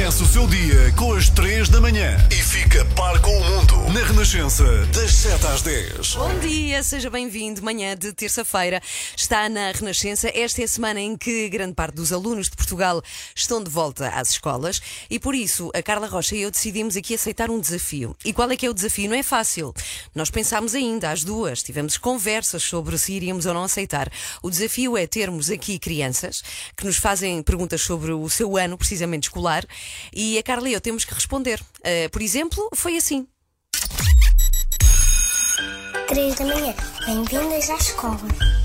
Começa 0.00 0.24
o 0.24 0.26
seu 0.26 0.46
dia 0.46 0.90
com 0.96 1.12
as 1.12 1.28
3 1.28 1.68
da 1.68 1.78
manhã 1.78 2.16
e 2.30 2.34
fica 2.34 2.86
par 2.96 3.20
com 3.20 3.36
o 3.36 3.44
mundo 3.44 3.92
na 3.92 4.02
Renascença, 4.02 4.64
das 4.86 5.12
7 5.12 5.46
às 5.46 5.60
10. 5.60 6.14
Bom 6.14 6.38
dia, 6.38 6.82
seja 6.82 7.10
bem-vindo. 7.10 7.62
Manhã 7.62 7.94
de 7.94 8.10
terça-feira 8.14 8.80
está 9.14 9.46
na 9.50 9.70
Renascença. 9.72 10.30
Esta 10.34 10.62
é 10.62 10.64
a 10.64 10.68
semana 10.68 11.00
em 11.00 11.18
que 11.18 11.50
grande 11.50 11.74
parte 11.74 11.96
dos 11.96 12.14
alunos 12.14 12.48
de 12.48 12.56
Portugal 12.56 13.02
estão 13.36 13.62
de 13.62 13.68
volta 13.68 14.08
às 14.08 14.30
escolas 14.30 14.80
e 15.10 15.18
por 15.18 15.34
isso 15.34 15.70
a 15.74 15.82
Carla 15.82 16.06
Rocha 16.06 16.34
e 16.34 16.40
eu 16.40 16.50
decidimos 16.50 16.96
aqui 16.96 17.14
aceitar 17.14 17.50
um 17.50 17.60
desafio. 17.60 18.16
E 18.24 18.32
qual 18.32 18.50
é 18.50 18.56
que 18.56 18.64
é 18.64 18.70
o 18.70 18.74
desafio? 18.74 19.10
Não 19.10 19.16
é 19.16 19.22
fácil. 19.22 19.74
Nós 20.14 20.30
pensámos 20.30 20.74
ainda, 20.74 21.10
às 21.10 21.22
duas, 21.22 21.62
tivemos 21.62 21.98
conversas 21.98 22.62
sobre 22.62 22.96
se 22.96 23.12
iríamos 23.12 23.44
ou 23.44 23.52
não 23.52 23.64
aceitar. 23.64 24.10
O 24.42 24.48
desafio 24.48 24.96
é 24.96 25.06
termos 25.06 25.50
aqui 25.50 25.78
crianças 25.78 26.42
que 26.74 26.86
nos 26.86 26.96
fazem 26.96 27.42
perguntas 27.42 27.82
sobre 27.82 28.12
o 28.12 28.30
seu 28.30 28.56
ano, 28.56 28.78
precisamente 28.78 29.24
escolar, 29.24 29.66
e 30.12 30.38
a 30.38 30.42
Carla 30.42 30.68
e 30.68 30.72
eu 30.72 30.80
temos 30.80 31.04
que 31.04 31.14
responder. 31.14 31.60
Uh, 31.78 32.08
por 32.10 32.22
exemplo, 32.22 32.68
foi 32.74 32.96
assim. 32.96 33.26
3 36.08 36.34
da 36.34 36.44
manhã. 36.44 36.74
Bem-vindas 37.06 37.70
à 37.70 37.76
escola. 37.76 38.18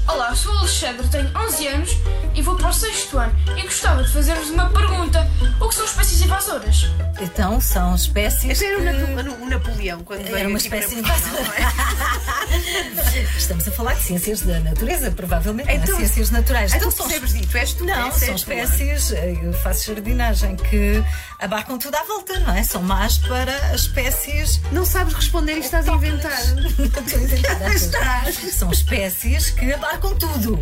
Olá, 0.07 0.35
sou 0.35 0.51
o 0.53 0.57
Alexandre, 0.59 1.07
tenho 1.09 1.31
11 1.37 1.67
anos 1.67 1.89
e 2.33 2.41
vou 2.41 2.55
para 2.55 2.69
o 2.69 2.73
sexto 2.73 3.17
ano 3.19 3.33
e 3.57 3.61
gostava 3.63 4.03
de 4.03 4.11
fazer-vos 4.11 4.49
uma 4.49 4.69
pergunta. 4.69 5.27
O 5.61 5.69
que 5.69 5.75
são 5.75 5.85
espécies 5.85 6.21
invasoras? 6.21 6.85
Então, 7.21 7.61
são 7.61 7.95
espécies. 7.95 8.61
Era 8.61 8.77
o, 8.77 8.81
que- 8.81 9.23
Napo- 9.23 9.43
o 9.43 9.49
Napoleão 9.49 10.03
quando 10.03 10.23
veio 10.23 10.37
Era 10.37 10.49
uma 10.49 10.57
aqui 10.57 10.69
para 10.69 10.79
espécie 10.79 11.01
Portugal, 11.03 11.43
não 11.43 11.53
é? 11.53 12.44
Estamos 13.37 13.67
a 13.67 13.71
falar 13.71 13.93
de 13.95 14.03
ciências 14.03 14.41
da 14.41 14.59
natureza, 14.59 15.11
provavelmente, 15.11 15.67
não 15.67 15.73
é? 15.73 15.77
Então- 15.77 15.97
ciências 15.97 16.29
naturais. 16.31 16.73
Então 16.73 16.91
são 16.91 17.07
percebes 17.07 17.33
disso? 17.33 17.57
És 17.57 17.73
tu? 17.73 17.85
Não, 17.85 18.11
são 18.11 18.29
é? 18.29 18.35
espécies, 18.35 19.11
eh, 19.11 19.37
eu 19.41 19.53
faço 19.53 19.87
jardinagem, 19.87 20.55
que 20.55 21.03
abarcam 21.39 21.77
tudo 21.77 21.95
à 21.95 22.03
volta, 22.03 22.39
não 22.39 22.53
é? 22.53 22.63
São 22.63 22.81
más 22.81 23.17
para 23.19 23.55
as 23.73 23.81
espécies. 23.81 24.59
Não 24.71 24.85
sabes 24.85 25.13
responder 25.13 25.57
e 25.57 25.59
estás 25.59 25.87
a 25.87 25.93
inventar. 25.93 26.45
Não 26.55 26.65
estou 26.67 27.19
a 27.19 27.21
inventar. 27.21 28.31
São 28.51 28.71
espécies 28.71 29.49
que 29.51 29.71
abarcam 29.73 30.15
tudo. 30.15 30.61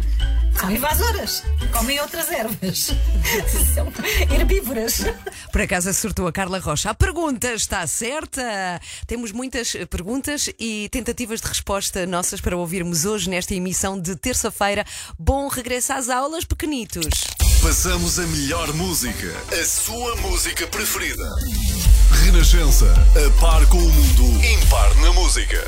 São 0.59 0.72
invasoras, 0.72 1.44
comem 1.72 2.00
outras 2.00 2.30
ervas. 2.30 2.92
São 3.73 3.92
herbívoras. 4.34 5.02
Por 5.52 5.62
acaso 5.62 5.90
acertou 5.90 6.28
a 6.28 6.32
Carla 6.32 6.60
Rocha. 6.60 6.90
A 6.90 6.94
pergunta 6.94 7.54
está 7.54 7.86
certa. 7.86 8.80
Temos 9.06 9.32
muitas 9.32 9.73
perguntas 9.90 10.50
e 10.60 10.88
tentativas 10.90 11.42
de 11.42 11.48
resposta 11.48 12.06
nossas 12.06 12.40
para 12.40 12.56
ouvirmos 12.56 13.06
hoje 13.06 13.30
nesta 13.30 13.54
emissão 13.54 14.00
de 14.00 14.16
terça-feira. 14.16 14.86
Bom 15.20 15.48
regresso 15.48 15.94
às 15.94 16.10
aulas, 16.10 16.45
pequenitos. 16.45 17.06
Passamos 17.62 18.20
a 18.20 18.23
melhor 18.23 18.73
música, 18.73 19.34
a 19.60 19.66
sua 19.66 20.16
música 20.17 20.67
preferida. 20.67 21.30
Renascença, 22.26 22.94
a 22.94 23.42
par 23.42 23.66
com 23.67 23.78
o 23.78 23.90
mundo, 23.90 24.45
impar 24.45 24.94
na 24.95 25.14
música. 25.14 25.66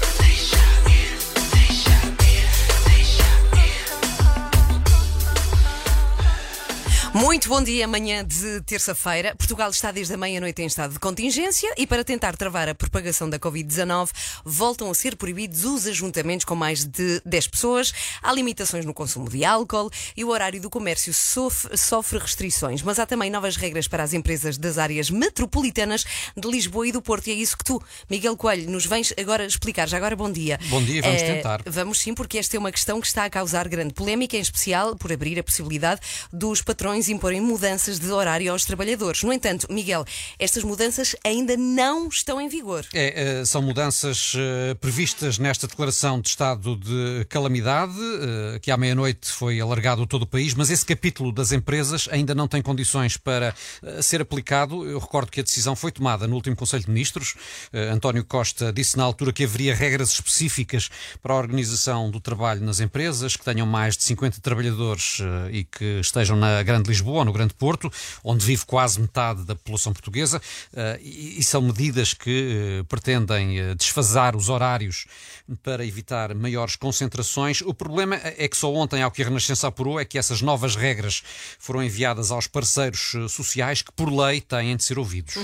Muito 7.15 7.47
bom 7.47 7.63
dia, 7.63 7.85
amanhã 7.85 8.25
de 8.25 8.59
terça-feira. 8.63 9.33
Portugal 9.37 9.69
está 9.69 9.89
desde 9.89 10.13
a 10.13 10.17
meia-noite 10.17 10.61
em 10.61 10.65
estado 10.65 10.91
de 10.91 10.99
contingência 10.99 11.73
e 11.77 11.87
para 11.87 12.03
tentar 12.03 12.35
travar 12.35 12.67
a 12.67 12.75
propagação 12.75 13.29
da 13.29 13.39
Covid-19 13.39 14.09
voltam 14.43 14.91
a 14.91 14.93
ser 14.93 15.15
proibidos 15.15 15.63
os 15.63 15.87
ajuntamentos 15.87 16.43
com 16.43 16.55
mais 16.55 16.83
de 16.83 17.21
10 17.25 17.47
pessoas. 17.47 17.93
Há 18.21 18.33
limitações 18.33 18.83
no 18.85 18.93
consumo 18.93 19.29
de 19.29 19.45
álcool 19.45 19.89
e 20.17 20.25
o 20.25 20.29
horário 20.29 20.59
do 20.59 20.69
comércio 20.69 21.13
sofre, 21.13 21.77
sofre 21.77 22.19
restrições. 22.19 22.81
Mas 22.81 22.99
há 22.99 23.05
também 23.05 23.31
novas 23.31 23.55
regras 23.55 23.87
para 23.87 24.03
as 24.03 24.11
empresas 24.13 24.57
das 24.57 24.77
áreas 24.77 25.09
metropolitanas 25.09 26.03
de 26.35 26.47
Lisboa 26.49 26.85
e 26.89 26.91
do 26.91 27.01
Porto. 27.01 27.27
E 27.27 27.31
é 27.31 27.35
isso 27.35 27.57
que 27.57 27.63
tu, 27.63 27.81
Miguel 28.09 28.35
Coelho, 28.35 28.69
nos 28.69 28.85
vens 28.85 29.13
agora 29.17 29.45
explicar. 29.45 29.87
Já 29.87 29.95
agora, 29.95 30.17
bom 30.17 30.29
dia. 30.29 30.59
Bom 30.67 30.83
dia, 30.83 31.01
vamos 31.01 31.21
Eh, 31.21 31.35
tentar. 31.35 31.63
Vamos 31.65 31.97
sim, 32.01 32.13
porque 32.13 32.37
esta 32.37 32.57
é 32.57 32.59
uma 32.59 32.73
questão 32.73 32.99
que 32.99 33.07
está 33.07 33.23
a 33.23 33.29
causar 33.29 33.69
grande 33.69 33.93
polémica, 33.93 34.35
em 34.35 34.41
especial 34.41 34.97
por 34.97 35.13
abrir 35.13 35.39
a 35.39 35.43
possibilidade 35.43 36.01
dos 36.33 36.61
patrões 36.61 37.04
imporem 37.09 37.41
mudanças 37.41 37.99
de 37.99 38.11
horário 38.11 38.51
aos 38.51 38.65
trabalhadores. 38.65 39.23
No 39.23 39.33
entanto, 39.33 39.67
Miguel, 39.69 40.05
estas 40.39 40.63
mudanças 40.63 41.15
ainda 41.23 41.57
não 41.57 42.07
estão 42.07 42.39
em 42.39 42.47
vigor. 42.47 42.85
É, 42.93 43.41
eh, 43.41 43.45
são 43.45 43.61
mudanças 43.61 44.33
eh, 44.35 44.73
previstas 44.75 45.37
nesta 45.37 45.67
declaração 45.67 46.19
de 46.19 46.29
estado 46.29 46.75
de 46.75 47.25
calamidade, 47.29 47.93
eh, 47.97 48.59
que 48.59 48.71
à 48.71 48.77
meia-noite 48.77 49.31
foi 49.31 49.59
alargado 49.59 50.05
todo 50.05 50.23
o 50.23 50.27
país, 50.27 50.53
mas 50.53 50.69
esse 50.69 50.85
capítulo 50.85 51.31
das 51.31 51.51
empresas 51.51 52.07
ainda 52.11 52.35
não 52.35 52.47
tem 52.47 52.61
condições 52.61 53.17
para 53.17 53.53
eh, 53.83 54.01
ser 54.01 54.21
aplicado. 54.21 54.85
Eu 54.85 54.99
recordo 54.99 55.31
que 55.31 55.39
a 55.39 55.43
decisão 55.43 55.75
foi 55.75 55.91
tomada 55.91 56.27
no 56.27 56.35
último 56.35 56.55
Conselho 56.55 56.83
de 56.83 56.89
Ministros. 56.89 57.35
António 57.91 58.23
Costa 58.23 58.71
disse 58.71 58.97
na 58.97 59.03
altura 59.03 59.33
que 59.33 59.43
haveria 59.43 59.75
regras 59.75 60.11
específicas 60.11 60.89
para 61.21 61.33
a 61.33 61.37
organização 61.37 62.09
do 62.09 62.19
trabalho 62.19 62.61
nas 62.61 62.79
empresas, 62.79 63.35
que 63.35 63.43
tenham 63.43 63.65
mais 63.65 63.97
de 63.97 64.03
50 64.03 64.39
trabalhadores 64.41 65.19
e 65.51 65.63
que 65.63 65.99
estejam 65.99 66.35
na 66.35 66.63
Grande 66.63 66.89
Lisboa, 66.95 67.25
no 67.25 67.33
Grande 67.33 67.53
Porto, 67.53 67.91
onde 68.23 68.45
vive 68.45 68.65
quase 68.65 68.99
metade 68.99 69.43
da 69.43 69.55
população 69.55 69.91
portuguesa, 69.91 70.41
eh, 70.73 70.99
e 71.01 71.43
são 71.43 71.61
medidas 71.61 72.13
que 72.13 72.79
eh, 72.79 72.83
pretendem 72.87 73.59
eh, 73.59 73.75
desfasar 73.75 74.35
os 74.35 74.49
horários 74.49 75.05
para 75.63 75.85
evitar 75.85 76.33
maiores 76.33 76.75
concentrações. 76.75 77.61
O 77.61 77.73
problema 77.73 78.19
é 78.23 78.47
que 78.47 78.57
só 78.57 78.73
ontem, 78.73 79.01
ao 79.01 79.11
que 79.11 79.21
a 79.21 79.25
Renascença 79.25 79.67
apurou, 79.67 79.99
é 79.99 80.05
que 80.05 80.17
essas 80.17 80.41
novas 80.41 80.75
regras 80.75 81.23
foram 81.59 81.83
enviadas 81.83 82.31
aos 82.31 82.47
parceiros 82.47 83.13
eh, 83.15 83.27
sociais 83.27 83.81
que, 83.81 83.91
por 83.91 84.11
lei, 84.11 84.41
têm 84.41 84.75
de 84.75 84.83
ser 84.83 84.97
ouvidos. 84.97 85.35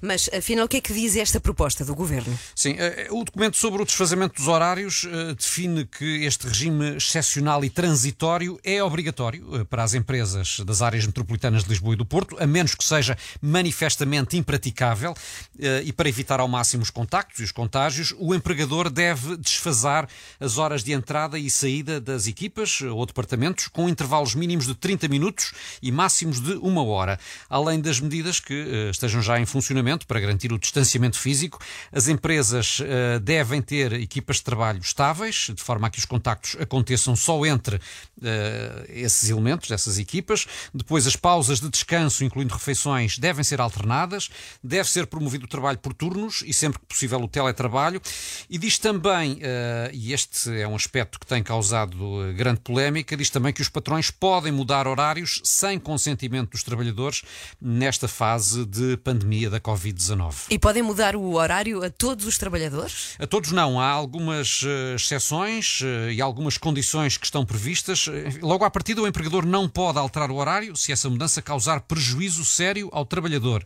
Mas, 0.00 0.28
afinal, 0.36 0.66
o 0.66 0.68
que 0.68 0.78
é 0.78 0.80
que 0.80 0.92
diz 0.92 1.16
esta 1.16 1.40
proposta 1.40 1.84
do 1.84 1.94
governo? 1.94 2.38
Sim, 2.54 2.76
eh, 2.78 3.08
o 3.10 3.24
documento 3.24 3.56
sobre 3.56 3.82
o 3.82 3.84
desfazamento 3.84 4.36
dos 4.36 4.48
horários 4.48 5.06
eh, 5.06 5.34
define 5.34 5.84
que 5.84 6.24
este 6.24 6.46
regime 6.46 6.96
excepcional 6.96 7.64
e 7.64 7.70
transitório 7.70 8.58
é 8.62 8.82
obrigatório 8.82 9.60
eh, 9.60 9.64
para 9.64 9.82
as 9.82 9.94
empresas 9.94 10.60
das 10.60 10.82
áreas 10.82 11.06
metropolitanas 11.06 11.64
de 11.64 11.70
Lisboa 11.70 11.94
e 11.94 11.96
do 11.96 12.04
Porto, 12.04 12.36
a 12.40 12.46
menos 12.46 12.74
que 12.74 12.84
seja 12.84 13.16
manifestamente 13.40 14.36
impraticável 14.36 15.14
eh, 15.58 15.82
e 15.84 15.92
para 15.92 16.08
evitar 16.08 16.40
ao 16.40 16.48
máximo 16.48 16.82
os 16.82 16.90
contactos 16.90 17.40
e 17.40 17.44
os 17.44 17.52
contágios, 17.52 18.14
o 18.18 18.34
empregador 18.34 18.90
deve 18.90 19.36
desfasar 19.44 20.08
as 20.40 20.58
horas 20.58 20.82
de 20.82 20.92
entrada 20.92 21.38
e 21.38 21.50
saída 21.50 22.00
das 22.00 22.26
equipas 22.26 22.80
ou 22.80 23.06
departamentos 23.06 23.68
com 23.68 23.88
intervalos 23.88 24.34
mínimos 24.34 24.66
de 24.66 24.74
30 24.74 25.08
minutos 25.08 25.52
e 25.82 25.92
máximos 25.92 26.40
de 26.40 26.54
uma 26.54 26.82
hora. 26.82 27.18
Além 27.48 27.80
das 27.80 28.00
medidas 28.00 28.40
que 28.40 28.54
eh, 28.54 28.90
estejam 28.90 29.22
já 29.22 29.38
em 29.38 29.46
funcionamento 29.46 30.06
para 30.06 30.20
garantir 30.20 30.52
o 30.52 30.58
distanciamento 30.58 31.18
físico, 31.18 31.58
as 31.92 32.08
empresas 32.08 32.80
eh, 32.82 33.18
devem 33.18 33.60
ter 33.62 33.92
equipas 33.92 34.36
de 34.36 34.44
trabalho 34.44 34.80
estáveis, 34.80 35.50
de 35.54 35.62
forma 35.62 35.86
a 35.86 35.90
que 35.90 35.98
os 35.98 36.04
contactos 36.04 36.56
aconteçam 36.60 37.14
só 37.14 37.44
entre 37.46 37.80
eh, 38.22 38.84
esses 38.88 39.28
elementos, 39.30 39.70
essas 39.70 39.98
equipas. 39.98 40.46
Depois, 40.72 41.06
as 41.06 41.16
pausas 41.16 41.60
de 41.60 41.68
descanso, 41.68 42.24
incluindo 42.24 42.54
refeições, 42.54 43.18
devem 43.18 43.44
ser 43.44 43.60
alternadas. 43.60 44.30
Deve 44.62 44.88
ser 44.88 45.06
promovido 45.06 45.44
o 45.44 45.48
trabalho 45.48 45.78
por 45.78 45.92
turnos 45.92 46.42
e, 46.46 46.52
sempre 46.52 46.78
que 46.78 46.86
possível, 46.86 47.20
o 47.20 47.28
teletrabalho. 47.28 48.00
E 48.48 48.58
diz 48.58 48.78
também, 48.78 49.33
eh, 49.40 49.90
e 49.92 50.12
este 50.12 50.50
é 50.60 50.66
um 50.66 50.74
aspecto 50.74 51.18
que 51.18 51.26
tem 51.26 51.42
causado 51.42 51.96
eh, 52.24 52.32
grande 52.32 52.60
polémica, 52.60 53.16
diz 53.16 53.30
também 53.30 53.52
que 53.52 53.62
os 53.62 53.68
patrões 53.68 54.10
podem 54.10 54.52
mudar 54.52 54.86
horários 54.86 55.40
sem 55.44 55.78
consentimento 55.78 56.50
dos 56.50 56.62
trabalhadores 56.62 57.22
nesta 57.60 58.08
fase 58.08 58.64
de 58.64 58.96
pandemia 58.98 59.48
da 59.48 59.60
Covid-19. 59.60 60.46
E 60.50 60.58
podem 60.58 60.82
mudar 60.82 61.16
o 61.16 61.34
horário 61.34 61.82
a 61.84 61.90
todos 61.90 62.26
os 62.26 62.36
trabalhadores? 62.36 63.14
A 63.18 63.26
todos 63.26 63.52
não. 63.52 63.80
Há 63.80 63.88
algumas 63.88 64.62
eh, 64.64 64.94
exceções 64.96 65.80
e 66.12 66.20
algumas 66.20 66.58
condições 66.58 67.16
que 67.16 67.24
estão 67.24 67.44
previstas. 67.44 68.06
Logo 68.42 68.64
à 68.64 68.70
partida, 68.70 69.02
o 69.02 69.06
empregador 69.06 69.46
não 69.46 69.68
pode 69.68 69.98
alterar 69.98 70.30
o 70.30 70.36
horário 70.36 70.76
se 70.76 70.92
essa 70.92 71.08
mudança 71.08 71.40
causar 71.40 71.80
prejuízo 71.80 72.44
sério 72.44 72.88
ao 72.92 73.04
trabalhador. 73.04 73.64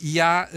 E 0.00 0.20
há 0.20 0.48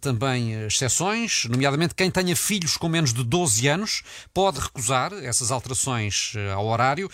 também 0.00 0.66
exceções, 0.66 1.46
nomeadamente 1.46 1.94
quem 1.94 2.10
tenha 2.10 2.34
filhos 2.36 2.76
com 2.76 2.88
menos 2.88 3.12
de 3.12 3.22
12 3.22 3.39
anos 3.68 4.02
pode 4.34 4.60
recusar 4.60 5.12
essas 5.12 5.50
alterações 5.50 6.32
eh, 6.36 6.52
ao 6.52 6.66
horário, 6.66 7.10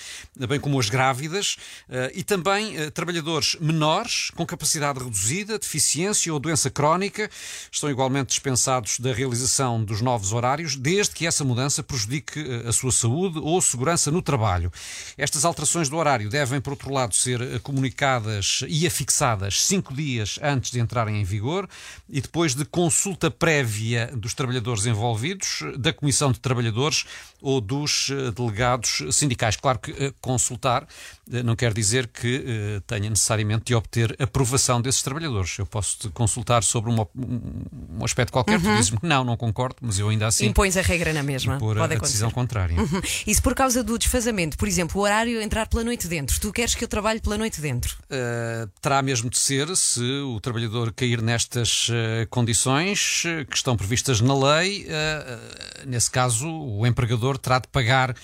bem 0.49 0.59
como 0.59 0.79
as 0.79 0.89
grávidas, 0.89 1.57
eh, 1.89 2.13
e 2.15 2.23
também 2.23 2.77
eh, 2.77 2.91
trabalhadores 2.91 3.57
menores 3.61 4.31
com 4.35 4.45
capacidade 4.45 4.99
reduzida, 4.99 5.59
deficiência 5.59 6.33
ou 6.33 6.39
doença 6.41 6.71
crónica 6.71 7.31
estão 7.71 7.91
igualmente 7.91 8.29
dispensados 8.29 8.99
da 8.99 9.13
realização 9.13 9.83
dos 9.83 10.01
novos 10.01 10.33
horários, 10.33 10.77
desde 10.77 11.15
que 11.15 11.27
essa 11.27 11.45
mudança 11.45 11.83
prejudique 11.83 12.45
a 12.67 12.73
sua 12.73 12.93
saúde 12.93 13.39
ou 13.39 13.61
segurança 13.61 14.11
no 14.11 14.23
trabalho. 14.23 14.73
Estas 15.17 15.45
alterações 15.45 15.89
do 15.89 15.97
horário 15.97 16.29
devem, 16.29 16.61
por 16.61 16.71
outro 16.71 16.93
lado, 16.93 17.15
ser 17.15 17.61
comunicadas 17.61 18.65
e 18.69 18.87
afixadas 18.87 19.65
cinco 19.65 19.95
dias 19.95 20.39
antes 20.43 20.71
de 20.71 20.81
entrarem 20.81 21.21
em 21.21 21.25
vigor 21.25 21.69
e 22.09 22.21
depois 22.21 22.55
de 22.55 22.65
consulta 22.65 23.31
prévia 23.31 24.11
dos 24.15 24.35
trabalhadores 24.35 24.87
envolvidos, 24.87 25.63
da 25.77 25.93
Comissão 25.93 26.16
de 26.33 26.41
Trabalhadores 26.41 27.05
ou 27.43 27.61
dos 27.61 28.09
eh, 28.11 28.31
delegados 28.33 29.03
sindicais. 29.13 29.57
Claro 29.57 29.79
que 29.79 29.91
eh, 29.93 30.13
consultar 30.21 30.87
eh, 31.33 31.43
não 31.43 31.55
quer 31.55 31.73
dizer 31.75 32.07
que 32.09 32.81
tenha 32.87 33.11
necessariamente 33.11 33.65
de 33.67 33.75
obter 33.75 34.17
aprovação 34.19 34.81
desses 34.81 35.03
trabalhadores. 35.03 35.59
Eu 35.59 35.67
posso 35.67 35.99
te 35.99 36.09
consultar 36.11 36.63
sobre 36.63 36.91
uma- 36.91 37.07
um, 37.17 38.05
aspecto 38.05 38.33
qualquer, 38.33 38.61
tu 38.61 38.69
dizes-me 38.77 38.99
que 38.99 39.07
não, 39.07 39.23
não 39.25 39.37
concordo, 39.37 39.77
mas 39.81 39.99
eu 39.99 40.09
ainda 40.09 40.27
assim 40.27 40.47
Impões 40.47 40.77
a 40.77 40.83
regra 40.83 41.13
na 41.13 41.23
mesma. 41.23 41.59
Pode 41.59 41.79
a 41.81 41.85
acontecer. 41.85 42.01
decisão 42.03 42.31
contrária. 42.31 42.79
Uhum. 42.81 43.01
E 43.27 43.35
se 43.35 43.43
por 43.43 43.55
causa 43.55 43.83
do 43.83 43.99
desfazamento, 43.99 44.57
por 44.57 44.67
exemplo, 44.69 45.01
o 45.01 45.05
horário 45.05 45.41
entrar 45.41 45.67
pela 45.67 45.85
noite 45.85 46.09
dentro, 46.09 46.39
tu 46.41 46.53
queres 46.53 46.75
que 46.75 46.85
eu 46.85 46.89
trabalhe 46.89 47.21
pela 47.21 47.37
noite 47.37 47.61
dentro? 47.61 47.97
Uh, 48.05 48.69
terá 48.81 49.03
mesmo 49.03 49.29
de 49.29 49.39
ser 49.39 49.75
se 49.77 50.03
o 50.03 50.41
trabalhador 50.41 50.93
cair 50.93 51.21
nestas 51.21 51.89
uh, 51.89 52.27
condições 52.31 53.25
uh, 53.25 53.45
que 53.47 53.57
estão 53.57 53.77
previstas 53.77 54.21
na 54.21 54.35
lei. 54.35 54.87
uh, 54.87 55.89
nesse 56.07 56.11
caso, 56.11 56.49
o 56.49 56.87
empregador 56.87 57.37
terá 57.37 57.59
de 57.59 57.69
pagar 57.69 58.11
uh, 58.11 58.15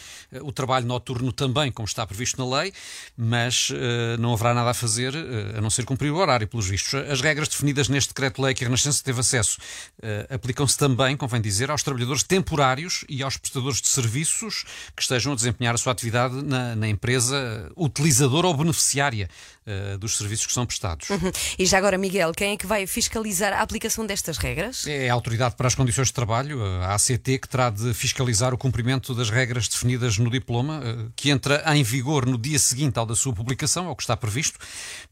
o 0.43 0.53
trabalho 0.53 0.87
noturno 0.87 1.33
também, 1.33 1.71
como 1.73 1.87
está 1.87 2.07
previsto 2.07 2.39
na 2.39 2.59
lei, 2.59 2.73
mas 3.17 3.71
uh, 3.71 3.75
não 4.19 4.33
haverá 4.33 4.55
nada 4.55 4.71
a 4.71 4.75
fazer 4.75 5.15
uh, 5.15 5.59
a 5.59 5.61
não 5.61 5.71
ser 5.71 5.85
cumprir 5.85 6.11
o 6.11 6.17
horário, 6.17 6.47
pelos 6.47 6.69
vistos. 6.69 6.95
As 6.95 7.21
regras 7.21 7.49
definidas 7.49 7.89
neste 7.89 8.09
decreto-lei 8.09 8.55
que 8.55 8.65
a 8.65 8.67
Renascença 8.67 9.03
teve 9.03 9.21
acesso 9.21 9.59
uh, 9.99 10.35
aplicam-se 10.35 10.79
também, 10.79 11.17
convém 11.17 11.41
dizer, 11.41 11.71
aos 11.71 11.83
trabalhadores 11.83 12.23
temporários 12.23 13.05
e 13.09 13.23
aos 13.23 13.37
prestadores 13.37 13.81
de 13.81 13.89
serviços 13.89 14.65
que 14.97 15.03
estejam 15.03 15.33
a 15.33 15.37
desempenhar 15.37 15.75
a 15.75 15.79
sua 15.79 15.93
atividade 15.93 16.43
na, 16.43 16.77
na 16.77 16.89
empresa 16.89 17.71
utilizadora 17.77 18.47
ou 18.47 18.57
beneficiária 18.57 19.29
dos 20.01 20.17
serviços 20.17 20.47
que 20.47 20.53
são 20.53 20.67
prestados. 20.67 21.09
Uhum. 21.09 21.31
E 21.57 21.65
já 21.65 21.79
agora, 21.79 21.97
Miguel, 21.97 22.33
quem 22.33 22.53
é 22.53 22.57
que 22.57 22.67
vai 22.67 22.85
fiscalizar 22.85 23.53
a 23.53 23.61
aplicação 23.63 24.05
destas 24.05 24.37
regras? 24.37 24.85
É 24.89 25.09
a 25.09 25.15
Autoridade 25.15 25.55
para 25.55 25.69
as 25.69 25.75
Condições 25.77 26.09
de 26.09 26.15
Trabalho, 26.15 26.61
a 26.83 26.95
ACT, 26.95 27.39
que 27.39 27.49
terá 27.49 27.71
de 27.73 27.95
fiscalizar 27.95 28.55
o 28.55 28.59
cumprimento 28.59 29.15
das 29.15 29.31
regras 29.31 29.69
definidas 29.69 30.19
no 30.19 30.31
diploma, 30.31 30.81
eh, 30.85 30.97
que 31.17 31.31
entra 31.31 31.63
em 31.75 31.83
vigor 31.83 32.27
no 32.27 32.39
dia 32.39 32.59
seguinte 32.59 32.99
ao 32.99 33.07
da 33.07 33.17
sua 33.17 33.33
publicação, 33.33 33.87
é 33.87 33.91
o 33.91 33.97
que 33.97 34.03
está 34.03 34.17
previsto, 34.17 34.59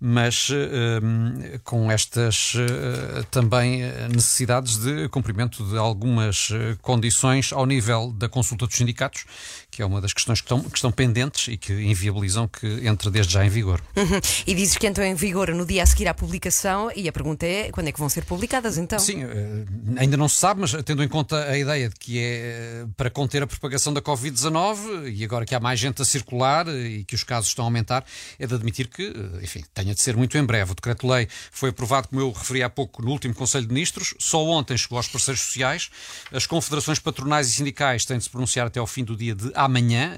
mas 0.00 0.48
eh, 0.50 1.58
com 1.64 1.90
estas 1.90 2.52
eh, 2.56 3.24
também 3.30 3.82
eh, 3.82 4.08
necessidades 4.08 4.76
de 4.76 5.08
cumprimento 5.08 5.64
de 5.64 5.76
algumas 5.76 6.50
eh, 6.52 6.76
condições 6.82 7.52
ao 7.52 7.66
nível 7.66 8.12
da 8.12 8.28
consulta 8.28 8.66
dos 8.66 8.76
sindicatos, 8.76 9.24
que 9.70 9.82
é 9.82 9.86
uma 9.86 10.00
das 10.00 10.12
questões 10.12 10.40
que 10.40 10.46
estão, 10.46 10.62
que 10.62 10.76
estão 10.76 10.90
pendentes 10.90 11.48
e 11.48 11.56
que 11.56 11.72
inviabilizam 11.72 12.48
que 12.48 12.66
entre 12.86 13.10
desde 13.10 13.32
já 13.32 13.44
em 13.44 13.48
vigor. 13.48 13.80
Uhum. 13.96 14.20
E 14.46 14.54
dizes 14.54 14.76
que 14.76 14.86
entram 14.86 15.04
em 15.04 15.14
vigor 15.14 15.54
no 15.54 15.64
dia 15.64 15.82
a 15.82 15.86
seguir 15.86 16.08
à 16.08 16.14
publicação, 16.14 16.90
e 16.94 17.08
a 17.08 17.12
pergunta 17.12 17.46
é 17.46 17.70
quando 17.70 17.88
é 17.88 17.92
que 17.92 17.98
vão 17.98 18.08
ser 18.08 18.24
publicadas 18.24 18.78
então? 18.78 18.98
Sim, 18.98 19.22
eh, 19.24 19.64
ainda 19.96 20.16
não 20.16 20.28
se 20.28 20.36
sabe, 20.36 20.60
mas 20.60 20.72
tendo 20.84 21.02
em 21.02 21.08
conta 21.08 21.44
a 21.44 21.56
ideia 21.56 21.88
de 21.88 21.94
que 21.96 22.18
é 22.18 22.39
eh, 22.40 22.87
para 22.96 23.10
conter 23.10 23.42
a 23.42 23.46
propagação 23.46 23.92
da 23.92 24.00
Covid-19 24.00 25.12
e 25.14 25.22
agora 25.25 25.44
que 25.44 25.54
há 25.54 25.60
mais 25.60 25.78
gente 25.78 26.00
a 26.00 26.04
circular 26.04 26.66
eh, 26.69 26.87
e 26.87 27.04
que 27.04 27.14
os 27.14 27.22
casos 27.22 27.48
estão 27.48 27.64
a 27.64 27.69
aumentar, 27.69 28.04
é 28.38 28.46
de 28.46 28.54
admitir 28.54 28.88
que, 28.88 29.02
eh, 29.02 29.44
enfim, 29.44 29.62
tenha 29.75 29.94
de 29.94 30.00
ser 30.00 30.16
muito 30.16 30.38
em 30.38 30.44
breve. 30.44 30.72
O 30.72 30.75
decreto-lei 30.75 31.28
foi 31.52 31.69
aprovado, 31.69 32.08
como 32.08 32.20
eu 32.20 32.32
referi 32.32 32.62
há 32.62 32.70
pouco, 32.70 33.02
no 33.02 33.10
último 33.10 33.34
Conselho 33.34 33.66
de 33.66 33.75
Ministros, 33.75 34.14
só 34.19 34.42
ontem 34.44 34.76
chegou 34.76 34.96
aos 34.96 35.08
parceiros 35.08 35.42
sociais. 35.42 35.90
As 36.32 36.46
confederações 36.46 36.98
patronais 36.98 37.48
e 37.48 37.52
sindicais 37.52 38.04
têm 38.04 38.16
de 38.16 38.25
se 38.25 38.31
pronunciar 38.31 38.66
até 38.66 38.81
ao 38.81 38.87
fim 38.87 39.04
do 39.04 39.16
dia 39.16 39.34
de 39.34 39.50
amanhã. 39.54 40.14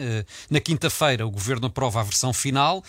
Na 0.49 0.61
quinta-feira, 0.61 1.27
o 1.27 1.31
Governo 1.31 1.67
aprova 1.67 2.01
a 2.01 2.03
versão 2.03 2.33
final, 2.33 2.85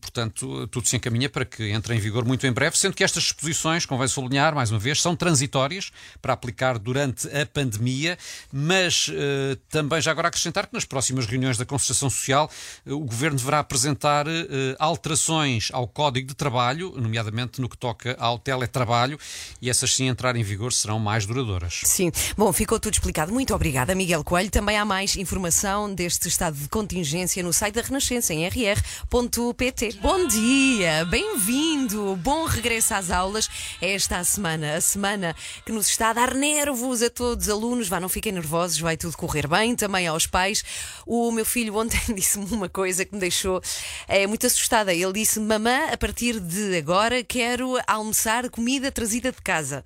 portanto, 0.00 0.66
tudo 0.68 0.88
se 0.88 0.96
encaminha 0.96 1.28
para 1.28 1.44
que 1.44 1.70
entre 1.70 1.94
em 1.94 1.98
vigor 1.98 2.24
muito 2.24 2.46
em 2.46 2.52
breve, 2.52 2.76
sendo 2.76 2.94
que 2.94 3.04
estas 3.04 3.24
disposições, 3.24 3.86
convém 3.86 4.08
sublinhar 4.08 4.54
mais 4.54 4.70
uma 4.70 4.78
vez, 4.78 5.00
são 5.00 5.16
transitórias 5.16 5.90
para 6.20 6.32
aplicar 6.32 6.78
durante 6.78 7.28
a 7.28 7.46
pandemia, 7.46 8.18
mas 8.52 9.10
eh, 9.12 9.56
também 9.68 10.00
já 10.00 10.10
agora 10.10 10.28
acrescentar 10.28 10.66
que 10.66 10.74
nas 10.74 10.84
próximas 10.84 11.26
reuniões 11.26 11.56
da 11.56 11.64
Concertação 11.64 12.10
Social 12.10 12.50
eh, 12.86 12.92
o 12.92 13.00
Governo 13.00 13.36
deverá 13.36 13.60
apresentar 13.60 14.26
eh, 14.26 14.76
alterações 14.78 15.68
ao 15.72 15.86
Código 15.86 16.28
de 16.28 16.34
Trabalho, 16.34 16.94
nomeadamente 16.96 17.60
no 17.60 17.68
que 17.68 17.76
toca 17.76 18.16
ao 18.18 18.38
teletrabalho, 18.38 19.18
e 19.60 19.70
essas 19.70 19.94
sim 19.94 20.08
entrar 20.08 20.36
em 20.36 20.42
vigor 20.42 20.72
serão 20.72 20.98
mais 20.98 21.26
duradouras. 21.26 21.80
Sim. 21.84 22.10
Bom, 22.36 22.52
ficou 22.52 22.80
tudo 22.80 22.94
explicado. 22.94 23.32
Muito 23.32 23.54
obrigada, 23.54 23.94
Miguel 23.94 24.24
Coelho. 24.24 24.50
Também 24.50 24.76
há 24.76 24.84
mais 24.84 25.16
informação 25.16 25.92
deste 25.94 26.28
estado 26.28 26.56
de 26.56 26.68
contingência 26.68 27.42
no 27.42 27.52
site 27.52 27.74
da 27.74 27.82
Renascença, 27.82 28.34
em 28.34 28.46
rr.pt. 28.48 29.98
Bom 30.00 30.26
dia, 30.26 31.04
bem-vindo, 31.04 32.16
bom 32.16 32.44
regresso 32.44 32.94
às 32.94 33.10
aulas. 33.10 33.48
Esta 33.80 34.18
a 34.18 34.24
semana, 34.24 34.76
a 34.76 34.80
semana 34.80 35.36
que 35.64 35.72
nos 35.72 35.88
está 35.88 36.10
a 36.10 36.12
dar 36.12 36.34
nervos 36.34 37.02
a 37.02 37.10
todos 37.10 37.46
os 37.46 37.52
alunos. 37.52 37.88
Vá, 37.88 38.00
não 38.00 38.08
fiquem 38.08 38.32
nervosos, 38.40 38.80
vai 38.80 38.96
tudo 38.96 39.16
correr 39.16 39.46
bem. 39.46 39.76
Também 39.76 40.06
aos 40.06 40.26
pais. 40.26 40.64
O 41.06 41.30
meu 41.30 41.44
filho 41.44 41.76
ontem 41.76 42.00
disse-me 42.14 42.46
uma 42.46 42.68
coisa 42.68 43.04
que 43.04 43.14
me 43.14 43.20
deixou 43.20 43.62
é, 44.08 44.26
muito 44.26 44.46
assustada. 44.46 44.92
Ele 44.92 45.12
disse: 45.12 45.38
Mamã, 45.38 45.86
a 45.92 45.96
partir 45.96 46.40
de 46.40 46.76
agora 46.76 47.22
quero 47.22 47.78
almoçar 47.86 48.48
comida 48.50 48.90
trazida 48.90 49.30
de 49.30 49.42
casa. 49.42 49.84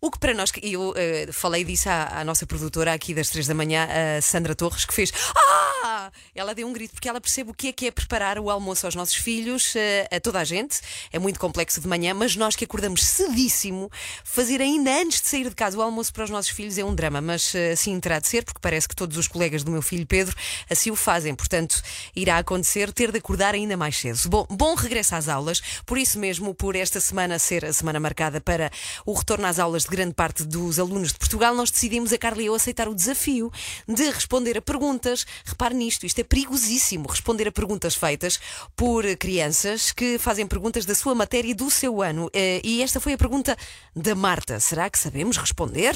O 0.00 0.10
que 0.10 0.18
para 0.18 0.34
nós, 0.34 0.52
e 0.62 0.74
eu 0.74 0.92
eh, 0.96 1.28
falei 1.32 1.64
disso 1.64 1.88
à, 1.88 2.20
à 2.20 2.24
nossa 2.24 2.46
produtora 2.46 2.92
aqui 2.92 3.14
das 3.14 3.30
três 3.30 3.46
da 3.46 3.54
manhã, 3.54 3.88
a 4.18 4.20
Sandra 4.20 4.54
Torres, 4.54 4.84
que 4.84 4.92
fez 4.92 5.10
Ah! 5.34 6.10
Ela 6.34 6.54
deu 6.54 6.66
um 6.66 6.72
grito 6.72 6.92
porque 6.92 7.08
ela 7.08 7.20
percebe 7.20 7.50
o 7.50 7.54
que 7.54 7.68
é 7.68 7.72
que 7.72 7.86
é 7.86 7.90
preparar 7.90 8.38
o 8.38 8.50
almoço 8.50 8.86
aos 8.86 8.94
nossos 8.94 9.14
filhos, 9.14 9.74
eh, 9.74 10.06
a 10.12 10.20
toda 10.20 10.40
a 10.40 10.44
gente. 10.44 10.80
É 11.12 11.18
muito 11.18 11.40
complexo 11.40 11.80
de 11.80 11.88
manhã, 11.88 12.12
mas 12.14 12.36
nós 12.36 12.54
que 12.54 12.64
acordamos 12.64 13.02
cedíssimo, 13.04 13.90
fazer 14.22 14.60
ainda 14.60 14.90
antes 15.00 15.20
de 15.20 15.28
sair 15.28 15.48
de 15.48 15.54
casa 15.54 15.78
o 15.78 15.82
almoço 15.82 16.12
para 16.12 16.24
os 16.24 16.30
nossos 16.30 16.50
filhos 16.50 16.76
é 16.78 16.84
um 16.84 16.94
drama, 16.94 17.20
mas 17.20 17.54
eh, 17.54 17.72
assim 17.72 17.98
terá 17.98 18.18
de 18.18 18.28
ser, 18.28 18.44
porque 18.44 18.60
parece 18.60 18.88
que 18.88 18.94
todos 18.94 19.16
os 19.16 19.26
colegas 19.26 19.62
do 19.64 19.70
meu 19.70 19.82
filho 19.82 20.06
Pedro 20.06 20.36
assim 20.70 20.90
o 20.90 20.96
fazem. 20.96 21.34
Portanto, 21.34 21.82
irá 22.14 22.38
acontecer 22.38 22.92
ter 22.92 23.10
de 23.10 23.18
acordar 23.18 23.54
ainda 23.54 23.76
mais 23.76 23.96
cedo. 23.96 24.18
Bom, 24.28 24.46
bom 24.50 24.74
regresso 24.74 25.14
às 25.14 25.28
aulas, 25.28 25.62
por 25.84 25.96
isso 25.96 26.18
mesmo, 26.18 26.54
por 26.54 26.76
esta 26.76 27.00
semana 27.00 27.38
ser 27.38 27.64
a 27.64 27.72
semana 27.72 27.98
marcada 27.98 28.40
para 28.40 28.70
o 29.04 29.14
retorno 29.14 29.46
às 29.46 29.58
aulas 29.58 29.85
de 29.88 29.96
grande 29.96 30.14
parte 30.14 30.44
dos 30.44 30.78
alunos 30.78 31.12
de 31.12 31.18
Portugal, 31.18 31.54
nós 31.54 31.70
decidimos, 31.70 32.12
a 32.12 32.18
Carla 32.18 32.42
e 32.42 32.46
eu, 32.46 32.54
aceitar 32.54 32.88
o 32.88 32.94
desafio 32.94 33.50
de 33.86 34.10
responder 34.10 34.58
a 34.58 34.62
perguntas. 34.62 35.24
Repare 35.44 35.74
nisto, 35.74 36.04
isto 36.04 36.18
é 36.18 36.24
perigosíssimo, 36.24 37.08
responder 37.08 37.48
a 37.48 37.52
perguntas 37.52 37.94
feitas 37.94 38.38
por 38.74 39.04
crianças 39.16 39.92
que 39.92 40.18
fazem 40.18 40.46
perguntas 40.46 40.84
da 40.84 40.94
sua 40.94 41.14
matéria 41.14 41.50
e 41.50 41.54
do 41.54 41.70
seu 41.70 42.02
ano. 42.02 42.28
Eh, 42.32 42.60
E 42.64 42.82
esta 42.82 42.98
foi 43.00 43.12
a 43.12 43.18
pergunta 43.18 43.56
da 43.94 44.14
Marta. 44.14 44.58
Será 44.58 44.90
que 44.90 44.98
sabemos 44.98 45.36
responder? 45.36 45.94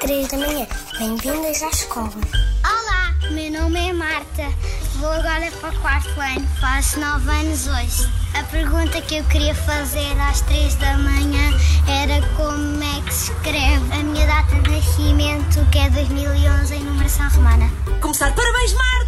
3 0.00 0.28
da 0.28 0.36
manhã. 0.38 0.66
Bem-vindas 0.98 1.62
à 1.62 1.68
escola. 1.68 2.12
Olá, 2.62 3.30
meu 3.30 3.50
nome 3.50 3.88
é 3.88 3.92
Marta. 3.92 4.44
Vou 5.04 5.12
agora 5.12 5.50
para 5.60 5.68
o 5.68 5.80
quarto 5.80 6.18
ano, 6.18 6.48
faço 6.58 6.98
9 6.98 7.30
anos 7.30 7.66
hoje. 7.66 8.10
A 8.32 8.42
pergunta 8.44 9.02
que 9.02 9.16
eu 9.16 9.24
queria 9.24 9.54
fazer 9.54 10.18
às 10.18 10.40
3 10.40 10.76
da 10.76 10.96
manhã 10.96 11.52
era 11.86 12.26
como 12.28 12.82
é 12.82 13.02
que 13.02 13.12
se 13.12 13.30
escreve 13.30 13.92
a 13.92 14.02
minha 14.02 14.26
data 14.26 14.54
de 14.62 14.70
nascimento, 14.70 15.70
que 15.70 15.78
é 15.78 15.90
2011 15.90 16.74
em 16.74 16.84
numeração 16.84 17.28
romana. 17.28 17.70
Começar. 18.00 18.34
Parabéns, 18.34 18.72
Marta! 18.72 19.03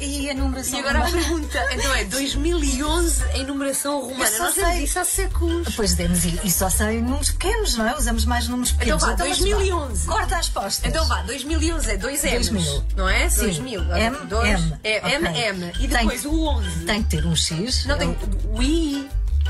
E 0.00 0.30
a 0.30 0.34
numeração 0.34 0.78
E 0.78 0.80
agora 0.80 0.98
a 0.98 1.04
romana? 1.06 1.22
pergunta, 1.22 1.68
então 1.72 1.94
é 1.94 2.04
2011 2.04 3.24
em 3.34 3.44
numeração 3.44 4.00
romana. 4.00 4.24
Eu 4.24 4.36
só 4.36 4.44
Nós 4.44 4.54
sei. 4.54 4.84
isso 4.84 4.98
há 4.98 5.04
séculos. 5.04 5.74
Pois 5.76 5.94
demos, 5.94 6.24
e, 6.24 6.40
e 6.44 6.50
só 6.50 6.68
sei 6.70 7.00
números 7.00 7.30
pequenos, 7.32 7.76
não 7.76 7.88
é? 7.88 7.96
Usamos 7.96 8.24
mais 8.24 8.48
números 8.48 8.70
Então 8.70 8.78
pequenos. 8.98 9.02
vá, 9.02 9.08
mas 9.10 9.38
2011. 9.38 10.06
vá. 10.06 10.12
Corta 10.12 10.36
as 10.36 10.48
postas. 10.48 10.84
Então 10.88 11.06
vá, 11.06 11.22
2011 11.22 11.90
é 11.90 11.96
2 11.96 12.24
M's, 12.24 12.48
2000. 12.48 12.84
não 12.96 13.08
é? 13.08 13.28
Sim. 13.28 13.40
2000. 13.42 13.82
M, 13.96 14.16
dois, 14.26 14.48
M. 14.60 14.74
É 14.84 14.98
Ok. 14.98 15.14
M, 15.14 15.38
M. 15.38 15.66
E 15.68 15.72
Tem- 15.78 15.88
depois 15.88 16.24
o 16.24 16.44
11. 16.46 16.84
Tem 16.84 17.02
que 17.02 17.08
ter 17.10 17.26
um 17.26 17.34
X. 17.36 17.84
Não 17.86 17.98
tem 17.98 18.16
o 18.52 18.62
I. 18.62 19.08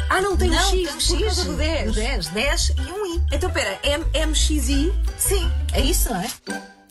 Ah, 0.09 0.21
não 0.21 0.37
tem 0.37 0.51
não, 0.51 0.57
o 0.57 0.61
X, 0.87 1.07
tem 1.09 1.17
um 1.17 1.19
por 1.21 1.27
causa 1.27 1.45
do 1.45 1.57
10. 1.57 1.91
O 1.91 1.93
10, 1.95 2.27
10 2.29 2.69
e 2.71 2.81
um 2.93 3.15
I. 3.17 3.23
Então 3.33 3.49
espera, 3.49 3.79
M, 3.83 4.05
MXI. 4.27 4.93
Sim, 5.19 5.51
é 5.73 5.81
isso, 5.81 6.11
não 6.11 6.21
é? 6.21 6.27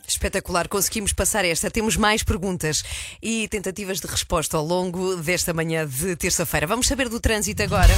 Espetacular, 0.06 0.68
conseguimos 0.68 1.12
passar 1.12 1.44
esta. 1.44 1.70
Temos 1.70 1.96
mais 1.96 2.22
perguntas 2.22 2.82
e 3.22 3.48
tentativas 3.48 4.00
de 4.00 4.06
resposta 4.06 4.56
ao 4.56 4.64
longo 4.64 5.16
desta 5.16 5.52
manhã 5.52 5.86
de 5.86 6.16
terça-feira. 6.16 6.66
Vamos 6.66 6.86
saber 6.86 7.08
do 7.08 7.20
trânsito 7.20 7.62
agora. 7.62 7.94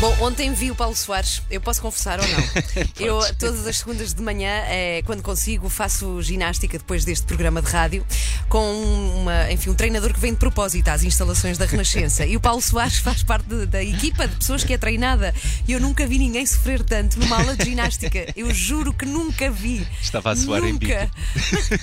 Bom, 0.00 0.16
ontem 0.20 0.52
vi 0.54 0.70
o 0.70 0.76
Paulo 0.76 0.94
Soares, 0.94 1.42
eu 1.50 1.60
posso 1.60 1.82
confessar 1.82 2.20
ou 2.20 2.28
não? 2.28 2.38
eu, 3.04 3.34
todas 3.34 3.66
as 3.66 3.78
segundas 3.78 4.14
de 4.14 4.22
manhã, 4.22 4.48
eh, 4.68 5.02
quando 5.04 5.22
consigo, 5.22 5.68
faço 5.68 6.22
ginástica 6.22 6.78
depois 6.78 7.04
deste 7.04 7.26
programa 7.26 7.60
de 7.60 7.68
rádio 7.68 8.06
com 8.48 8.80
uma, 9.16 9.50
enfim, 9.50 9.70
um 9.70 9.74
treinador 9.74 10.14
que 10.14 10.20
vem 10.20 10.32
de 10.34 10.38
propósito 10.38 10.86
às 10.86 11.02
instalações 11.02 11.58
da 11.58 11.66
Renascença. 11.66 12.24
E 12.24 12.36
o 12.36 12.40
Paulo 12.40 12.62
Soares 12.62 12.98
faz 12.98 13.24
parte 13.24 13.46
de- 13.48 13.66
da 13.66 13.82
equipa 13.82 14.28
de 14.28 14.36
pessoas 14.36 14.62
que 14.62 14.72
é 14.72 14.78
treinada. 14.78 15.34
E 15.66 15.72
eu 15.72 15.80
nunca 15.80 16.06
vi 16.06 16.16
ninguém 16.16 16.46
sofrer 16.46 16.84
tanto 16.84 17.18
numa 17.18 17.36
aula 17.36 17.56
de 17.56 17.64
ginástica. 17.64 18.32
Eu 18.36 18.54
juro 18.54 18.92
que 18.92 19.04
nunca 19.04 19.50
vi. 19.50 19.84
Estava 20.00 20.30
a 20.30 20.36
suar 20.36 20.62
em 20.62 20.74
nunca. 20.74 21.10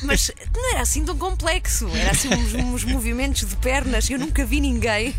Mas, 0.04 0.30
mas 0.32 0.32
não 0.56 0.72
era 0.72 0.82
assim 0.84 1.04
tão 1.04 1.18
complexo. 1.18 1.90
Era 1.94 2.12
assim 2.12 2.30
uns, 2.30 2.54
uns 2.54 2.84
movimentos 2.86 3.46
de 3.46 3.58
pernas. 3.58 4.10
Eu 4.10 4.18
nunca 4.20 4.46
vi 4.46 4.62
ninguém. 4.62 5.14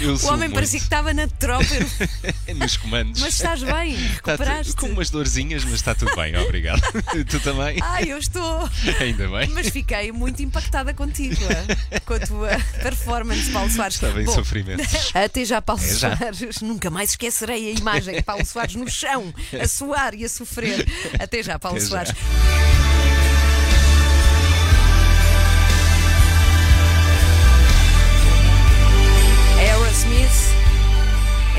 Eu 0.00 0.16
O 0.16 0.26
homem 0.26 0.40
muito. 0.48 0.54
parecia 0.54 0.80
que 0.80 0.86
estava 0.86 1.14
na 1.14 1.28
tropa. 1.28 1.64
Eu- 1.74 2.30
Nos 2.60 2.76
comandos. 2.76 3.20
Mas 3.20 3.34
estás 3.34 3.62
bem, 3.62 3.92
Está 3.94 4.36
tu- 4.36 4.40
recuperaste. 4.40 4.76
com 4.76 4.86
umas 4.86 5.10
dorzinhas, 5.10 5.64
mas 5.64 5.74
está 5.74 5.94
tudo 5.94 6.14
bem, 6.16 6.36
obrigado. 6.36 6.80
tu 7.28 7.40
também? 7.40 7.78
Ai, 7.82 8.04
eu 8.10 8.18
estou. 8.18 8.68
Ainda 9.00 9.28
bem. 9.28 9.48
Mas 9.50 9.68
fiquei 9.70 10.12
muito 10.12 10.42
impactada 10.42 10.92
contigo, 10.94 11.36
ah, 11.50 12.00
com 12.00 12.14
a 12.14 12.20
tua 12.20 12.48
performance, 12.82 13.50
Paulo 13.50 13.70
Soares. 13.70 13.94
Estava 13.94 14.20
em 14.20 14.24
Bom, 14.24 14.34
sofrimento. 14.34 14.82
Até 15.14 15.44
já, 15.44 15.60
Paulo 15.62 15.82
É 15.82 15.94
já. 15.94 16.16
Soares. 16.16 16.60
Nunca 16.60 16.90
mais 16.90 17.10
esquecerei 17.10 17.70
a 17.70 17.78
imagem 17.78 18.16
de 18.16 18.22
Paulo 18.22 18.44
Soares 18.44 18.74
no 18.74 18.88
chão, 18.90 19.32
a 19.60 19.66
suar 19.68 20.14
e 20.14 20.24
a 20.24 20.28
sofrer. 20.28 20.86
Até 21.18 21.42
já, 21.42 21.58
Paulo 21.58 21.76
Até 21.78 21.84
já. 21.86 21.90
Soares. 21.90 22.10
Aerosmith 22.10 22.79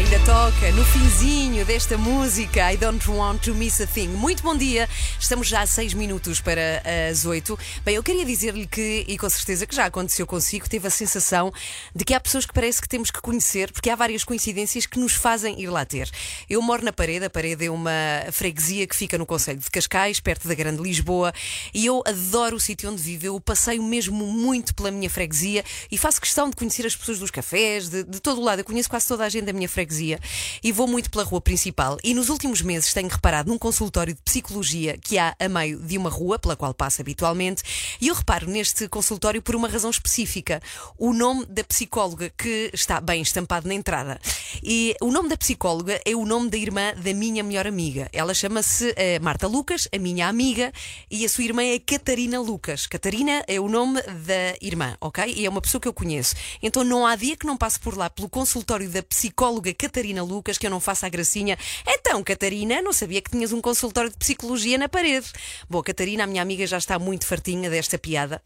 ainda 0.01 0.19
toca 0.25 0.71
no 0.71 0.83
finzinho 0.83 1.63
desta 1.63 1.95
música 1.95 2.73
I 2.73 2.75
Don't 2.75 3.07
Want 3.07 3.43
to 3.43 3.53
Miss 3.53 3.79
a 3.81 3.85
Thing. 3.85 4.07
Muito 4.07 4.41
bom 4.41 4.57
dia, 4.57 4.89
estamos 5.19 5.47
já 5.47 5.61
a 5.61 5.67
6 5.67 5.93
minutos 5.93 6.41
para 6.41 6.81
as 7.11 7.23
8. 7.23 7.59
Bem, 7.85 7.95
eu 7.95 8.01
queria 8.03 8.25
dizer-lhe 8.25 8.65
que, 8.65 9.05
e 9.07 9.15
com 9.15 9.29
certeza 9.29 9.67
que 9.67 9.75
já 9.75 9.85
aconteceu 9.85 10.25
consigo, 10.25 10.67
teve 10.67 10.87
a 10.87 10.89
sensação 10.89 11.53
de 11.95 12.03
que 12.03 12.15
há 12.15 12.19
pessoas 12.19 12.47
que 12.47 12.53
parece 12.53 12.81
que 12.81 12.89
temos 12.89 13.11
que 13.11 13.21
conhecer, 13.21 13.71
porque 13.71 13.91
há 13.91 13.95
várias 13.95 14.23
coincidências 14.23 14.87
que 14.87 14.97
nos 14.97 15.13
fazem 15.13 15.61
ir 15.61 15.69
lá 15.69 15.85
ter. 15.85 16.09
Eu 16.49 16.63
moro 16.63 16.83
na 16.83 16.91
Parede, 16.91 17.25
a 17.25 17.29
Parede 17.29 17.65
é 17.65 17.69
uma 17.69 17.91
freguesia 18.31 18.87
que 18.87 18.95
fica 18.95 19.19
no 19.19 19.25
Conselho 19.25 19.59
de 19.59 19.69
Cascais, 19.69 20.19
perto 20.19 20.47
da 20.47 20.55
Grande 20.55 20.81
Lisboa, 20.81 21.31
e 21.75 21.85
eu 21.85 22.01
adoro 22.07 22.55
o 22.55 22.59
sítio 22.59 22.89
onde 22.89 23.01
vivo. 23.03 23.27
Eu 23.27 23.39
passeio 23.39 23.83
mesmo 23.83 24.25
muito 24.25 24.73
pela 24.73 24.89
minha 24.89 25.11
freguesia 25.11 25.63
e 25.91 25.97
faço 25.97 26.19
questão 26.19 26.49
de 26.49 26.55
conhecer 26.55 26.87
as 26.87 26.95
pessoas 26.95 27.19
dos 27.19 27.29
cafés, 27.29 27.87
de, 27.87 28.03
de 28.03 28.19
todo 28.19 28.41
o 28.41 28.43
lado. 28.43 28.59
Eu 28.59 28.65
conheço 28.65 28.89
quase 28.89 29.07
toda 29.07 29.23
a 29.23 29.29
gente 29.29 29.45
da 29.45 29.53
minha 29.53 29.69
freguesia 29.69 29.90
e 29.99 30.71
vou 30.71 30.87
muito 30.87 31.09
pela 31.09 31.23
rua 31.23 31.41
principal. 31.41 31.97
E 32.03 32.13
nos 32.13 32.29
últimos 32.29 32.61
meses 32.61 32.93
tenho 32.93 33.09
reparado 33.09 33.49
num 33.49 33.57
consultório 33.57 34.13
de 34.13 34.21
psicologia 34.21 34.97
que 34.97 35.17
há 35.17 35.35
a 35.39 35.49
meio 35.49 35.79
de 35.79 35.97
uma 35.97 36.09
rua 36.09 36.39
pela 36.39 36.55
qual 36.55 36.73
passo 36.73 37.01
habitualmente. 37.01 37.63
E 37.99 38.07
eu 38.07 38.15
reparo 38.15 38.49
neste 38.49 38.87
consultório 38.87 39.41
por 39.41 39.55
uma 39.55 39.67
razão 39.67 39.89
específica: 39.89 40.61
o 40.97 41.13
nome 41.13 41.45
da 41.45 41.63
psicóloga 41.63 42.31
que 42.37 42.69
está 42.73 43.01
bem 43.01 43.21
estampado 43.21 43.67
na 43.67 43.73
entrada. 43.73 44.19
E 44.63 44.95
o 45.01 45.11
nome 45.11 45.29
da 45.29 45.37
psicóloga 45.37 45.99
é 46.05 46.15
o 46.15 46.25
nome 46.25 46.49
da 46.49 46.57
irmã 46.57 46.93
da 46.95 47.13
minha 47.13 47.43
melhor 47.43 47.67
amiga. 47.67 48.09
Ela 48.13 48.33
chama-se 48.33 48.93
eh, 48.95 49.19
Marta 49.19 49.47
Lucas, 49.47 49.87
a 49.93 49.97
minha 49.97 50.27
amiga, 50.27 50.71
e 51.09 51.25
a 51.25 51.29
sua 51.29 51.43
irmã 51.43 51.63
é 51.63 51.79
Catarina 51.79 52.39
Lucas. 52.39 52.87
Catarina 52.87 53.43
é 53.47 53.59
o 53.59 53.67
nome 53.67 54.01
da 54.01 54.55
irmã, 54.61 54.95
ok? 54.99 55.33
E 55.35 55.45
é 55.45 55.49
uma 55.49 55.61
pessoa 55.61 55.81
que 55.81 55.87
eu 55.87 55.93
conheço. 55.93 56.35
Então 56.61 56.83
não 56.83 57.05
há 57.05 57.15
dia 57.15 57.35
que 57.35 57.45
não 57.45 57.57
passe 57.57 57.79
por 57.79 57.97
lá 57.97 58.09
pelo 58.09 58.29
consultório 58.29 58.89
da 58.89 59.01
psicóloga 59.03 59.73
Catarina 59.81 60.21
Lucas 60.21 60.59
que 60.59 60.67
eu 60.67 60.69
não 60.69 60.79
faça 60.79 61.07
a 61.07 61.09
gracinha. 61.09 61.57
Então, 61.87 62.23
Catarina, 62.23 62.83
não 62.83 62.93
sabia 62.93 63.19
que 63.19 63.31
tinhas 63.31 63.51
um 63.51 63.59
consultório 63.59 64.11
de 64.11 64.17
psicologia 64.17 64.77
na 64.77 64.87
parede. 64.87 65.27
Bom, 65.67 65.81
Catarina, 65.81 66.23
a 66.23 66.27
minha 66.27 66.41
amiga, 66.41 66.67
já 66.67 66.77
está 66.77 66.99
muito 66.99 67.25
fartinha 67.25 67.67
desta 67.67 67.97
piada. 67.97 68.39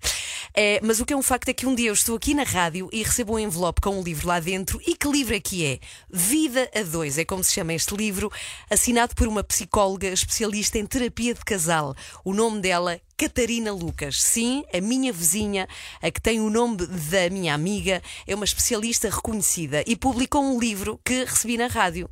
Eh, 0.56 0.80
mas 0.82 1.02
o 1.02 1.06
que 1.06 1.12
é 1.12 1.18
um 1.18 1.22
facto 1.22 1.50
é 1.50 1.54
que 1.54 1.66
um 1.66 1.76
dia 1.76 1.90
eu 1.90 1.94
estou 1.94 2.16
aqui 2.16 2.34
na 2.34 2.44
rádio 2.44 2.88
e 2.94 3.04
recebo 3.04 3.34
um 3.34 3.40
envelope 3.40 3.82
com 3.82 4.00
um 4.00 4.02
livro 4.02 4.30
lá 4.30 4.40
dentro. 4.40 4.80
E 4.88 4.96
que 4.96 5.10
livro 5.10 5.36
é 5.36 5.40
que 5.42 5.66
é? 5.66 5.80
Vida 6.10 6.72
a 6.74 6.84
dois, 6.84 7.18
é 7.18 7.26
como 7.26 7.44
se 7.44 7.52
chama 7.52 7.74
este 7.74 7.94
livro, 7.94 8.32
assinado 8.70 9.14
por 9.14 9.28
uma 9.28 9.44
psicóloga 9.44 10.08
especialista 10.08 10.80
em 10.80 10.86
terapia 10.86 11.34
de 11.34 11.44
casal. 11.44 11.94
O 12.24 12.34
nome 12.34 12.62
dela 12.62 13.02
Catarina 13.18 13.72
Lucas. 13.72 14.22
Sim, 14.22 14.66
a 14.74 14.82
minha 14.82 15.14
vizinha, 15.14 15.68
a 16.02 16.12
que 16.12 16.22
tem 16.22 16.42
o 16.42 16.50
nome 16.50 16.86
da 16.86 17.30
minha 17.32 17.54
amiga, 17.54 18.02
é 18.28 18.36
uma 18.36 18.44
especialista 18.44 19.10
reconhecida 19.10 19.84
e 19.88 19.96
publicou 19.96 20.44
um 20.44 20.60
livro 20.60 21.00
que 21.04 21.24
recebi 21.24 21.58
na 21.58 21.68
rádio. 21.68 22.10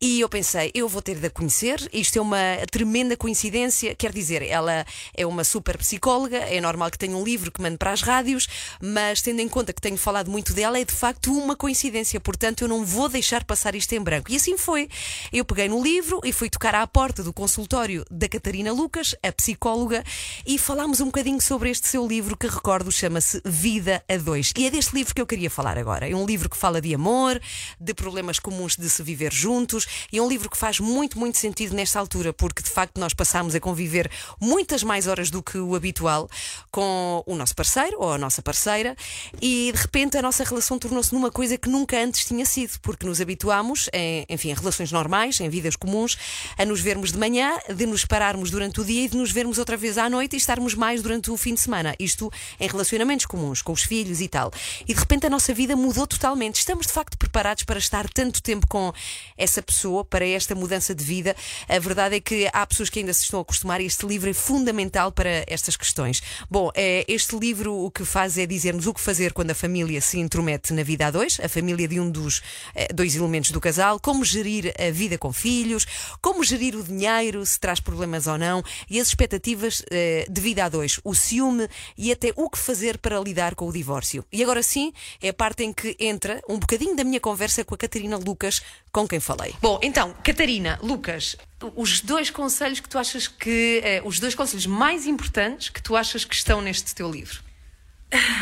E 0.00 0.20
eu 0.20 0.28
pensei, 0.28 0.70
eu 0.72 0.88
vou 0.88 1.02
ter 1.02 1.16
de 1.16 1.26
a 1.26 1.30
conhecer, 1.30 1.88
isto 1.92 2.18
é 2.18 2.22
uma 2.22 2.38
tremenda 2.70 3.16
coincidência. 3.16 3.94
Quer 3.96 4.12
dizer, 4.12 4.42
ela 4.42 4.86
é 5.16 5.26
uma 5.26 5.42
super 5.42 5.76
psicóloga, 5.78 6.38
é 6.38 6.60
normal 6.60 6.90
que 6.92 6.98
tenha 6.98 7.16
um 7.16 7.24
livro 7.24 7.50
que 7.50 7.60
mande 7.60 7.76
para 7.76 7.90
as 7.90 8.00
rádios, 8.00 8.46
mas 8.80 9.20
tendo 9.20 9.40
em 9.40 9.48
conta 9.48 9.72
que 9.72 9.80
tenho 9.80 9.96
falado 9.96 10.30
muito 10.30 10.52
dela, 10.52 10.78
é 10.78 10.84
de 10.84 10.94
facto 10.94 11.32
uma 11.36 11.56
coincidência. 11.56 12.20
Portanto, 12.20 12.62
eu 12.62 12.68
não 12.68 12.84
vou 12.84 13.08
deixar 13.08 13.42
passar 13.42 13.74
isto 13.74 13.92
em 13.94 14.00
branco. 14.00 14.30
E 14.30 14.36
assim 14.36 14.56
foi. 14.56 14.88
Eu 15.32 15.44
peguei 15.44 15.68
no 15.68 15.82
livro 15.82 16.20
e 16.24 16.32
fui 16.32 16.48
tocar 16.48 16.74
à 16.76 16.86
porta 16.86 17.24
do 17.24 17.32
consultório 17.32 18.04
da 18.08 18.28
Catarina 18.28 18.72
Lucas, 18.72 19.16
a 19.22 19.32
psicóloga, 19.32 20.04
e 20.44 20.58
falámos 20.58 21.00
um 21.00 21.06
bocadinho 21.06 21.40
sobre 21.40 21.70
este 21.70 21.88
seu 21.88 22.06
livro 22.06 22.36
que 22.36 22.46
recordo 22.46 22.90
chama-se 22.90 23.40
Vida 23.44 24.02
a 24.08 24.16
Dois. 24.16 24.52
E 24.56 24.66
é 24.66 24.70
deste 24.70 24.94
livro 24.94 25.14
que 25.14 25.20
eu 25.20 25.26
queria 25.26 25.48
falar 25.48 25.78
agora. 25.78 26.08
É 26.08 26.14
um 26.14 26.26
livro 26.26 26.50
que 26.50 26.56
fala 26.56 26.80
de 26.80 26.94
amor, 26.94 27.40
de 27.80 27.94
problemas 27.94 28.38
comuns 28.38 28.76
de 28.76 28.88
se 28.90 29.02
viver 29.02 29.32
juntos, 29.32 29.86
e 30.12 30.18
é 30.18 30.22
um 30.22 30.28
livro 30.28 30.50
que 30.50 30.56
faz 30.56 30.80
muito, 30.80 31.18
muito 31.18 31.38
sentido 31.38 31.74
nesta 31.74 32.00
altura, 32.00 32.32
porque 32.32 32.62
de 32.62 32.70
facto 32.70 32.98
nós 32.98 33.14
passamos 33.14 33.54
a 33.54 33.60
conviver 33.60 34.10
muitas 34.40 34.82
mais 34.82 35.06
horas 35.06 35.30
do 35.30 35.42
que 35.42 35.58
o 35.58 35.74
habitual 35.74 36.28
com 36.70 37.22
o 37.26 37.34
nosso 37.36 37.54
parceiro 37.54 37.98
ou 38.00 38.12
a 38.12 38.18
nossa 38.18 38.42
parceira, 38.42 38.96
e 39.40 39.70
de 39.72 39.80
repente 39.80 40.16
a 40.16 40.22
nossa 40.22 40.42
relação 40.42 40.78
tornou-se 40.78 41.14
numa 41.14 41.30
coisa 41.30 41.56
que 41.56 41.68
nunca 41.68 41.98
antes 41.98 42.24
tinha 42.24 42.44
sido, 42.44 42.78
porque 42.80 43.06
nos 43.06 43.20
habituámos, 43.20 43.88
em, 43.92 44.26
enfim, 44.28 44.50
em 44.50 44.54
relações 44.54 44.90
normais, 44.90 45.40
em 45.40 45.48
vidas 45.48 45.76
comuns, 45.76 46.18
a 46.58 46.64
nos 46.64 46.80
vermos 46.80 47.12
de 47.12 47.18
manhã, 47.18 47.56
de 47.74 47.86
nos 47.86 48.04
pararmos 48.04 48.50
durante 48.50 48.80
o 48.80 48.84
dia 48.84 49.04
e 49.04 49.08
de 49.08 49.16
nos 49.16 49.30
vermos 49.30 49.58
outra 49.58 49.76
vez 49.76 49.98
à 49.98 50.10
noite 50.10 50.25
e 50.34 50.36
estarmos 50.36 50.74
mais 50.74 51.02
durante 51.02 51.30
o 51.30 51.36
fim 51.36 51.54
de 51.54 51.60
semana. 51.60 51.94
Isto 51.98 52.30
em 52.58 52.68
relacionamentos 52.68 53.26
comuns, 53.26 53.62
com 53.62 53.72
os 53.72 53.82
filhos 53.82 54.20
e 54.20 54.28
tal. 54.28 54.52
E 54.86 54.94
de 54.94 55.00
repente 55.00 55.26
a 55.26 55.30
nossa 55.30 55.52
vida 55.52 55.76
mudou 55.76 56.06
totalmente. 56.06 56.56
Estamos 56.56 56.86
de 56.86 56.92
facto 56.92 57.16
preparados 57.18 57.64
para 57.64 57.78
estar 57.78 58.08
tanto 58.08 58.42
tempo 58.42 58.66
com 58.66 58.92
essa 59.36 59.62
pessoa, 59.62 60.04
para 60.04 60.26
esta 60.26 60.54
mudança 60.54 60.94
de 60.94 61.04
vida. 61.04 61.36
A 61.68 61.78
verdade 61.78 62.16
é 62.16 62.20
que 62.20 62.48
há 62.52 62.66
pessoas 62.66 62.90
que 62.90 62.98
ainda 62.98 63.12
se 63.12 63.24
estão 63.24 63.40
a 63.40 63.42
acostumar 63.42 63.80
e 63.80 63.86
este 63.86 64.06
livro 64.06 64.30
é 64.30 64.32
fundamental 64.32 65.12
para 65.12 65.44
estas 65.46 65.76
questões. 65.76 66.22
Bom, 66.50 66.70
eh, 66.74 67.04
este 67.08 67.36
livro 67.36 67.74
o 67.74 67.90
que 67.90 68.04
faz 68.04 68.38
é 68.38 68.46
dizer-nos 68.46 68.86
o 68.86 68.94
que 68.94 69.00
fazer 69.00 69.32
quando 69.32 69.50
a 69.50 69.54
família 69.54 70.00
se 70.00 70.18
intromete 70.18 70.72
na 70.72 70.82
vida 70.82 71.06
a 71.06 71.10
dois, 71.10 71.38
a 71.42 71.48
família 71.48 71.86
de 71.86 72.00
um 72.00 72.10
dos 72.10 72.42
eh, 72.74 72.88
dois 72.92 73.14
elementos 73.14 73.50
do 73.50 73.60
casal, 73.60 74.00
como 74.00 74.24
gerir 74.24 74.72
a 74.78 74.90
vida 74.90 75.18
com 75.18 75.32
filhos, 75.32 75.86
como 76.20 76.42
gerir 76.44 76.76
o 76.76 76.82
dinheiro, 76.82 77.44
se 77.44 77.58
traz 77.58 77.80
problemas 77.80 78.26
ou 78.26 78.38
não, 78.38 78.62
e 78.88 79.00
as 79.00 79.08
expectativas 79.08 79.82
eh, 79.90 80.15
de 80.24 80.40
vida 80.40 80.64
a 80.64 80.68
dois, 80.68 80.98
o 81.04 81.14
ciúme 81.14 81.68
e 81.98 82.10
até 82.10 82.32
o 82.36 82.48
que 82.48 82.58
fazer 82.58 82.98
para 82.98 83.20
lidar 83.20 83.54
com 83.54 83.68
o 83.68 83.72
divórcio. 83.72 84.24
E 84.32 84.42
agora 84.42 84.62
sim, 84.62 84.92
é 85.20 85.28
a 85.28 85.34
parte 85.34 85.64
em 85.64 85.72
que 85.72 85.96
entra 86.00 86.40
um 86.48 86.58
bocadinho 86.58 86.96
da 86.96 87.04
minha 87.04 87.20
conversa 87.20 87.64
com 87.64 87.74
a 87.74 87.78
Catarina 87.78 88.16
Lucas, 88.16 88.62
com 88.92 89.06
quem 89.06 89.20
falei. 89.20 89.54
Bom, 89.60 89.78
então, 89.82 90.14
Catarina, 90.24 90.78
Lucas, 90.82 91.36
os 91.74 92.00
dois 92.00 92.30
conselhos 92.30 92.80
que 92.80 92.88
tu 92.88 92.98
achas 92.98 93.28
que. 93.28 93.80
eh, 93.84 94.02
os 94.04 94.18
dois 94.18 94.34
conselhos 94.34 94.66
mais 94.66 95.06
importantes 95.06 95.68
que 95.68 95.82
tu 95.82 95.96
achas 95.96 96.24
que 96.24 96.34
estão 96.34 96.60
neste 96.62 96.94
teu 96.94 97.10
livro. 97.10 97.44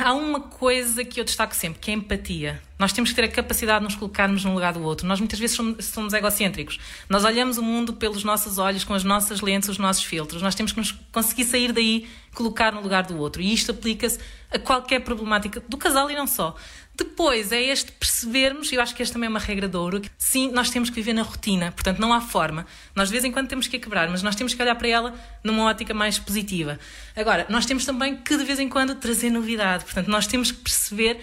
Há 0.02 0.12
uma 0.12 0.40
coisa 0.40 1.04
que 1.04 1.18
eu 1.18 1.24
destaco 1.24 1.56
sempre, 1.56 1.80
que 1.80 1.90
é 1.90 1.94
a 1.94 1.96
empatia. 1.96 2.62
Nós 2.84 2.92
temos 2.92 3.08
que 3.08 3.16
ter 3.16 3.24
a 3.24 3.28
capacidade 3.28 3.78
de 3.78 3.84
nos 3.84 3.96
colocarmos 3.96 4.44
no 4.44 4.52
lugar 4.52 4.74
do 4.74 4.82
outro. 4.82 5.06
Nós 5.06 5.18
muitas 5.18 5.38
vezes 5.38 5.56
somos, 5.56 5.86
somos 5.86 6.12
egocêntricos. 6.12 6.78
Nós 7.08 7.24
olhamos 7.24 7.56
o 7.56 7.62
mundo 7.62 7.94
pelos 7.94 8.24
nossos 8.24 8.58
olhos, 8.58 8.84
com 8.84 8.92
as 8.92 9.02
nossas 9.02 9.40
lentes, 9.40 9.70
os 9.70 9.78
nossos 9.78 10.04
filtros. 10.04 10.42
Nós 10.42 10.54
temos 10.54 10.70
que 10.70 10.80
nos 10.80 10.92
conseguir 11.10 11.44
sair 11.44 11.72
daí, 11.72 12.06
colocar 12.34 12.72
no 12.72 12.82
lugar 12.82 13.04
do 13.04 13.16
outro. 13.16 13.40
E 13.40 13.54
isto 13.54 13.70
aplica-se 13.70 14.18
a 14.52 14.58
qualquer 14.58 15.00
problemática 15.00 15.62
do 15.66 15.78
casal 15.78 16.10
e 16.10 16.14
não 16.14 16.26
só. 16.26 16.54
Depois 16.96 17.50
é 17.50 17.60
este 17.60 17.90
percebermos, 17.90 18.70
e 18.70 18.76
eu 18.76 18.80
acho 18.80 18.94
que 18.94 19.02
esta 19.02 19.14
também 19.14 19.26
é 19.26 19.30
uma 19.30 19.40
regra 19.40 19.66
de 19.66 19.76
ouro, 19.76 20.00
que 20.00 20.08
sim, 20.16 20.52
nós 20.52 20.70
temos 20.70 20.90
que 20.90 20.94
viver 20.94 21.12
na 21.12 21.22
rotina, 21.22 21.72
portanto 21.72 21.98
não 21.98 22.12
há 22.12 22.20
forma. 22.20 22.66
Nós 22.94 23.08
de 23.08 23.12
vez 23.12 23.24
em 23.24 23.32
quando 23.32 23.48
temos 23.48 23.66
que 23.66 23.76
a 23.76 23.80
quebrar, 23.80 24.08
mas 24.08 24.22
nós 24.22 24.36
temos 24.36 24.54
que 24.54 24.62
olhar 24.62 24.76
para 24.76 24.86
ela 24.86 25.14
numa 25.42 25.64
ótica 25.64 25.92
mais 25.92 26.20
positiva. 26.20 26.78
Agora, 27.16 27.46
nós 27.48 27.66
temos 27.66 27.84
também 27.84 28.16
que 28.16 28.36
de 28.36 28.44
vez 28.44 28.60
em 28.60 28.68
quando 28.68 28.94
trazer 28.94 29.28
novidade, 29.28 29.84
portanto 29.84 30.06
nós 30.06 30.28
temos 30.28 30.52
que 30.52 30.58
perceber 30.58 31.20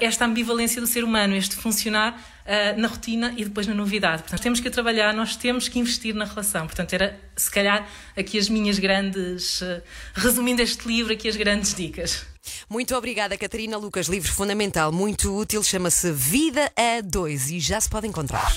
esta 0.00 0.24
ambivalência 0.24 0.80
do 0.80 0.86
ser 0.86 1.04
humano, 1.04 1.34
este 1.34 1.56
funcionar 1.56 2.12
uh, 2.44 2.80
na 2.80 2.88
rotina 2.88 3.32
e 3.36 3.44
depois 3.44 3.66
na 3.66 3.74
novidade. 3.74 4.22
Portanto, 4.22 4.42
temos 4.42 4.60
que 4.60 4.70
trabalhar, 4.70 5.14
nós 5.14 5.36
temos 5.36 5.68
que 5.68 5.78
investir 5.78 6.14
na 6.14 6.24
relação. 6.24 6.66
Portanto, 6.66 6.92
era 6.92 7.18
se 7.36 7.50
calhar 7.50 7.88
aqui 8.16 8.38
as 8.38 8.48
minhas 8.48 8.78
grandes, 8.78 9.60
uh, 9.62 9.82
resumindo 10.14 10.60
este 10.62 10.86
livro, 10.86 11.12
aqui 11.12 11.28
as 11.28 11.36
grandes 11.36 11.74
dicas. 11.74 12.26
Muito 12.68 12.94
obrigada, 12.94 13.36
Catarina 13.36 13.76
Lucas. 13.76 14.06
Livro 14.06 14.32
fundamental, 14.32 14.90
muito 14.92 15.36
útil, 15.36 15.62
chama-se 15.62 16.10
Vida 16.12 16.70
a 16.76 17.00
Dois 17.02 17.50
e 17.50 17.60
já 17.60 17.80
se 17.80 17.88
pode 17.88 18.06
encontrar. 18.06 18.50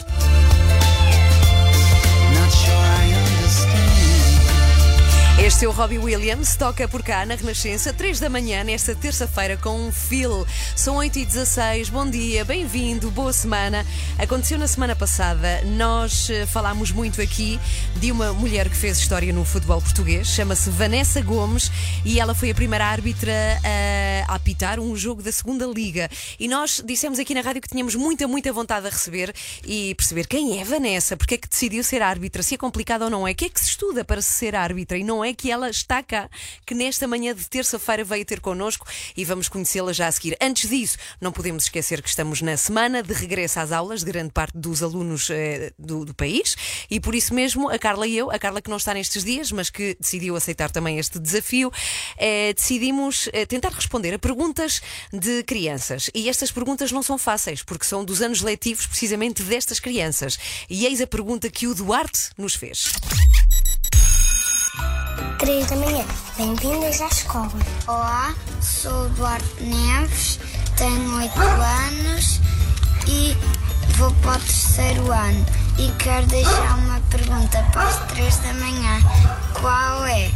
Este 5.42 5.66
é 5.66 5.68
o 5.68 5.72
Robbie 5.72 5.98
Williams, 5.98 6.56
toca 6.56 6.88
por 6.88 7.02
cá 7.02 7.26
na 7.26 7.34
Renascença, 7.36 7.92
3 7.92 8.20
da 8.20 8.30
manhã, 8.30 8.64
nesta 8.64 8.96
terça-feira, 8.96 9.58
com 9.58 9.88
um 9.88 9.92
feel. 9.92 10.46
São 10.76 10.98
8 10.98 11.20
e 11.20 11.26
16 11.26 11.90
bom 11.90 12.10
dia, 12.10 12.46
bem-vindo, 12.46 13.10
boa 13.10 13.34
semana. 13.34 13.84
Aconteceu 14.18 14.60
na 14.60 14.68
semana 14.68 14.96
passada, 14.96 15.62
nós 15.64 16.30
eh, 16.30 16.46
falámos 16.46 16.92
muito 16.92 17.20
aqui 17.20 17.60
de 18.00 18.12
uma 18.12 18.32
mulher 18.32 18.70
que 18.70 18.76
fez 18.76 19.00
história 19.00 19.34
no 19.34 19.44
futebol 19.44 19.82
português, 19.82 20.28
chama-se 20.28 20.70
Vanessa 20.70 21.20
Gomes 21.20 21.70
e 22.06 22.20
ela 22.20 22.36
foi 22.36 22.52
a 22.52 22.56
primeira 22.56 22.86
árbitra 22.86 23.34
a 24.28 24.36
apitar 24.36 24.80
um 24.80 24.96
jogo 24.96 25.22
da 25.22 25.32
segunda 25.32 25.66
Liga. 25.66 26.10
E 26.40 26.48
nós 26.48 26.82
dissemos 26.86 27.18
aqui 27.18 27.34
na 27.34 27.42
rádio 27.42 27.62
que 27.62 27.68
tínhamos 27.68 27.96
muita, 27.96 28.28
muita 28.28 28.54
vontade 28.54 28.86
de 28.86 28.92
receber 28.92 29.34
e 29.66 29.96
perceber 29.96 30.28
quem 30.28 30.62
é 30.62 30.64
Vanessa, 30.64 31.18
porque 31.18 31.36
é 31.36 31.38
que 31.38 31.50
decidiu 31.50 31.84
ser 31.84 32.04
árbitra, 32.04 32.44
se 32.44 32.54
é 32.54 32.58
complicado 32.58 33.02
ou 33.02 33.10
não 33.10 33.28
é, 33.28 33.32
o 33.32 33.36
que 33.36 33.46
é 33.46 33.50
que 33.50 33.60
se 33.60 33.70
estuda 33.70 34.06
para 34.06 34.22
ser 34.22 34.56
árbitra 34.56 34.98
e 34.98 35.04
não 35.04 35.23
é 35.24 35.34
que 35.34 35.52
ela 35.52 35.70
está 35.70 36.02
cá, 36.02 36.30
que 36.66 36.74
nesta 36.74 37.08
manhã 37.08 37.34
de 37.34 37.48
terça-feira 37.48 38.04
veio 38.04 38.26
ter 38.26 38.40
connosco 38.40 38.88
e 39.16 39.26
vamos 39.26 39.48
conhecê-la 39.48 39.94
já 39.94 40.08
a 40.08 40.12
seguir. 40.12 40.38
Antes 40.42 40.70
disso, 40.70 40.98
não 41.20 41.32
podemos 41.32 41.64
esquecer 41.64 42.02
que 42.02 42.10
estamos 42.10 42.42
na 42.42 42.58
semana 42.58 43.02
de 43.02 43.14
regresso 43.14 43.60
às 43.60 43.72
aulas 43.72 44.04
de 44.04 44.12
grande 44.12 44.32
parte 44.32 44.58
dos 44.58 44.82
alunos 44.84 45.30
eh, 45.30 45.72
do, 45.78 46.06
do 46.06 46.14
país 46.14 46.56
e 46.90 47.00
por 47.00 47.16
isso 47.16 47.34
mesmo 47.34 47.70
a 47.70 47.78
Carla 47.78 48.08
e 48.08 48.18
eu, 48.18 48.32
a 48.32 48.40
Carla 48.40 48.62
que 48.62 48.70
não 48.70 48.78
está 48.78 48.94
nestes 48.94 49.24
dias, 49.24 49.52
mas 49.52 49.70
que 49.70 49.96
decidiu 50.00 50.36
aceitar 50.36 50.72
também 50.72 51.00
este 51.00 51.20
desafio, 51.20 51.72
eh, 52.18 52.54
decidimos 52.54 53.30
eh, 53.34 53.46
tentar 53.46 53.70
responder 53.70 54.14
a 54.14 54.20
perguntas 54.20 54.82
de 55.12 55.44
crianças. 55.44 56.10
E 56.14 56.30
estas 56.30 56.52
perguntas 56.52 56.92
não 56.92 57.04
são 57.04 57.18
fáceis, 57.18 57.64
porque 57.64 57.86
são 57.86 58.04
dos 58.04 58.22
anos 58.22 58.42
letivos 58.42 58.86
precisamente 58.86 59.44
destas 59.44 59.80
crianças. 59.80 60.38
E 60.70 60.86
eis 60.86 61.02
a 61.02 61.08
pergunta 61.08 61.50
que 61.50 61.68
o 61.68 61.76
Duarte 61.76 62.30
nos 62.38 62.56
fez. 62.56 62.94
3 65.38 65.68
da 65.68 65.76
manhã. 65.76 66.06
Bem-vindas 66.38 67.02
à 67.02 67.08
escola. 67.08 67.52
Olá, 67.88 68.34
sou 68.62 69.06
o 69.06 69.10
Duarte 69.10 69.64
Neves, 69.64 70.40
tenho 70.78 71.18
8 71.18 71.40
anos 71.40 72.40
e 73.08 73.38
vou 73.98 74.12
para 74.22 74.38
o 74.38 74.40
terceiro 74.40 75.12
ano. 75.12 75.46
E 75.78 75.92
quero 76.00 76.26
deixar 76.28 76.78
uma 76.78 77.00
pergunta 77.12 77.64
para 77.72 77.84
as 77.84 77.98
3 78.14 78.38
da 78.38 78.54
manhã. 78.54 79.00
Qual 79.60 80.06
é 80.06 80.32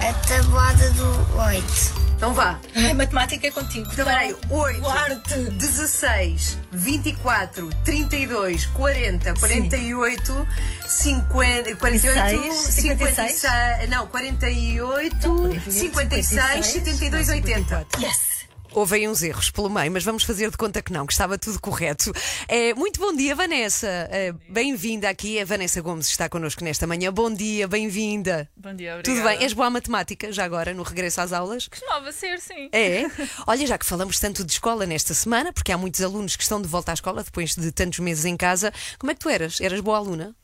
a 0.00 0.12
tabuada 0.26 0.90
do 0.92 1.38
8? 1.38 2.11
Então 2.22 2.34
vá. 2.34 2.56
Ai, 2.76 2.94
matemática 2.94 3.48
é 3.48 3.50
contigo. 3.50 3.90
Então 3.92 4.04
peraí, 4.04 4.32
8, 4.48 4.80
Duarte. 4.80 5.34
16, 5.54 6.56
24, 6.70 7.68
32, 7.84 8.66
40, 8.66 9.34
48, 9.34 10.48
50, 10.86 11.76
48, 11.76 12.54
56, 12.54 12.54
56, 12.54 13.90
não, 13.90 14.06
48, 14.06 15.50
56, 15.68 16.64
72, 16.64 17.28
80. 17.28 17.86
Yes! 17.98 18.31
Houve 18.74 18.96
aí 18.96 19.08
uns 19.08 19.22
erros 19.22 19.50
pelo 19.50 19.68
meio, 19.68 19.92
mas 19.92 20.02
vamos 20.02 20.24
fazer 20.24 20.50
de 20.50 20.56
conta 20.56 20.80
que 20.80 20.92
não, 20.92 21.06
que 21.06 21.12
estava 21.12 21.36
tudo 21.36 21.60
correto. 21.60 22.10
É, 22.48 22.72
muito 22.72 22.98
bom 22.98 23.14
dia, 23.14 23.34
Vanessa. 23.34 23.86
É, 24.10 24.32
bem-vinda 24.48 25.10
aqui. 25.10 25.38
A 25.38 25.44
Vanessa 25.44 25.82
Gomes 25.82 26.08
está 26.08 26.26
connosco 26.26 26.64
nesta 26.64 26.86
manhã. 26.86 27.12
Bom 27.12 27.30
dia, 27.30 27.68
bem-vinda. 27.68 28.48
Bom 28.56 28.74
dia, 28.74 28.94
obrigada. 28.94 29.02
Tudo 29.02 29.22
bem? 29.22 29.44
És 29.44 29.52
boa 29.52 29.66
à 29.66 29.70
matemática 29.70 30.32
já 30.32 30.44
agora, 30.44 30.72
no 30.72 30.82
regresso 30.82 31.20
às 31.20 31.34
aulas? 31.34 31.68
Costumava 31.68 32.10
ser, 32.12 32.40
sim. 32.40 32.70
É? 32.72 33.02
Olha, 33.46 33.66
já 33.66 33.76
que 33.76 33.84
falamos 33.84 34.18
tanto 34.18 34.42
de 34.42 34.52
escola 34.52 34.86
nesta 34.86 35.12
semana, 35.12 35.52
porque 35.52 35.70
há 35.70 35.76
muitos 35.76 36.00
alunos 36.00 36.34
que 36.34 36.42
estão 36.42 36.60
de 36.60 36.66
volta 36.66 36.92
à 36.92 36.94
escola 36.94 37.22
depois 37.22 37.54
de 37.54 37.70
tantos 37.72 37.98
meses 37.98 38.24
em 38.24 38.38
casa, 38.38 38.72
como 38.98 39.10
é 39.10 39.14
que 39.14 39.20
tu 39.20 39.28
eras? 39.28 39.60
Eras 39.60 39.80
boa 39.80 39.98
aluna? 39.98 40.34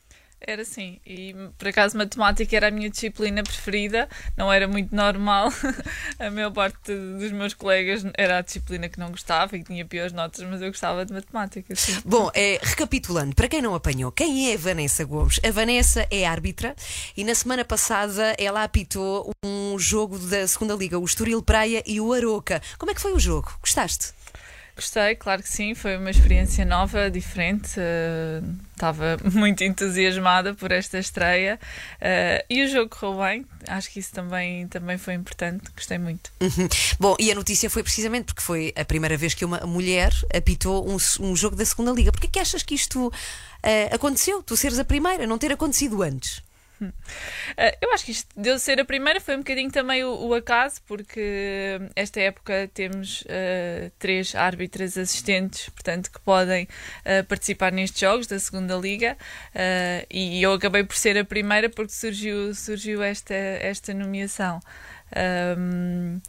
Era 0.41 0.63
assim. 0.63 1.01
E 1.05 1.35
por 1.57 1.69
acaso 1.69 1.97
matemática 1.97 2.57
era 2.57 2.69
a 2.69 2.71
minha 2.71 2.89
disciplina 2.89 3.43
preferida, 3.43 4.09
não 4.37 4.53
era 4.53 4.69
muito 4.69 4.95
normal. 4.95 5.53
a 6.19 6.31
maior 6.31 6.53
parte 6.53 6.95
dos 6.95 7.33
meus 7.33 7.55
colegas 7.55 8.05
era 8.17 8.39
a 8.39 8.43
disciplina 8.43 8.89
que 8.89 8.99
não 8.99 9.11
gostava 9.11 9.57
e 9.57 9.61
que 9.61 9.67
tinha 9.67 9.85
piores 9.85 10.13
notas, 10.13 10.43
mas 10.49 10.63
eu 10.63 10.69
gostava 10.69 11.05
de 11.05 11.13
matemática. 11.13 11.75
Sim. 11.75 12.01
Bom, 12.05 12.31
é, 12.35 12.59
recapitulando, 12.63 13.35
para 13.35 13.49
quem 13.49 13.61
não 13.61 13.75
apanhou, 13.75 14.13
quem 14.13 14.51
é 14.51 14.55
a 14.55 14.59
Vanessa 14.59 15.05
Gomes? 15.05 15.41
A 15.45 15.51
Vanessa 15.51 16.07
é 16.11 16.25
árbitra 16.25 16.75
e 17.17 17.25
na 17.25 17.35
semana 17.35 17.65
passada 17.65 18.35
ela 18.39 18.63
apitou 18.63 19.31
um 19.45 19.79
jogo 19.79 20.19
da 20.19 20.47
segunda 20.47 20.75
Liga, 20.75 20.99
o 20.99 21.05
Estoril 21.05 21.43
Praia 21.43 21.83
e 21.87 22.01
o 22.01 22.13
Aroca. 22.13 22.63
Como 22.79 22.93
é 22.93 22.95
que 22.95 23.01
foi 23.01 23.13
o 23.13 23.19
jogo? 23.19 23.53
Gostaste? 23.61 24.18
Gostei, 24.79 25.17
claro 25.17 25.43
que 25.43 25.49
sim, 25.49 25.75
foi 25.75 25.97
uma 25.97 26.09
experiência 26.09 26.65
nova, 26.65 27.11
diferente. 27.11 27.73
eh, 27.79 28.41
Estava 28.73 29.17
muito 29.35 29.65
entusiasmada 29.65 30.55
por 30.55 30.71
esta 30.71 31.01
estreia 31.01 31.59
eh, 32.01 32.45
e 32.49 32.63
o 32.63 32.69
jogo 32.69 32.89
correu 32.89 33.19
bem. 33.19 33.47
Acho 33.67 33.91
que 33.91 33.99
isso 33.99 34.13
também, 34.13 34.69
também 34.69 34.97
foi 34.97 35.15
importante. 35.15 35.65
Gostei 35.75 35.99
muito. 35.99 36.31
Uhum. 36.41 36.69
Bom, 37.01 37.17
e 37.19 37.33
a 37.33 37.35
notícia 37.35 37.69
foi 37.69 37.83
precisamente 37.83 38.27
porque 38.27 38.41
foi 38.41 38.73
a 38.77 38.85
primeira 38.85 39.17
vez 39.17 39.35
que 39.35 39.45
uma 39.45 39.59
mulher 39.67 40.13
apitou 40.33 40.89
um, 40.89 40.97
um 41.19 41.35
jogo 41.35 41.57
da 41.57 41.65
segunda 41.65 41.91
Liga. 41.91 42.13
Porquê 42.13 42.29
que 42.29 42.39
achas 42.39 42.63
que 42.63 42.77
isto 42.77 43.13
eh, 43.65 43.93
aconteceu? 43.93 44.45
Tu 44.45 44.57
seres 44.57 44.79
a 44.79 44.85
primeira, 44.85 45.27
não 45.27 45.39
ter 45.39 45.51
acontecido 45.51 46.05
antes? 46.05 46.41
Uh, 46.81 46.93
eu 47.81 47.93
acho 47.93 48.05
que 48.05 48.13
isto 48.13 48.29
de 48.41 48.49
eu 48.49 48.59
ser 48.59 48.81
a 48.81 48.85
primeira 48.85 49.21
foi 49.21 49.35
um 49.35 49.39
bocadinho 49.39 49.71
também 49.71 50.05
o, 50.05 50.29
o 50.29 50.35
acaso, 50.35 50.81
porque 50.87 51.81
esta 51.95 52.21
época 52.21 52.71
temos 52.73 53.23
uh, 53.23 53.91
três 53.99 54.35
árbitras 54.35 54.97
assistentes, 54.97 55.69
portanto, 55.71 56.11
que 56.11 56.21
podem 56.21 56.65
uh, 56.65 57.25
participar 57.27 57.73
nestes 57.73 58.01
jogos 58.01 58.27
da 58.27 58.39
segunda 58.39 58.75
Liga, 58.77 59.17
uh, 59.55 60.07
e 60.11 60.43
eu 60.43 60.53
acabei 60.53 60.85
por 60.85 60.97
ser 60.97 61.19
a 61.19 61.25
primeira 61.25 61.69
porque 61.69 61.93
surgiu, 61.93 62.55
surgiu 62.55 63.03
esta, 63.03 63.35
esta 63.35 63.93
nomeação. 63.95 64.61
Um, 65.57 66.21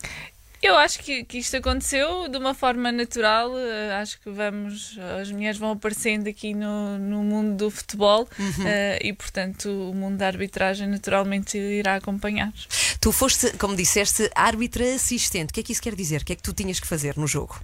eu 0.62 0.76
acho 0.78 1.00
que, 1.00 1.24
que 1.24 1.38
isto 1.38 1.56
aconteceu 1.58 2.28
de 2.28 2.38
uma 2.38 2.54
forma 2.54 2.91
natural. 2.91 3.58
eh, 3.58 3.93
acho 4.02 4.19
que 4.19 4.30
vamos, 4.30 4.98
as 5.19 5.32
mulheres 5.32 5.58
vão 5.58 5.72
aparecendo 5.72 6.28
aqui 6.28 6.54
no, 6.54 6.98
no 6.98 7.24
mundo 7.24 7.56
do 7.56 7.72
futebol 7.72 8.28
eh, 8.65 9.00
e, 9.02 9.13
portanto, 9.13 9.69
o 9.69 9.93
mundo 9.93 10.17
da 10.17 10.28
arbitragem 10.28 10.88
naturalmente 10.88 11.58
irá 11.58 11.95
acompanhar. 11.95 12.52
Tu 13.00 13.12
foste, 13.12 13.52
como 13.58 13.76
disseste, 13.76 14.30
árbitra 14.36 14.95
assistente. 14.95 15.52
O 15.52 15.54
que 15.54 15.62
é 15.62 15.63
que 15.63 15.72
isso 15.72 15.82
quer 15.82 15.95
dizer? 15.95 16.22
O 16.22 16.26
que 16.26 16.34
é 16.34 16.36
que 16.36 16.43
tu 16.43 16.54
tinhas 16.54 16.80
que 16.80 16.88
fazer 16.88 17.15
no 17.17 17.28
jogo? 17.28 17.60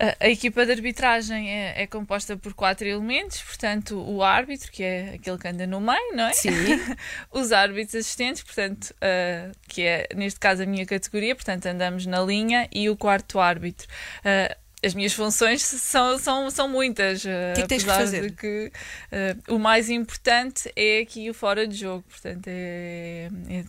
A, 0.00 0.26
a 0.26 0.28
equipa 0.28 0.66
de 0.66 0.72
arbitragem 0.72 1.50
é, 1.50 1.82
é 1.82 1.86
composta 1.86 2.36
por 2.36 2.52
quatro 2.54 2.86
elementos, 2.86 3.42
portanto, 3.42 3.98
o 3.98 4.22
árbitro, 4.22 4.70
que 4.72 4.82
é 4.82 5.14
aquele 5.14 5.38
que 5.38 5.48
anda 5.48 5.66
no 5.66 5.80
meio, 5.80 6.16
não 6.16 6.24
é? 6.24 6.32
Sim. 6.32 6.50
Os 7.30 7.52
árbitros 7.52 7.94
assistentes, 7.94 8.42
portanto, 8.42 8.94
ah, 9.00 9.50
que 9.68 9.82
é 9.82 10.08
neste 10.14 10.40
caso 10.40 10.62
a 10.62 10.66
minha 10.66 10.84
categoria, 10.84 11.34
portanto, 11.34 11.66
andamos 11.66 12.06
na 12.06 12.20
linha, 12.20 12.68
e 12.72 12.90
o 12.90 12.96
quarto 12.96 13.38
árbitro. 13.38 13.86
Ah, 14.24 14.56
as 14.84 14.92
minhas 14.92 15.14
funções 15.14 15.62
são, 15.62 16.18
são, 16.18 16.50
são 16.50 16.68
muitas. 16.68 17.24
O 17.24 17.28
que 17.54 17.60
é 17.60 17.62
que 17.62 17.68
tens 17.68 17.84
que 17.84 17.90
fazer? 17.90 18.30
De 18.30 18.36
que, 18.36 18.72
ah, 19.12 19.36
o 19.48 19.58
mais 19.58 19.88
importante 19.90 20.70
é 20.74 21.00
aqui 21.00 21.30
o 21.30 21.34
fora 21.34 21.66
de 21.66 21.76
jogo, 21.76 22.04
portanto, 22.08 22.48
é, 22.48 23.30
é 23.48 23.64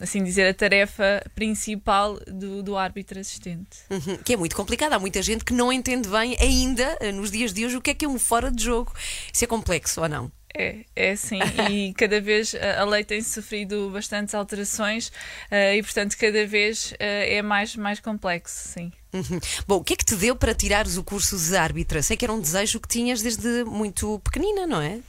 assim 0.00 0.22
dizer, 0.22 0.48
a 0.48 0.54
tarefa 0.54 1.24
principal 1.34 2.18
do, 2.26 2.62
do 2.62 2.76
árbitro 2.76 3.18
assistente. 3.18 3.78
Uhum, 3.90 4.18
Que 4.24 4.34
é 4.34 4.36
muito 4.36 4.56
complicado. 4.56 4.92
Há 4.92 4.98
muita 4.98 5.22
gente 5.22 5.44
que 5.44 5.52
não 5.52 5.72
entende 5.72 6.08
bem 6.08 6.36
ainda, 6.40 6.96
eh, 7.00 7.12
nos 7.12 7.30
dias 7.30 7.52
de 7.52 7.64
hoje, 7.64 7.76
o 7.76 7.80
que 7.80 7.90
é 7.90 7.94
que 7.94 8.04
é 8.04 8.08
um 8.08 8.18
fora 8.18 8.50
de 8.50 8.62
jogo. 8.62 8.92
Isso 9.32 9.44
é 9.44 9.46
complexo 9.46 10.00
ou 10.00 10.08
não? 10.08 10.30
É, 10.58 10.84
é 10.94 11.16
sim, 11.16 11.38
e 11.70 11.92
cada 11.98 12.18
vez 12.18 12.54
a 12.54 12.80
a 12.80 12.84
lei 12.84 13.04
tem 13.04 13.20
sofrido 13.20 13.90
bastantes 13.92 14.34
alterações 14.34 15.12
eh, 15.50 15.76
e, 15.76 15.82
portanto, 15.82 16.16
cada 16.16 16.46
vez 16.46 16.94
eh, 16.98 17.36
é 17.36 17.42
mais, 17.42 17.76
mais 17.76 18.00
complexo, 18.00 18.68
sim. 18.72 18.90
Uhum. 19.12 19.38
Bom, 19.66 19.76
o 19.76 19.84
que 19.84 19.92
é 19.92 19.96
que 19.96 20.04
te 20.04 20.14
deu 20.14 20.34
para 20.34 20.54
tirares 20.54 20.96
o 20.96 21.04
curso 21.04 21.36
de 21.36 21.56
árbitra? 21.56 22.02
Sei 22.02 22.16
que 22.16 22.24
era 22.24 22.32
um 22.32 22.40
desejo 22.40 22.80
que 22.80 22.88
tinhas 22.88 23.20
desde 23.22 23.64
muito 23.64 24.18
pequenina, 24.20 24.66
não 24.66 24.80
é? 24.80 25.00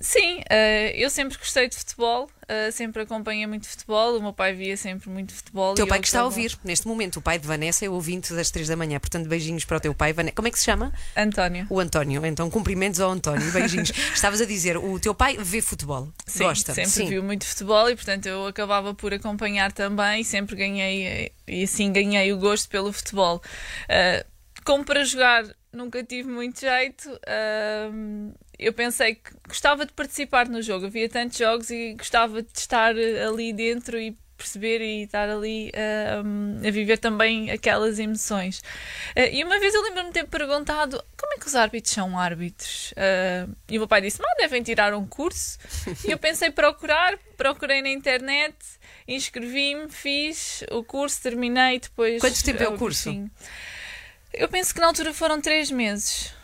Sim, 0.00 0.42
eh, 0.50 0.92
eu 0.96 1.08
sempre 1.08 1.38
gostei 1.38 1.68
de 1.68 1.76
futebol, 1.76 2.28
eh, 2.48 2.70
sempre 2.70 3.02
acompanhei 3.02 3.46
muito 3.46 3.66
futebol, 3.66 4.18
o 4.18 4.22
meu 4.22 4.32
pai 4.32 4.52
via 4.54 4.76
sempre 4.76 5.08
muito 5.08 5.34
futebol. 5.34 5.72
O 5.72 5.74
teu 5.74 5.86
pai 5.86 6.00
que 6.00 6.06
está 6.06 6.20
a 6.20 6.24
ouvir 6.24 6.56
neste 6.62 6.86
momento, 6.86 7.16
o 7.16 7.22
pai 7.22 7.38
de 7.38 7.46
Vanessa 7.46 7.84
é 7.84 7.88
o 7.88 7.92
ouvinte 7.94 8.32
das 8.34 8.50
três 8.50 8.68
da 8.68 8.76
manhã, 8.76 9.00
portanto, 9.00 9.26
beijinhos 9.26 9.64
para 9.64 9.78
o 9.78 9.80
teu 9.80 9.94
pai. 9.94 10.14
Como 10.34 10.48
é 10.48 10.50
que 10.50 10.58
se 10.58 10.64
chama? 10.64 10.92
António. 11.16 11.66
O 11.70 11.80
António. 11.80 12.24
Então, 12.26 12.50
cumprimentos 12.50 13.00
ao 13.00 13.10
António, 13.10 13.50
beijinhos. 13.52 13.90
Estavas 14.14 14.40
a 14.40 14.44
dizer, 14.44 14.76
o 14.76 15.00
teu 15.00 15.14
pai 15.14 15.38
vê 15.38 15.62
futebol, 15.62 16.08
Sim, 16.26 16.44
gosta. 16.44 16.74
sempre 16.74 16.90
Sim. 16.90 17.08
viu 17.08 17.22
muito 17.22 17.46
futebol 17.46 17.88
e, 17.88 17.96
portanto, 17.96 18.26
eu 18.26 18.46
acabava 18.46 18.94
por 18.94 19.14
acompanhar 19.14 19.72
também 19.72 20.20
e 20.20 20.24
sempre 20.24 20.56
ganhei, 20.56 21.06
eh, 21.06 21.32
e 21.48 21.64
assim 21.64 21.90
ganhei 21.92 22.32
o 22.32 22.38
gosto 22.38 22.68
pelo 22.68 22.92
futebol. 22.92 23.42
Como 24.64 24.84
para 24.84 25.04
jogar 25.04 25.44
nunca 25.76 26.02
tive 26.02 26.28
muito 26.28 26.60
jeito, 26.60 27.08
eu 28.58 28.72
pensei 28.72 29.16
que 29.16 29.30
gostava 29.46 29.84
de 29.84 29.92
participar 29.92 30.48
no 30.48 30.62
jogo. 30.62 30.86
Havia 30.86 31.08
tantos 31.08 31.38
jogos 31.38 31.70
e 31.70 31.94
gostava 31.94 32.42
de 32.42 32.48
estar 32.58 32.96
eh, 32.96 33.24
ali 33.24 33.52
dentro 33.52 33.98
e 33.98 34.16
perceber 34.36 34.82
e 34.82 35.04
estar 35.04 35.30
ali 35.30 35.70
uh, 35.70 36.66
a 36.66 36.70
viver 36.70 36.98
também 36.98 37.50
aquelas 37.50 37.98
emoções. 37.98 38.58
Uh, 39.16 39.32
e 39.32 39.42
uma 39.42 39.58
vez 39.58 39.74
eu 39.74 39.82
lembro-me 39.82 40.08
de 40.08 40.12
ter 40.12 40.26
perguntado 40.26 41.02
como 41.16 41.32
é 41.32 41.38
que 41.38 41.46
os 41.46 41.54
árbitros 41.54 41.94
são 41.94 42.18
árbitros? 42.18 42.92
Uh, 42.92 43.50
e 43.68 43.78
o 43.78 43.80
meu 43.80 43.88
pai 43.88 44.02
disse: 44.02 44.20
devem 44.38 44.62
tirar 44.62 44.94
um 44.94 45.06
curso. 45.06 45.58
e 46.06 46.10
eu 46.10 46.18
pensei 46.18 46.50
procurar, 46.50 47.18
procurei 47.36 47.80
na 47.80 47.88
internet, 47.88 48.56
inscrevi-me, 49.08 49.88
fiz 49.88 50.62
o 50.70 50.84
curso, 50.84 51.22
terminei 51.22 51.80
depois. 51.80 52.20
Quanto 52.20 52.44
tempo 52.44 52.62
é 52.62 52.68
o 52.68 52.76
curso? 52.76 53.10
Eu 54.36 54.48
penso 54.48 54.74
que 54.74 54.80
na 54.80 54.86
altura 54.86 55.14
foram 55.14 55.40
três 55.40 55.70
meses. 55.70 56.34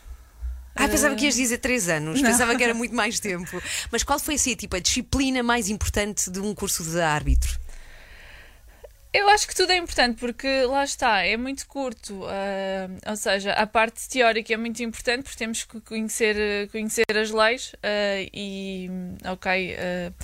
Ah, 0.74 0.88
pensava 0.88 1.14
que 1.14 1.26
ias 1.26 1.34
dizer 1.34 1.58
três 1.58 1.88
anos, 1.88 2.20
não. 2.20 2.30
pensava 2.30 2.56
que 2.56 2.64
era 2.64 2.72
muito 2.74 2.94
mais 2.94 3.20
tempo. 3.20 3.62
Mas 3.90 4.02
qual 4.02 4.18
foi 4.18 4.34
assim, 4.34 4.54
tipo, 4.54 4.74
a 4.74 4.80
disciplina 4.80 5.42
mais 5.42 5.68
importante 5.68 6.30
de 6.30 6.40
um 6.40 6.54
curso 6.54 6.82
de 6.82 7.00
árbitro? 7.00 7.60
Eu 9.12 9.28
acho 9.28 9.46
que 9.46 9.54
tudo 9.54 9.70
é 9.72 9.76
importante 9.76 10.18
porque 10.18 10.64
lá 10.64 10.82
está, 10.84 11.20
é 11.20 11.36
muito 11.36 11.66
curto, 11.66 12.14
uh, 12.22 13.10
ou 13.10 13.14
seja, 13.14 13.52
a 13.52 13.66
parte 13.66 14.08
teórica 14.08 14.54
é 14.54 14.56
muito 14.56 14.82
importante 14.82 15.24
porque 15.24 15.36
temos 15.36 15.64
que 15.64 15.82
conhecer, 15.82 16.70
conhecer 16.70 17.04
as 17.14 17.30
leis 17.30 17.74
uh, 17.74 18.30
e, 18.32 18.88
ok, 19.26 19.74
uh, 19.74 20.14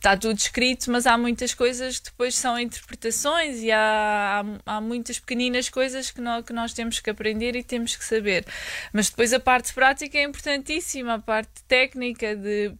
está 0.00 0.16
tudo 0.16 0.38
escrito, 0.38 0.90
mas 0.90 1.06
há 1.06 1.16
muitas 1.16 1.52
coisas 1.52 1.98
que 1.98 2.06
depois 2.06 2.34
são 2.34 2.58
interpretações 2.58 3.62
e 3.62 3.70
há, 3.70 4.42
há, 4.66 4.76
há, 4.76 4.80
muitas 4.80 5.18
pequeninas 5.18 5.68
coisas 5.68 6.10
que 6.10 6.22
nós, 6.22 6.44
que 6.44 6.54
nós 6.54 6.72
temos 6.72 6.98
que 7.00 7.10
aprender 7.10 7.54
e 7.54 7.62
temos 7.62 7.94
que 7.94 8.04
saber. 8.04 8.46
Mas 8.94 9.10
depois 9.10 9.32
a 9.34 9.38
parte 9.38 9.74
prática 9.74 10.16
é 10.16 10.22
importantíssima, 10.22 11.14
a 11.14 11.18
parte 11.18 11.62
técnica 11.68 12.34
de 12.34 12.72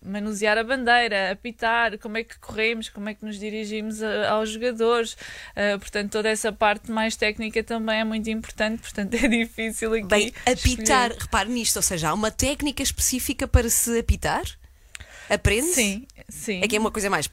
manusear 0.00 0.56
a 0.56 0.62
bandeira, 0.62 1.32
apitar, 1.32 1.98
como 1.98 2.18
é 2.18 2.22
que 2.22 2.38
corremos, 2.38 2.88
como 2.88 3.08
é 3.08 3.14
que 3.14 3.24
nos 3.24 3.38
dirigimos 3.38 4.00
a, 4.00 4.30
aos 4.30 4.50
jogadores. 4.50 5.14
Uh, 5.56 5.78
portanto, 5.80 6.12
toda 6.12 6.28
essa 6.28 6.52
parte 6.52 6.88
mais 6.88 7.16
técnica 7.16 7.64
também 7.64 7.98
é 7.98 8.04
muito 8.04 8.30
importante, 8.30 8.80
portanto, 8.80 9.14
é 9.14 9.26
difícil 9.26 9.92
aqui. 9.92 10.06
Bem, 10.06 10.32
apitar, 10.46 11.10
escolher. 11.10 11.20
repare 11.20 11.50
nisto, 11.50 11.76
ou 11.76 11.82
seja, 11.82 12.10
há 12.10 12.14
uma 12.14 12.30
técnica 12.30 12.82
específica 12.82 13.48
para 13.48 13.68
se 13.68 13.98
apitar? 13.98 14.44
Aprende? 15.28 15.68
Sim, 15.68 16.06
sim. 16.28 16.60
É 16.62 16.68
que 16.68 16.76
é 16.76 16.80
uma 16.80 16.90
coisa 16.90 17.10
mais. 17.10 17.28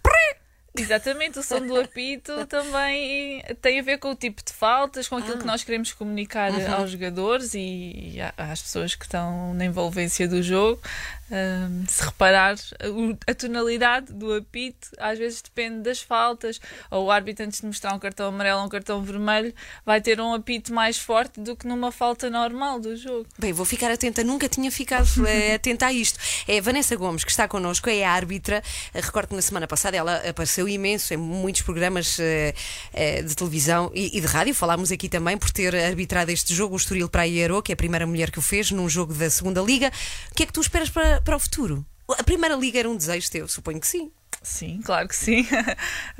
Exatamente, 0.73 1.37
o 1.37 1.43
som 1.43 1.59
do 1.65 1.77
apito 1.77 2.31
também 2.47 3.43
tem 3.61 3.79
a 3.79 3.83
ver 3.83 3.97
com 3.97 4.11
o 4.11 4.15
tipo 4.15 4.41
de 4.41 4.53
faltas, 4.53 5.07
com 5.07 5.17
aquilo 5.17 5.35
ah. 5.35 5.39
que 5.39 5.45
nós 5.45 5.63
queremos 5.65 5.91
comunicar 5.91 6.51
uhum. 6.51 6.73
aos 6.75 6.91
jogadores 6.91 7.53
e 7.53 8.15
às 8.37 8.61
pessoas 8.61 8.95
que 8.95 9.03
estão 9.03 9.53
na 9.53 9.65
envolvência 9.65 10.27
do 10.27 10.41
jogo. 10.41 10.81
Um, 11.31 11.85
se 11.87 12.03
reparar 12.03 12.55
a, 12.55 13.31
a, 13.31 13.33
tonalidade 13.33 14.11
do 14.11 14.33
apito, 14.33 14.89
às 14.97 15.17
vezes 15.17 15.41
depende 15.41 15.79
das 15.79 16.01
faltas, 16.01 16.59
ou 16.89 17.05
o 17.05 17.11
árbitro, 17.11 17.45
antes 17.45 17.61
de 17.61 17.67
mostrar 17.67 17.93
um 17.93 17.99
cartão 17.99 18.27
amarelo 18.27 18.59
ou 18.59 18.65
um 18.65 18.69
cartão 18.69 19.01
vermelho, 19.01 19.53
vai 19.85 20.01
ter 20.01 20.19
um 20.19 20.33
apito 20.33 20.73
mais 20.73 20.97
forte 20.97 21.39
do 21.39 21.55
que 21.55 21.65
numa 21.65 21.89
falta 21.89 22.29
normal 22.29 22.81
do 22.81 22.97
jogo. 22.97 23.27
Bem, 23.39 23.53
vou 23.53 23.65
ficar 23.65 23.89
atenta, 23.89 24.25
nunca 24.25 24.49
tinha 24.49 24.69
ficado 24.69 25.07
é, 25.25 25.55
atenta 25.61 25.85
a 25.85 25.93
isto. 25.93 26.19
É 26.45 26.57
a 26.57 26.61
Vanessa 26.61 26.97
Gomes 26.97 27.23
que 27.23 27.31
está 27.31 27.47
connosco, 27.47 27.89
é 27.89 28.03
a 28.03 28.11
árbitra. 28.11 28.61
Recordo 28.93 29.29
que 29.29 29.35
na 29.35 29.41
semana 29.41 29.67
passada 29.67 29.95
ela 29.95 30.17
apareceu 30.27 30.67
imenso 30.67 31.13
em 31.13 31.17
muitos 31.17 31.61
programas 31.61 32.19
uh, 32.19 32.21
uh, 32.21 33.23
de 33.23 33.35
televisão 33.35 33.89
e, 33.95 34.17
e, 34.17 34.19
de 34.19 34.27
rádio. 34.27 34.53
Falámos 34.53 34.91
aqui 34.91 35.07
também 35.07 35.37
por 35.37 35.49
ter 35.49 35.73
arbitrado 35.73 36.29
este 36.29 36.53
jogo, 36.53 36.73
o 36.73 36.77
Estoril 36.77 37.07
Praia 37.07 37.43
Aero, 37.43 37.61
que 37.61 37.71
é 37.71 37.73
a 37.73 37.77
primeira 37.77 38.05
mulher 38.05 38.31
que 38.31 38.39
o 38.39 38.41
fez 38.41 38.69
num 38.71 38.89
jogo 38.89 39.13
da 39.13 39.29
segunda 39.29 39.61
Liga. 39.61 39.91
O 40.31 40.35
que 40.35 40.43
é 40.43 40.45
que 40.45 40.51
tu 40.51 40.59
esperas 40.59 40.89
para, 40.89 41.20
para 41.21 41.35
o 41.35 41.39
futuro? 41.39 41.85
A 42.09 42.23
Primeira 42.23 42.55
Liga 42.55 42.79
era 42.79 42.89
um 42.89 42.97
desejo 42.97 43.31
teu? 43.31 43.47
Suponho 43.47 43.79
que 43.79 43.87
sim. 43.87 44.11
Sim, 44.43 44.81
claro 44.83 45.07
que 45.07 45.15
sim. 45.15 45.45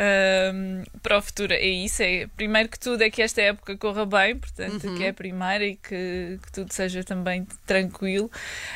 um, 0.54 0.84
para 1.02 1.18
o 1.18 1.22
futuro 1.22 1.54
é 1.54 1.66
isso. 1.66 2.04
É, 2.04 2.28
primeiro 2.38 2.70
que 2.70 2.80
tudo 2.80 3.02
é 3.02 3.10
que 3.10 3.22
esta 3.22 3.42
época 3.42 3.76
corra 3.78 4.06
bem, 4.06 4.38
portanto, 4.38 4.88
uhum. 4.88 4.96
que 4.96 5.04
é 5.04 5.10
a 5.10 5.14
primeira 5.14 5.66
e 5.66 5.76
que, 5.76 6.40
que 6.44 6.52
tudo 6.52 6.72
seja 6.72 7.04
também 7.04 7.48
tranquilo. 7.66 8.30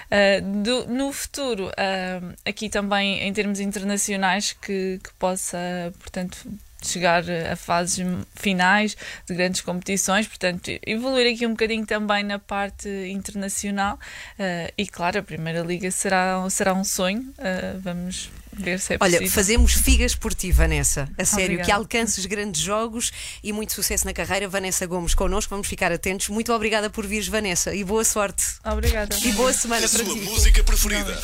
Uh, 0.10 0.64
do, 0.64 0.88
no 0.88 1.14
futuro, 1.14 1.68
uh, 1.68 2.36
aqui 2.44 2.70
também 2.70 3.22
em 3.22 3.32
termos 3.34 3.60
internacionais, 3.60 4.54
que, 4.54 5.00
que 5.04 5.14
possa, 5.14 5.94
portanto, 6.00 6.38
chegar 6.82 7.24
a 7.30 7.56
fases 7.56 8.06
finais 8.36 8.96
de 9.28 9.34
grandes 9.34 9.62
competições, 9.62 10.28
portanto, 10.28 10.70
evoluir 10.86 11.34
aqui 11.34 11.46
um 11.46 11.52
bocadinho 11.52 11.86
também 11.86 12.24
na 12.24 12.38
parte 12.40 12.88
internacional 13.10 13.96
uh, 13.96 14.72
e, 14.78 14.88
claro, 14.88 15.20
a 15.20 15.24
Primeira 15.24 15.62
Liga 15.62 15.90
será, 15.92 16.48
será 16.50 16.74
um 16.74 16.84
sonho. 16.84 17.22
Uh, 17.40 17.80
vamos 17.82 18.30
ver 18.54 18.80
se 18.80 18.94
é 18.94 18.98
Olha, 19.02 19.18
possível. 19.18 19.34
fazemos 19.34 19.74
figas 19.74 20.16
por 20.16 20.34
ti, 20.34 20.52
Vanessa. 20.52 21.10
A 21.18 21.26
sério, 21.26 21.46
Obrigada. 21.46 21.66
que 21.66 21.72
alcances 21.72 22.26
grandes 22.26 22.62
jogos 22.62 23.12
e 23.44 23.52
muito 23.52 23.74
sucesso 23.74 24.06
na 24.06 24.14
carreira. 24.14 24.48
Vanessa 24.48 24.86
Gomes 24.86 25.14
connosco, 25.14 25.50
vamos 25.50 25.68
ficar 25.68 25.92
atentos. 25.92 26.30
Muito 26.30 26.54
obrigada 26.54 26.90
por 26.90 27.06
vires, 27.06 27.28
Vanessa, 27.28 27.76
e 27.76 27.84
boa 27.84 28.04
sorte. 28.06 28.44
Obrigada. 28.64 29.16
E 29.24 29.32
boa 29.34 29.52
semana 29.52 29.86
a 29.86 29.90
para 29.90 30.06
sua 30.06 30.14
ti. 30.14 30.22
música 30.22 30.64
preferida. 30.64 31.22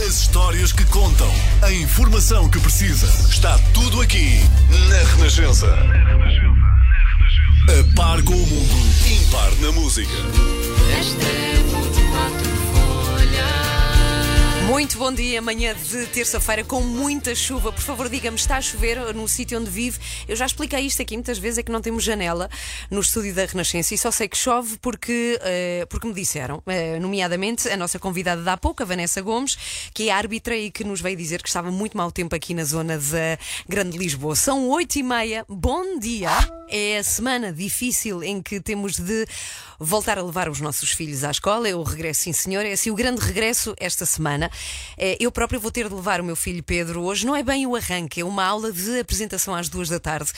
As 0.00 0.20
histórias 0.20 0.72
que 0.72 0.84
contam, 0.86 1.30
a 1.60 1.72
informação 1.72 2.48
que 2.48 2.58
precisa. 2.60 3.06
Está 3.28 3.58
tudo 3.74 4.00
aqui 4.00 4.40
na 4.88 5.16
Renascença. 5.16 5.66
A 7.68 7.94
par 7.96 8.22
com 8.22 8.34
o 8.34 8.46
mundo, 8.46 8.74
impar 9.10 9.50
na 9.60 9.72
música. 9.72 10.14
Esta 10.98 11.47
muito 14.68 14.98
bom 14.98 15.10
dia, 15.10 15.40
manhã 15.40 15.74
de 15.74 16.06
terça-feira 16.08 16.62
com 16.62 16.82
muita 16.82 17.34
chuva. 17.34 17.72
Por 17.72 17.80
favor, 17.80 18.06
diga-me, 18.06 18.36
está 18.36 18.58
a 18.58 18.60
chover 18.60 19.14
no 19.14 19.26
sítio 19.26 19.58
onde 19.58 19.70
vive? 19.70 19.98
Eu 20.28 20.36
já 20.36 20.44
expliquei 20.44 20.80
isto 20.80 21.00
aqui 21.00 21.16
muitas 21.16 21.38
vezes, 21.38 21.58
é 21.58 21.62
que 21.62 21.72
não 21.72 21.80
temos 21.80 22.04
janela 22.04 22.50
no 22.90 23.00
estúdio 23.00 23.34
da 23.34 23.46
Renascença 23.46 23.94
e 23.94 23.98
só 23.98 24.10
sei 24.10 24.28
que 24.28 24.36
chove 24.36 24.76
porque, 24.82 25.40
uh, 25.40 25.86
porque 25.86 26.06
me 26.06 26.12
disseram, 26.12 26.58
uh, 26.58 27.00
nomeadamente 27.00 27.66
a 27.70 27.78
nossa 27.78 27.98
convidada 27.98 28.42
de 28.42 28.48
há 28.48 28.58
pouco, 28.58 28.82
a 28.82 28.86
Vanessa 28.86 29.22
Gomes, 29.22 29.56
que 29.94 30.10
é 30.10 30.12
árbitra 30.12 30.54
e 30.54 30.70
que 30.70 30.84
nos 30.84 31.00
veio 31.00 31.16
dizer 31.16 31.42
que 31.42 31.48
estava 31.48 31.70
muito 31.70 31.96
mau 31.96 32.12
tempo 32.12 32.36
aqui 32.36 32.52
na 32.52 32.64
zona 32.64 32.98
da 32.98 33.38
Grande 33.66 33.96
Lisboa. 33.96 34.36
São 34.36 34.68
oito 34.68 34.96
e 34.96 35.02
meia, 35.02 35.46
bom 35.48 35.98
dia. 35.98 36.30
É 36.68 36.98
a 36.98 37.02
semana 37.02 37.50
difícil 37.50 38.22
em 38.22 38.42
que 38.42 38.60
temos 38.60 38.98
de 38.98 39.26
voltar 39.78 40.18
a 40.18 40.22
levar 40.22 40.48
os 40.48 40.60
nossos 40.60 40.90
filhos 40.90 41.22
à 41.24 41.30
escola. 41.30 41.68
É 41.68 41.74
o 41.74 41.82
regresso, 41.82 42.22
sim 42.22 42.32
senhor, 42.32 42.64
é 42.64 42.72
assim 42.72 42.90
o 42.90 42.94
grande 42.94 43.20
regresso 43.20 43.74
esta 43.78 44.04
semana. 44.04 44.50
Eh, 44.96 45.16
eu 45.20 45.30
próprio 45.30 45.60
vou 45.60 45.70
ter 45.70 45.88
de 45.88 45.94
levar 45.94 46.20
o 46.20 46.24
meu 46.24 46.34
filho 46.34 46.62
Pedro 46.62 47.02
hoje. 47.02 47.26
Não 47.26 47.36
é 47.36 47.42
bem 47.42 47.66
o 47.66 47.76
arranque, 47.76 48.20
é 48.20 48.24
uma 48.24 48.44
aula 48.44 48.72
de 48.72 48.98
apresentação 48.98 49.54
às 49.54 49.68
duas 49.68 49.88
da 49.88 50.00
tarde. 50.00 50.32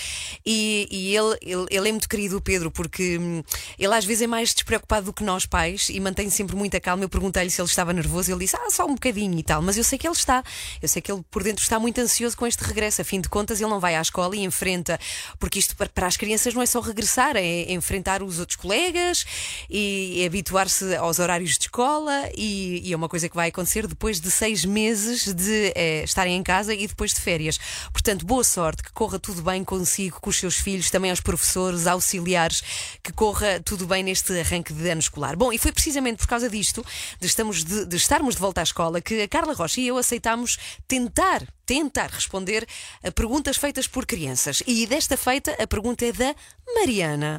E, 0.45 0.87
e 0.91 1.17
ele, 1.17 1.37
ele, 1.43 1.67
ele, 1.71 1.89
é 1.89 1.93
muito 1.93 2.09
querido, 2.09 2.37
o 2.37 2.41
Pedro, 2.41 2.71
porque 2.71 3.19
hum, 3.19 3.43
ele 3.79 3.95
às 3.95 4.05
vezes 4.05 4.23
é 4.23 4.27
mais 4.27 4.53
despreocupado 4.53 5.07
do 5.07 5.13
que 5.13 5.25
nós 5.25 5.47
pais 5.47 5.89
e 5.89 5.99
mantém 6.01 6.29
sempre 6.29 6.55
muita 6.55 6.81
calma. 6.81 7.05
Eu 7.05 7.09
perguntei-lhe 7.09 7.51
se 7.51 7.61
ele 7.61 7.69
estava 7.69 7.93
nervoso 7.93 8.31
e 8.31 8.33
ele 8.33 8.41
disse: 8.41 8.57
Ah, 8.57 8.71
só 8.71 8.85
um 8.85 8.95
bocadinho 8.95 9.39
e 9.39 9.43
tal. 9.43 9.63
Mas 9.63 9.77
eu 9.77 9.85
sei 9.85 9.99
que 9.99 10.07
ele 10.07 10.15
está. 10.15 10.43
Eu 10.83 10.89
sei 10.89 11.01
que 11.01 11.11
ele 11.11 11.23
por 11.31 11.43
dentro 11.43 11.63
está 11.63 11.79
muito 11.79 12.01
ansioso 12.01 12.37
com 12.37 12.47
este 12.47 12.63
regresso. 12.63 13.01
A 13.01 13.05
fim 13.05 13.21
de 13.21 13.29
contas, 13.29 13.61
ele 13.61 13.71
não 13.71 13.81
vai 13.81 13.95
à 13.95 14.03
escola 14.03 14.37
e 14.37 14.41
enfrenta, 14.45 14.99
porque 15.39 15.59
isto 15.59 15.75
para 15.77 16.07
as 16.07 16.17
crianças 16.17 16.53
não 16.53 16.63
é 16.63 16.67
só 16.67 16.81
regressar, 16.81 17.37
é 17.37 17.73
enfrentar 17.73 18.23
os 18.23 18.39
outros 18.39 18.57
colegas 18.57 19.25
e, 19.69 20.25
habituar-se 20.27 20.95
aos 20.97 21.19
horários 21.19 21.53
de 21.53 21.65
escola. 21.65 22.29
E, 22.37 22.83
e, 22.85 22.93
é 22.93 22.97
uma 22.97 23.09
coisa 23.09 23.29
que 23.29 23.37
vai 23.37 23.49
acontecer 23.49 23.87
depois 23.87 24.21
de 24.21 24.31
seis 24.31 24.65
meses 24.65 25.33
de 25.33 25.73
é, 25.75 26.05
estarem 26.05 26.37
em 26.37 26.43
casa 26.43 26.75
e 26.75 26.87
depois 26.87 27.13
de 27.13 27.21
férias. 27.21 27.59
Portanto, 27.93 28.25
boa 28.25 28.45
sorte, 28.45 28.83
que 28.83 28.93
corra 28.93 29.19
tudo 29.19 29.43
bem 29.43 29.65
consigo, 29.65 30.21
com 30.21 30.31
os 30.31 30.39
seus 30.39 30.57
filhos, 30.57 30.91
também 30.91 31.11
aos 31.11 31.21
professores, 31.21 31.87
auxiliares, 31.87 32.63
que 33.03 33.13
corra 33.13 33.61
tudo 33.65 33.87
bem 33.87 34.03
neste 34.03 34.39
arranque 34.39 34.73
de 34.73 34.89
ano 34.89 35.01
escolar. 35.01 35.37
Bom, 35.37 35.53
e 35.53 35.59
foi 35.59 35.73
precisamente 35.73 36.19
por 36.19 36.27
causa 36.27 36.49
disto, 36.49 36.85
de, 37.21 37.27
estamos 37.27 37.65
de, 37.65 37.85
de 37.85 37.97
estarmos 37.97 38.35
de 38.35 38.41
volta 38.41 38.61
à 38.61 38.65
escola, 38.65 39.01
que 39.01 39.23
a 39.23 39.29
Carla 39.29 39.55
Rocha 39.55 39.81
e 39.81 39.89
eu 39.89 39.97
aceitámos 39.97 40.59
tentar 40.87 41.47
tentar 41.71 42.11
responder 42.11 42.67
a 43.01 43.13
perguntas 43.13 43.57
feitas 43.57 43.87
por 43.87 44.05
crianças. 44.05 44.61
E 44.67 44.89
desta 44.89 45.17
feita, 45.17 45.57
a 45.63 45.67
pergunta 45.69 46.05
é 46.05 46.11
da 46.11 46.35
Mariana. 46.75 47.39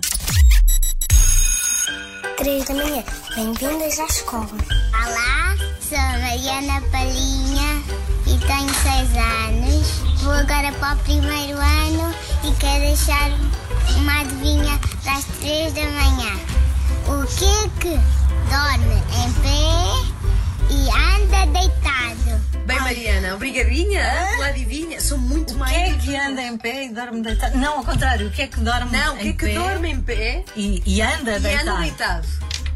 3 2.41 2.65
da 2.65 2.73
manhã. 2.73 3.03
Bem-vindas 3.35 3.99
à 3.99 4.05
escola. 4.05 4.47
Olá, 4.47 5.55
sou 5.79 5.95
a 5.95 6.17
Mariana 6.17 6.81
Palhinha 6.91 7.83
e 8.25 8.35
tenho 8.39 8.73
6 8.73 9.15
anos. 9.15 10.21
Vou 10.23 10.33
agora 10.33 10.71
para 10.79 10.95
o 10.95 10.99
primeiro 11.03 11.59
ano 11.59 12.15
e 12.43 12.51
quero 12.59 12.79
deixar 12.79 13.29
uma 13.95 14.21
adivinha 14.21 14.79
das 15.05 15.23
3 15.39 15.71
da 15.73 15.83
manhã. 15.83 16.39
O 17.05 17.27
que 17.27 17.45
é 17.45 17.69
que 17.79 17.99
dorme 18.49 19.03
em 19.23 19.31
pé 19.43 20.20
e 20.71 20.89
anda 20.89 21.45
deitado? 21.59 22.41
Bem, 22.65 22.79
Mariana, 22.79 23.35
obrigadinha 23.35 24.03
pela 24.31 24.47
adivinha. 24.47 25.01
Sou 25.01 25.17
muito 25.17 25.53
o 25.53 25.57
mais. 25.57 25.71
O 25.71 25.75
que 25.75 25.81
é 25.85 25.93
que 25.97 26.15
anda 26.15 26.41
em 26.41 26.57
pé 26.57 26.85
e 26.85 26.89
dorme 26.93 27.21
deitado? 27.21 27.57
Não, 27.57 27.77
ao 27.79 27.83
contrário, 27.85 28.27
o 28.27 28.31
que 28.31 28.41
é 28.43 28.47
que 28.47 28.59
dorme 28.59 28.95
Não, 28.97 29.15
o 29.15 29.17
que 29.17 29.29
é 29.29 29.33
que 29.33 29.53
dorme 29.53 29.89
em 29.91 30.01
pé 30.01 30.43
e, 30.55 30.81
e 30.85 31.01
anda 31.01 31.37
e 31.37 31.39
deitado? 31.39 31.69
anda 31.69 31.81
deitado? 31.81 32.27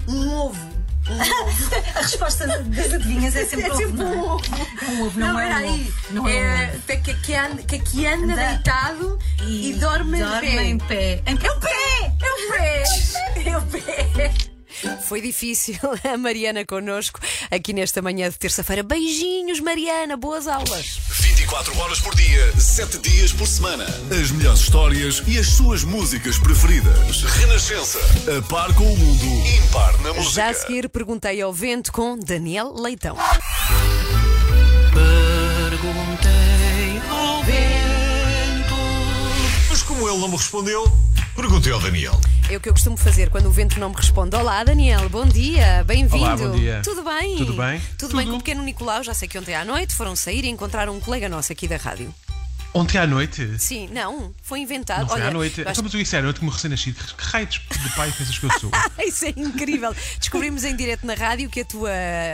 Um 0.08 0.30
ovo. 0.38 0.76
Um 1.08 1.22
ovo. 1.44 1.76
A 1.96 2.00
resposta 2.02 2.48
das 2.48 2.94
adivinhas 2.94 3.36
é 3.36 3.46
sempre 3.46 3.68
É 3.72 3.76
sempre 3.76 3.86
ovo. 3.86 4.04
um 4.04 4.10
não 4.10 4.20
ovo. 4.36 4.46
É 4.82 4.86
um 4.92 5.06
ovo, 5.06 5.20
Não, 5.20 5.34
não, 5.34 5.40
é 5.40 5.56
um 5.60 5.74
ovo. 5.74 5.94
Não 6.12 6.28
é 6.28 6.32
um 6.32 6.36
É, 6.38 6.72
ovo. 6.74 7.02
que, 7.04 7.14
que, 7.14 7.36
anda, 7.36 7.64
que, 7.64 7.80
que 7.80 8.06
anda 8.08 8.34
Anda. 8.34 8.48
deitado 8.48 9.20
e, 9.48 9.74
dorme, 9.80 10.20
dorme 10.20 10.48
em 10.48 10.70
em 10.72 10.78
pé. 10.80 11.22
pé. 11.24 11.32
É 11.32 11.52
o 11.52 11.60
pé! 11.60 12.14
É 12.22 12.32
o 12.32 12.52
pé! 12.52 13.50
É 13.50 13.58
o 13.58 13.62
pé! 13.62 14.55
Foi 15.08 15.22
difícil 15.22 15.76
a 16.04 16.18
Mariana 16.18 16.66
connosco 16.66 17.20
aqui 17.52 17.74
nesta 17.74 18.02
manhã 18.02 18.30
de 18.30 18.38
terça-feira. 18.38 18.84
Beijinhos, 18.84 19.60
Mariana, 19.60 20.18
boas 20.18 20.48
aulas. 20.48 21.00
24 21.22 21.78
horas 21.80 22.00
por 22.00 22.16
dia, 22.16 22.60
7 22.60 22.98
dias 23.00 23.32
por 23.32 23.48
semana. 23.48 23.86
As 24.12 24.32
melhores 24.32 24.62
histórias 24.62 25.22
e 25.28 25.38
as 25.38 25.48
suas 25.48 25.84
músicas 25.84 26.38
preferidas. 26.38 27.24
Renascença. 27.24 28.00
A 28.38 28.42
par 28.48 28.74
com 28.74 28.92
o 28.92 28.98
mundo. 28.98 29.48
Impar 29.58 29.98
na 30.02 30.14
música. 30.14 30.34
Já 30.34 30.50
a 30.50 30.54
seguir 30.54 30.90
perguntei 30.90 31.42
ao 31.42 31.54
vento 31.54 31.92
com 31.92 32.18
Daniel 32.18 32.74
Leitão. 32.74 33.16
Perguntei 35.66 37.02
ao 37.10 37.44
vento. 37.44 38.76
Mas 39.70 39.84
como 39.84 40.10
ele 40.10 40.18
não 40.18 40.28
me 40.28 40.38
respondeu, 40.38 40.92
perguntei 41.36 41.72
ao 41.72 41.80
Daniel. 41.80 42.20
É 42.48 42.56
o 42.56 42.60
que 42.60 42.70
eu 42.70 42.74
costumo 42.74 42.96
fazer 42.96 43.32
quando 43.32 43.48
o 43.48 43.52
vento 43.52 43.80
não 43.80 43.90
me 43.90 43.96
responde. 43.96 44.36
Olá, 44.36 44.64
Daniel, 44.64 45.10
bom 45.10 45.26
dia, 45.26 45.84
bem-vindo. 45.84 46.24
Olá, 46.24 46.38
bom 46.38 46.52
dia. 46.52 46.80
Tudo 46.84 47.04
bem? 47.04 47.38
Tudo 47.38 47.54
bem? 47.54 47.82
Tudo, 47.98 48.16
bem 48.16 48.28
com 48.28 48.34
o 48.34 48.38
pequeno 48.38 48.62
Nicolau? 48.62 49.04
Já 49.04 49.16
sei 49.16 49.28
que 49.28 49.38
ontem 49.38 49.56
à 49.56 49.66
noite 49.66 49.96
foram 49.96 50.16
sair 50.16 50.46
e 50.46 50.50
encontraram 50.50 50.96
um 50.96 51.00
colega 51.00 51.28
nosso 51.28 51.52
aqui 51.52 51.68
da 51.68 51.78
rádio. 51.78 52.14
Ontem 52.78 52.98
à 52.98 53.08
noite? 53.08 53.58
Sim, 53.58 53.88
não, 53.94 54.36
foi 54.44 54.60
inventado. 54.60 55.00
Não 55.04 55.08
foi 55.08 55.22
Olha, 55.22 55.30
à 55.30 55.32
noite. 55.32 55.62
acho- 55.66 55.82
mas 55.82 55.94
eu 55.94 56.02
isso 56.02 56.14
era, 56.14 56.28
eu 56.28 56.34
como 56.34 56.52
recém-nascido. 56.52 57.02
Que 57.16 57.24
raio 57.24 57.48
de 57.48 57.60
pai 57.96 58.12
pensas 58.12 58.38
que 58.38 58.46
eu 58.46 58.60
sou? 58.60 58.70
Isso 59.00 59.26
é 59.26 59.30
incrível. 59.38 59.96
Descobrimos 60.20 60.66
em 60.66 60.76
direto 60.76 61.06
na 61.08 61.14
rádio 61.14 61.50
que 61.50 61.62
a 61.62 61.66
tua 61.66 61.90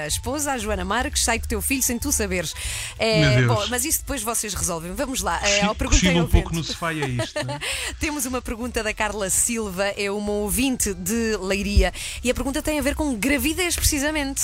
esposa, 0.08 0.54
a 0.54 0.58
Joana 0.58 0.84
Marques, 0.84 1.24
sai 1.24 1.38
com 1.38 1.46
o 1.46 1.48
teu 1.48 1.62
filho 1.62 1.84
sem 1.84 2.00
tu 2.00 2.12
saberes. 2.12 2.56
É, 2.98 3.20
Meu 3.20 3.48
Deus. 3.48 3.48
Bom, 3.60 3.68
mas 3.70 3.86
isso 3.86 4.00
depois 4.00 4.24
vocês 4.24 4.54
resolvem. 4.56 4.94
Vamos 4.96 5.22
lá. 5.22 5.40
É, 5.48 5.64
ao 5.64 5.76
perguntei 5.76 6.02
cochilo 6.10 6.22
ao 6.22 6.26
um 6.26 6.30
pouco 6.30 6.56
no 6.56 6.64
sofá 6.64 6.92
e 6.92 7.04
é 7.04 7.08
isto. 7.08 7.38
é? 7.38 7.60
Temos 8.00 8.26
uma 8.26 8.42
pergunta 8.42 8.82
da 8.82 8.94
Carla 8.96 9.30
Silva, 9.30 9.86
é 9.96 10.10
uma 10.10 10.32
ouvinte 10.32 10.94
de 10.96 11.38
Leiria, 11.38 11.94
e 12.24 12.32
a 12.32 12.34
pergunta 12.34 12.64
tem 12.64 12.80
a 12.80 12.82
ver 12.82 12.96
com 12.96 13.14
gravidez, 13.16 13.76
precisamente. 13.76 14.42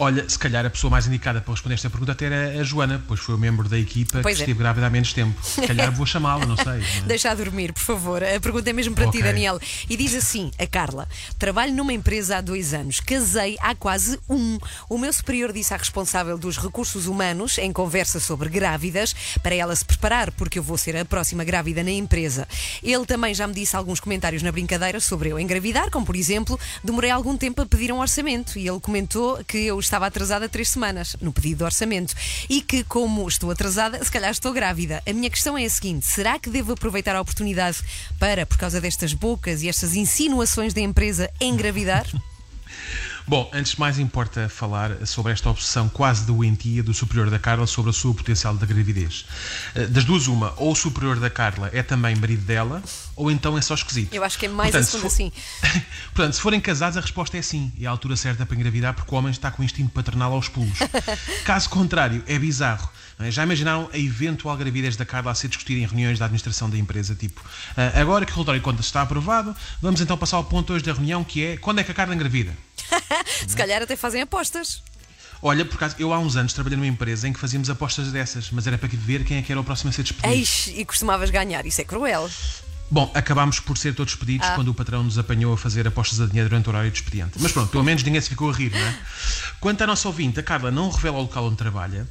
Olha, 0.00 0.28
se 0.28 0.38
calhar 0.38 0.64
a 0.64 0.70
pessoa 0.70 0.90
mais 0.90 1.06
indicada 1.08 1.40
para 1.40 1.52
responder 1.52 1.74
esta 1.74 1.90
pergunta 1.90 2.12
até 2.12 2.26
era 2.26 2.60
a 2.60 2.62
Joana, 2.62 3.02
pois 3.08 3.18
foi 3.18 3.34
o 3.34 3.38
membro 3.38 3.68
da 3.68 3.76
equipa 3.76 4.20
Pois 4.22 4.36
que 4.36 4.42
é. 4.42 4.44
esteve 4.44 4.58
grávida 4.60 4.86
há 4.86 4.90
menos 4.90 5.12
tempo. 5.12 5.36
Se 5.42 5.60
calhar 5.66 5.90
vou 5.92 6.06
chamá-la, 6.06 6.46
não 6.46 6.56
sei. 6.56 6.66
não 6.66 6.72
é? 6.74 7.00
Deixa 7.06 7.34
dormir, 7.34 7.72
por 7.72 7.82
favor. 7.82 8.22
A 8.22 8.38
pergunta 8.38 8.70
é 8.70 8.72
mesmo 8.72 8.94
para 8.94 9.04
ti, 9.10 9.18
Ok. 9.18 9.22
Daniel. 9.22 9.58
E 9.90 9.96
diz 9.96 10.14
assim: 10.14 10.50
a 10.58 10.66
Carla, 10.68 11.08
trabalho 11.38 11.74
numa 11.74 11.92
empresa 11.92 12.36
há 12.36 12.40
dois 12.40 12.72
anos, 12.74 13.00
casei 13.00 13.56
há 13.60 13.74
quase 13.74 14.18
um. 14.28 14.58
O 14.88 14.98
meu 14.98 15.12
superior 15.12 15.52
disse 15.52 15.74
à 15.74 15.76
responsável 15.76 16.38
dos 16.38 16.58
recursos 16.58 17.06
humanos, 17.06 17.58
em 17.58 17.72
conversa 17.72 18.20
sobre 18.20 18.48
grávidas, 18.48 19.14
para 19.42 19.54
ela 19.56 19.74
se 19.74 19.84
preparar, 19.84 20.30
porque 20.32 20.58
eu 20.60 20.62
vou 20.62 20.78
ser 20.78 20.96
a 20.96 21.04
próxima 21.04 21.42
grávida 21.42 21.82
na 21.82 21.90
empresa. 21.90 22.46
Ele 22.82 23.04
também 23.04 23.34
já 23.34 23.46
me 23.48 23.54
disse 23.54 23.74
alguns 23.74 23.98
comentários 23.98 24.42
na 24.44 24.52
brincadeira 24.52 25.00
sobre 25.00 25.30
eu 25.30 25.40
engravidar, 25.40 25.90
como 25.90 26.06
por 26.06 26.14
exemplo, 26.14 26.58
demorei 26.84 27.10
algum 27.10 27.36
tempo 27.36 27.62
a 27.62 27.66
pedir 27.66 27.90
um 27.92 27.98
orçamento 27.98 28.58
e 28.58 28.68
ele 28.68 28.78
comentou 28.78 29.42
que 29.44 29.58
eu 29.58 29.78
estava 29.88 30.06
atrasada 30.06 30.48
três 30.48 30.68
semanas 30.68 31.16
no 31.20 31.32
pedido 31.32 31.58
de 31.58 31.64
orçamento 31.64 32.14
e 32.48 32.60
que, 32.60 32.84
como 32.84 33.26
estou 33.26 33.50
atrasada, 33.50 34.02
se 34.04 34.10
calhar 34.10 34.30
estou 34.30 34.52
grávida. 34.52 35.02
A 35.08 35.12
minha 35.12 35.30
questão 35.30 35.56
é 35.56 35.64
a 35.64 35.70
seguinte: 35.70 36.06
será 36.06 36.38
que 36.38 36.50
devo 36.50 36.72
aproveitar 36.72 37.16
a 37.16 37.20
oportunidade 37.20 37.78
para, 38.18 38.46
por 38.46 38.56
causa 38.56 38.80
destas 38.80 39.12
bocas 39.12 39.62
e 39.62 39.68
estas 39.68 39.94
insinuações 39.94 40.72
da 40.72 40.80
empresa, 40.80 41.30
engravidar? 41.40 42.06
Bom, 43.26 43.50
antes 43.52 43.72
de 43.72 43.80
mais 43.80 43.98
importa 43.98 44.48
falar 44.48 45.06
sobre 45.06 45.32
esta 45.32 45.50
obsessão 45.50 45.86
quase 45.86 46.24
doentia 46.24 46.82
do 46.82 46.94
superior 46.94 47.28
da 47.28 47.38
Carla 47.38 47.66
sobre 47.66 47.90
a 47.90 47.92
sua 47.92 48.14
potencial 48.14 48.54
da 48.54 48.64
gravidez. 48.64 49.26
Eh, 49.74 49.86
Das 49.86 50.04
duas, 50.04 50.26
uma, 50.28 50.54
ou 50.56 50.72
o 50.72 50.74
superior 50.74 51.20
da 51.20 51.28
Carla 51.28 51.68
é 51.74 51.82
também 51.82 52.16
marido 52.16 52.42
dela, 52.46 52.82
ou 53.18 53.32
então 53.32 53.58
é 53.58 53.60
só 53.60 53.74
esquisito. 53.74 54.14
Eu 54.14 54.22
acho 54.22 54.38
que 54.38 54.46
é 54.46 54.48
mais 54.48 54.70
Portanto, 54.70 54.88
a 54.88 55.10
se 55.10 55.10
segunda, 55.10 55.34
sim. 55.34 55.82
Portanto, 56.14 56.34
se 56.34 56.40
forem 56.40 56.60
casados, 56.60 56.96
a 56.96 57.00
resposta 57.00 57.36
é 57.36 57.42
sim. 57.42 57.72
É 57.80 57.84
a 57.86 57.90
altura 57.90 58.14
certa 58.14 58.46
para 58.46 58.54
engravidar 58.56 58.94
porque 58.94 59.12
o 59.12 59.18
homem 59.18 59.32
está 59.32 59.50
com 59.50 59.60
o 59.60 59.64
instinto 59.64 59.90
paternal 59.90 60.32
aos 60.32 60.48
pulos. 60.48 60.78
Caso 61.44 61.68
contrário, 61.68 62.22
é 62.28 62.38
bizarro. 62.38 62.88
é? 63.18 63.28
Já 63.28 63.42
imaginaram 63.42 63.90
a 63.92 63.98
eventual 63.98 64.56
gravidez 64.56 64.94
da 64.94 65.04
Carla 65.04 65.32
a 65.32 65.34
ser 65.34 65.48
discutida 65.48 65.80
em 65.80 65.86
reuniões 65.86 66.16
da 66.18 66.26
administração 66.26 66.70
da 66.70 66.78
empresa? 66.78 67.16
Tipo, 67.16 67.42
"Ah, 67.76 68.00
agora 68.00 68.24
que 68.24 68.30
o 68.30 68.34
relatório 68.36 68.60
de 68.60 68.64
contas 68.64 68.86
está 68.86 69.02
aprovado, 69.02 69.54
vamos 69.82 70.00
então 70.00 70.16
passar 70.16 70.36
ao 70.36 70.44
ponto 70.44 70.72
hoje 70.72 70.84
da 70.84 70.92
reunião 70.92 71.24
que 71.24 71.44
é 71.44 71.56
quando 71.56 71.80
é 71.80 71.84
que 71.84 71.90
a 71.90 71.94
Carla 71.94 72.14
engravida? 72.14 72.56
Se 73.48 73.56
calhar 73.56 73.82
até 73.82 73.96
fazem 73.96 74.22
apostas. 74.22 74.80
Olha, 75.42 75.64
por 75.64 75.74
acaso, 75.74 75.96
eu 75.98 76.12
há 76.12 76.18
uns 76.20 76.36
anos 76.36 76.52
trabalhei 76.52 76.76
numa 76.76 76.86
empresa 76.86 77.28
em 77.28 77.32
que 77.32 77.38
fazíamos 77.40 77.68
apostas 77.68 78.12
dessas, 78.12 78.50
mas 78.50 78.66
era 78.66 78.78
para 78.78 78.88
ver 78.92 79.24
quem 79.24 79.38
é 79.38 79.42
que 79.42 79.50
era 79.52 79.60
o 79.60 79.64
próximo 79.64 79.90
a 79.90 79.92
ser 79.92 80.02
despedido. 80.04 80.78
E 80.78 80.84
costumavas 80.84 81.30
ganhar. 81.30 81.64
Isso 81.66 81.80
é 81.80 81.84
cruel. 81.84 82.28
Bom, 82.90 83.10
acabámos 83.14 83.60
por 83.60 83.76
ser 83.76 83.94
todos 83.94 84.12
despedidos 84.14 84.46
Ah. 84.48 84.54
quando 84.54 84.68
o 84.68 84.74
patrão 84.74 85.02
nos 85.02 85.18
apanhou 85.18 85.52
a 85.52 85.58
fazer 85.58 85.86
apostas 85.86 86.20
a 86.20 86.26
dinheiro 86.26 86.48
durante 86.48 86.66
o 86.66 86.70
horário 86.70 86.90
de 86.90 86.96
expediente. 86.98 87.32
Mas 87.38 87.52
pronto, 87.52 87.70
pelo 87.70 87.84
menos 87.84 88.02
ninguém 88.02 88.20
se 88.20 88.28
ficou 88.30 88.50
a 88.50 88.52
rir, 88.52 88.70
não 88.72 88.78
é? 88.78 88.98
Quanto 89.60 89.82
à 89.82 89.86
nossa 89.86 90.08
ouvinte, 90.08 90.40
a 90.40 90.42
Carla 90.42 90.70
não 90.70 90.90
revela 90.90 91.18
o 91.18 91.22
local 91.22 91.46
onde 91.46 91.56
trabalha, 91.56 92.08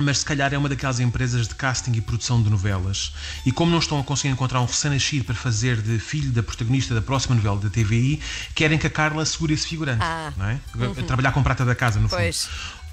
mas 0.00 0.18
se 0.18 0.24
calhar 0.24 0.52
é 0.54 0.58
uma 0.58 0.68
daquelas 0.68 1.00
empresas 1.00 1.48
de 1.48 1.54
casting 1.54 1.92
e 1.92 2.00
produção 2.00 2.40
de 2.42 2.48
novelas. 2.48 3.12
E 3.44 3.50
como 3.52 3.70
não 3.70 3.78
estão 3.80 3.98
a 3.98 4.04
conseguir 4.04 4.28
encontrar 4.32 4.60
um 4.60 4.64
recém-nascido 4.64 5.24
para 5.24 5.34
fazer 5.34 5.82
de 5.82 5.98
filho 5.98 6.30
da 6.30 6.42
protagonista 6.42 6.94
da 6.94 7.02
próxima 7.02 7.34
novela 7.34 7.58
da 7.58 7.68
TVI, 7.68 8.20
querem 8.54 8.78
que 8.78 8.86
a 8.86 8.90
Carla 8.90 9.24
segure 9.26 9.54
esse 9.54 9.66
figurante. 9.66 10.02
Ah. 10.02 10.32
Não 10.36 10.46
é? 10.46 10.60
Uhum. 10.74 10.94
Trabalhar 10.94 11.32
com 11.32 11.42
prata 11.42 11.64
da 11.64 11.74
casa, 11.74 11.98
no 11.98 12.08
fundo. 12.08 12.20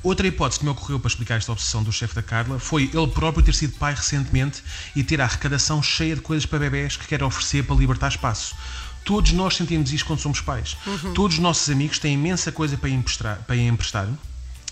Outra 0.05 0.27
hipótese 0.27 0.59
que 0.59 0.65
me 0.65 0.69
ocorreu 0.69 0.99
para 0.99 1.07
explicar 1.07 1.37
esta 1.37 1.51
obsessão 1.51 1.81
do 1.81 1.91
chefe 1.91 2.13
da 2.13 2.21
Carla 2.21 2.59
foi 2.59 2.83
ele 2.93 3.07
próprio 3.07 3.43
ter 3.43 3.55
sido 3.55 3.75
pai 3.79 3.95
recentemente 3.95 4.63
e 4.95 5.03
ter 5.03 5.19
a 5.19 5.23
arrecadação 5.23 5.81
cheia 5.81 6.13
de 6.13 6.21
coisas 6.21 6.45
para 6.45 6.59
bebés 6.59 6.95
que 6.95 7.07
quer 7.07 7.23
oferecer 7.23 7.63
para 7.63 7.75
libertar 7.75 8.09
espaço. 8.09 8.55
Todos 9.03 9.31
nós 9.31 9.55
sentimos 9.55 9.91
isto 9.91 10.05
quando 10.05 10.19
somos 10.19 10.39
pais. 10.41 10.77
Uhum. 10.85 11.15
Todos 11.15 11.37
os 11.37 11.41
nossos 11.41 11.67
amigos 11.71 11.97
têm 11.97 12.13
imensa 12.13 12.51
coisa 12.51 12.77
para 12.77 12.87
emprestar, 12.87 13.39
para 13.47 13.55
emprestar 13.55 14.07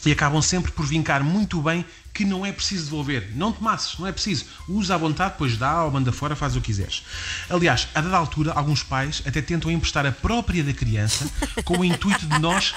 e 0.05 0.11
acabam 0.11 0.39
sempre 0.39 0.71
por 0.71 0.85
vincar 0.85 1.23
muito 1.23 1.59
bem 1.63 1.83
que 2.13 2.25
não 2.25 2.45
é 2.45 2.51
preciso 2.51 2.85
devolver. 2.85 3.31
Não 3.35 3.51
te 3.51 3.63
masses, 3.63 3.97
não 3.97 4.05
é 4.05 4.11
preciso. 4.11 4.45
Usa 4.69 4.93
à 4.93 4.97
vontade, 4.99 5.31
depois 5.31 5.57
dá 5.57 5.83
ou 5.83 5.89
manda 5.89 6.11
fora, 6.11 6.35
faz 6.35 6.55
o 6.55 6.61
que 6.61 6.67
quiseres. 6.67 7.03
Aliás, 7.49 7.87
a 7.95 8.01
dada 8.01 8.17
altura, 8.17 8.51
alguns 8.51 8.83
pais 8.83 9.23
até 9.25 9.41
tentam 9.41 9.71
emprestar 9.71 10.05
a 10.05 10.11
própria 10.11 10.63
da 10.63 10.73
criança 10.73 11.27
com 11.65 11.79
o 11.79 11.83
intuito 11.83 12.27
de 12.27 12.37
nós 12.37 12.75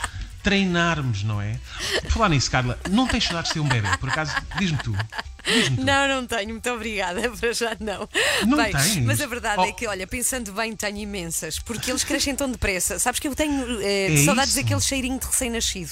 treinarmos, 0.50 1.24
não 1.24 1.42
é? 1.42 1.58
Por 2.02 2.12
falar 2.12 2.28
nisso, 2.28 2.48
Carla, 2.48 2.78
não 2.88 3.04
tens 3.08 3.24
saudades 3.24 3.48
de 3.50 3.54
ser 3.54 3.60
um 3.60 3.68
bebê, 3.68 3.88
por 3.98 4.08
acaso? 4.08 4.32
Diz-me 4.60 4.78
tu. 4.78 4.92
Não, 5.78 6.08
não 6.08 6.26
tenho, 6.26 6.50
muito 6.50 6.70
obrigada, 6.70 7.28
para 7.38 7.52
já 7.52 7.76
não. 7.80 8.08
Não 8.46 8.56
bem, 8.56 8.70
tens? 8.70 8.98
Mas 8.98 9.20
a 9.20 9.26
verdade 9.26 9.56
Oh. 9.58 9.64
é 9.64 9.72
que, 9.72 9.86
olha, 9.88 10.06
pensando 10.06 10.52
bem, 10.52 10.74
tenho 10.76 10.98
imensas, 10.98 11.58
porque 11.58 11.90
eles 11.90 12.04
crescem 12.04 12.34
tão 12.36 12.48
depressa. 12.50 12.98
Sabes 13.00 13.18
que 13.18 13.26
eu 13.26 13.34
tenho 13.34 13.80
eh, 13.80 14.12
É 14.14 14.24
saudades 14.24 14.52
isso. 14.54 14.62
daquele 14.62 14.80
cheirinho 14.80 15.18
de 15.18 15.26
recém-nascido. 15.26 15.90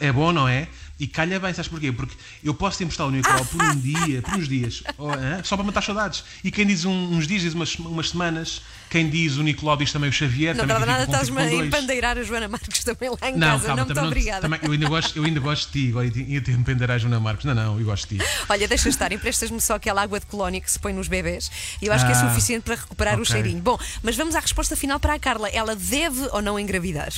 É 0.00 0.12
bom, 0.12 0.30
não 0.32 0.46
é? 0.46 0.68
E 0.98 1.06
calha 1.06 1.38
bem, 1.38 1.52
sabes 1.52 1.68
porquê? 1.68 1.92
Porque 1.92 2.14
eu 2.42 2.54
posso 2.54 2.78
te 2.78 2.84
emprestar 2.84 3.06
o 3.06 3.10
Nicolau 3.10 3.44
por 3.44 3.62
um 3.62 3.78
dia, 3.80 4.22
por 4.22 4.32
uns 4.34 4.48
dias, 4.48 4.82
ou, 4.96 5.12
hã? 5.12 5.42
só 5.44 5.54
para 5.54 5.64
matar 5.66 5.82
saudades. 5.82 6.24
E 6.42 6.50
quem 6.50 6.66
diz 6.66 6.86
um- 6.86 7.10
uns 7.16 7.26
dias 7.26 7.42
diz 7.42 7.52
umas, 7.52 7.74
umas 7.76 8.08
semanas, 8.10 8.62
quem 8.88 9.10
diz 9.10 9.36
o 9.36 9.42
Nicolau 9.42 9.76
diz 9.76 9.92
também 9.92 10.08
o 10.08 10.12
Xavier. 10.12 10.56
não 10.56 10.66
também 10.66 10.86
nada, 10.86 11.04
estás-me 11.04 11.36
com 11.36 11.42
a 11.42 11.66
empandeirar 11.66 12.16
a 12.16 12.22
Joana 12.22 12.48
Marques 12.48 12.82
também 12.82 13.10
lá 13.10 13.28
em 13.28 13.36
Não, 13.36 13.46
casa. 13.48 13.66
calma, 13.66 13.76
não, 13.84 13.86
muito 13.94 14.06
obrigada. 14.06 14.40
também 14.40 14.58
eu, 14.62 14.72
ainda 14.72 14.88
gosto, 14.88 15.16
eu 15.18 15.24
ainda 15.24 15.40
gosto 15.40 15.70
de 15.70 15.82
ti. 15.84 15.88
Agora 15.90 16.06
ia 16.06 16.40
te 16.40 16.50
empender 16.50 16.90
a 16.90 16.96
Joana 16.96 17.20
Marcos. 17.20 17.44
Não, 17.44 17.54
não, 17.54 17.78
eu 17.78 17.84
gosto 17.84 18.08
de 18.08 18.18
ti. 18.18 18.24
Olha, 18.48 18.66
deixa 18.66 18.88
estar, 18.88 19.12
emprestas-me 19.12 19.60
só 19.60 19.74
aquela 19.74 20.00
água 20.02 20.18
de 20.18 20.24
colónia 20.24 20.62
que 20.62 20.70
se 20.70 20.78
põe 20.78 20.94
nos 20.94 21.08
bebés 21.08 21.50
e 21.82 21.86
eu 21.88 21.92
acho 21.92 22.06
que 22.06 22.12
é 22.12 22.14
Ah, 22.14 22.28
suficiente 22.30 22.62
para 22.62 22.74
recuperar 22.76 23.18
o 23.18 23.22
ok. 23.22 23.32
cheirinho. 23.34 23.60
Bom, 23.60 23.78
mas 24.02 24.16
vamos 24.16 24.34
à 24.34 24.40
resposta 24.40 24.74
final 24.74 24.98
para 24.98 25.12
a 25.12 25.18
Carla. 25.18 25.48
Ela 25.50 25.76
deve 25.76 26.22
ou 26.32 26.40
não 26.40 26.58
engravidar? 26.58 27.12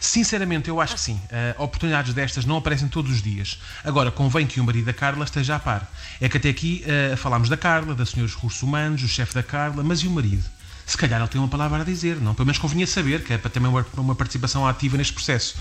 Sinceramente, 0.00 0.68
eu 0.68 0.80
acho 0.80 0.94
que 0.94 1.00
sim. 1.00 1.20
Uh, 1.30 1.62
oportunidades 1.62 2.14
destas 2.14 2.44
não 2.44 2.56
aparecem 2.56 2.88
todos 2.88 3.10
os 3.10 3.22
dias. 3.22 3.58
Agora, 3.84 4.10
convém 4.10 4.46
que 4.46 4.60
o 4.60 4.64
marido 4.64 4.86
da 4.86 4.92
Carla 4.92 5.24
esteja 5.24 5.56
a 5.56 5.58
par. 5.58 5.90
É 6.20 6.28
que 6.28 6.36
até 6.36 6.48
aqui 6.48 6.84
uh, 6.84 7.16
falámos 7.16 7.48
da 7.48 7.56
Carla, 7.56 7.94
da 7.94 8.04
senhora 8.06 8.26
dos 8.26 8.34
recursos 8.34 8.62
humanos, 8.62 9.02
o 9.02 9.08
chefe 9.08 9.34
da 9.34 9.42
Carla, 9.42 9.82
mas 9.82 10.00
e 10.00 10.06
o 10.06 10.10
marido? 10.10 10.44
Se 10.86 10.96
calhar 10.96 11.20
ele 11.20 11.28
tem 11.28 11.40
uma 11.40 11.48
palavra 11.48 11.82
a 11.82 11.84
dizer, 11.84 12.16
não? 12.20 12.32
Pelo 12.32 12.46
menos 12.46 12.58
convinha 12.58 12.86
saber, 12.86 13.24
que 13.24 13.32
é 13.32 13.38
para 13.38 13.50
ter 13.50 13.58
uma, 13.58 13.84
uma 13.96 14.14
participação 14.14 14.66
ativa 14.66 14.96
neste 14.96 15.12
processo. 15.12 15.56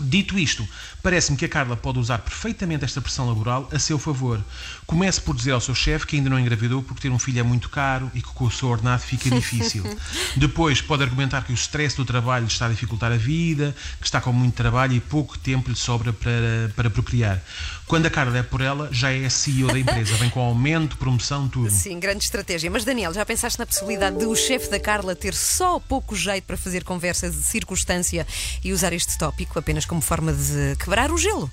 Dito 0.00 0.38
isto, 0.38 0.66
parece-me 1.02 1.36
que 1.36 1.44
a 1.44 1.48
Carla 1.48 1.76
pode 1.76 1.98
usar 1.98 2.18
perfeitamente 2.18 2.84
esta 2.84 3.00
pressão 3.00 3.26
laboral 3.26 3.68
a 3.72 3.78
seu 3.78 3.98
favor. 3.98 4.42
Comece 4.86 5.20
por 5.20 5.36
dizer 5.36 5.52
ao 5.52 5.60
seu 5.60 5.74
chefe 5.74 6.06
que 6.06 6.16
ainda 6.16 6.30
não 6.30 6.38
engravidou 6.38 6.82
porque 6.82 7.02
ter 7.02 7.10
um 7.10 7.18
filho 7.18 7.40
é 7.40 7.42
muito 7.42 7.68
caro 7.68 8.10
e 8.14 8.22
que 8.22 8.28
com 8.28 8.44
o 8.44 8.50
seu 8.50 8.68
ordenado 8.68 9.02
fica 9.02 9.28
difícil. 9.34 9.84
Depois 10.36 10.80
pode 10.80 11.02
argumentar 11.02 11.44
que 11.44 11.52
o 11.52 11.54
stress 11.54 11.96
do 11.96 12.04
trabalho 12.04 12.44
lhe 12.44 12.50
está 12.50 12.66
a 12.66 12.68
dificultar 12.70 13.12
a 13.12 13.16
vida, 13.16 13.74
que 14.00 14.06
está 14.06 14.20
com 14.20 14.32
muito 14.32 14.54
trabalho 14.54 14.94
e 14.94 15.00
pouco 15.00 15.38
tempo 15.38 15.70
lhe 15.70 15.76
sobra 15.76 16.12
para, 16.12 16.72
para 16.74 16.90
procriar. 16.90 17.42
Quando 17.92 18.06
a 18.06 18.10
Carla 18.10 18.38
é 18.38 18.42
por 18.42 18.62
ela, 18.62 18.88
já 18.90 19.12
é 19.12 19.28
CEO 19.28 19.70
da 19.70 19.78
empresa, 19.78 20.14
vem 20.14 20.30
com 20.30 20.40
aumento, 20.40 20.96
promoção, 20.96 21.46
tudo. 21.46 21.70
Sim, 21.70 22.00
grande 22.00 22.24
estratégia. 22.24 22.70
Mas 22.70 22.86
Daniel, 22.86 23.12
já 23.12 23.22
pensaste 23.26 23.58
na 23.58 23.66
possibilidade 23.66 24.16
de 24.18 24.24
o 24.24 24.34
chefe 24.34 24.70
da 24.70 24.80
Carla 24.80 25.14
ter 25.14 25.34
só 25.34 25.78
pouco 25.78 26.16
jeito 26.16 26.44
para 26.44 26.56
fazer 26.56 26.84
conversas 26.84 27.36
de 27.36 27.42
circunstância 27.42 28.26
e 28.64 28.72
usar 28.72 28.94
este 28.94 29.18
tópico 29.18 29.58
apenas 29.58 29.84
como 29.84 30.00
forma 30.00 30.32
de 30.32 30.74
quebrar 30.82 31.12
o 31.12 31.18
gelo? 31.18 31.52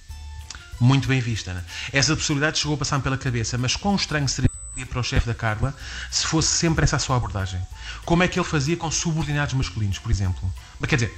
Muito 0.80 1.10
bem 1.10 1.20
vista, 1.20 1.52
Ana. 1.52 1.66
Essa 1.92 2.16
possibilidade 2.16 2.60
chegou 2.60 2.76
a 2.76 2.78
passar 2.78 3.02
pela 3.02 3.18
cabeça, 3.18 3.58
mas 3.58 3.76
quão 3.76 3.98
estranho 3.98 4.30
seria 4.30 4.50
para 4.90 5.02
o 5.02 5.04
chefe 5.04 5.28
da 5.28 5.34
Carla 5.34 5.76
se 6.10 6.26
fosse 6.26 6.56
sempre 6.56 6.86
essa 6.86 6.96
a 6.96 7.00
sua 7.00 7.18
abordagem. 7.18 7.60
Como 8.06 8.24
é 8.24 8.30
que 8.30 8.40
ele 8.40 8.48
fazia 8.48 8.78
com 8.78 8.90
subordinados 8.90 9.54
masculinos, 9.56 10.00
por 10.00 10.10
exemplo? 10.10 10.50
Mas, 10.80 10.90
quer 10.90 10.96
dizer, 10.96 11.14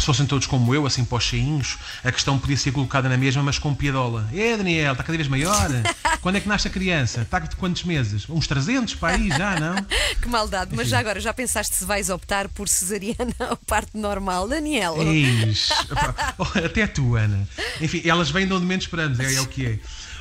se 0.00 0.06
fossem 0.06 0.26
todos 0.26 0.46
como 0.46 0.74
eu, 0.74 0.86
assim 0.86 1.04
para 1.04 1.18
os 1.18 1.24
cheinhos, 1.24 1.78
a 2.04 2.12
questão 2.12 2.38
podia 2.38 2.56
ser 2.56 2.72
colocada 2.72 3.08
na 3.08 3.16
mesma, 3.16 3.42
mas 3.42 3.58
com 3.58 3.74
piadola. 3.74 4.28
É, 4.32 4.56
Daniel, 4.56 4.92
está 4.92 5.04
cada 5.04 5.16
vez 5.16 5.28
maior. 5.28 5.68
Quando 6.20 6.36
é 6.36 6.40
que 6.40 6.48
nasce 6.48 6.68
a 6.68 6.70
criança? 6.70 7.22
Está 7.22 7.38
de 7.38 7.56
quantos 7.56 7.84
meses? 7.84 8.28
Uns 8.28 8.46
300 8.46 8.94
para 8.96 9.16
aí 9.16 9.28
já, 9.28 9.58
não? 9.58 9.76
que 10.20 10.28
maldade. 10.28 10.74
Mas 10.74 10.88
já 10.88 10.98
agora, 10.98 11.20
já 11.20 11.32
pensaste 11.32 11.74
se 11.76 11.84
vais 11.84 12.10
optar 12.10 12.48
por 12.48 12.68
cesariana 12.68 13.34
ou 13.50 13.56
parte 13.56 13.96
normal, 13.96 14.48
Daniel? 14.48 14.96
Eis, 15.00 15.70
até 16.64 16.86
tu, 16.86 17.16
Ana. 17.16 17.48
Enfim, 17.80 18.02
elas 18.04 18.30
vêm 18.30 18.46
de 18.46 18.52
onde 18.52 18.66
menos 18.66 18.84
esperamos, 18.84 19.20
é, 19.20 19.34
é 19.34 19.40
o 19.40 19.46
que 19.46 19.66
é. 19.66 19.78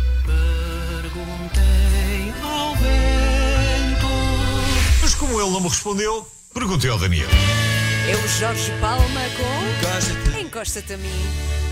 Perguntei 1.02 2.32
ao 2.42 2.74
vento. 2.76 4.06
Mas 5.02 5.14
como 5.14 5.40
ele 5.40 5.50
não 5.50 5.60
me 5.60 5.68
respondeu, 5.68 6.26
perguntei 6.54 6.90
ao 6.90 6.98
Daniel. 6.98 7.28
É 8.08 8.16
o 8.16 8.28
Jorge 8.28 8.72
Palma 8.80 9.20
com 9.36 10.38
Encosta-te 10.40 10.94
a 10.94 10.96
mim. 10.96 11.71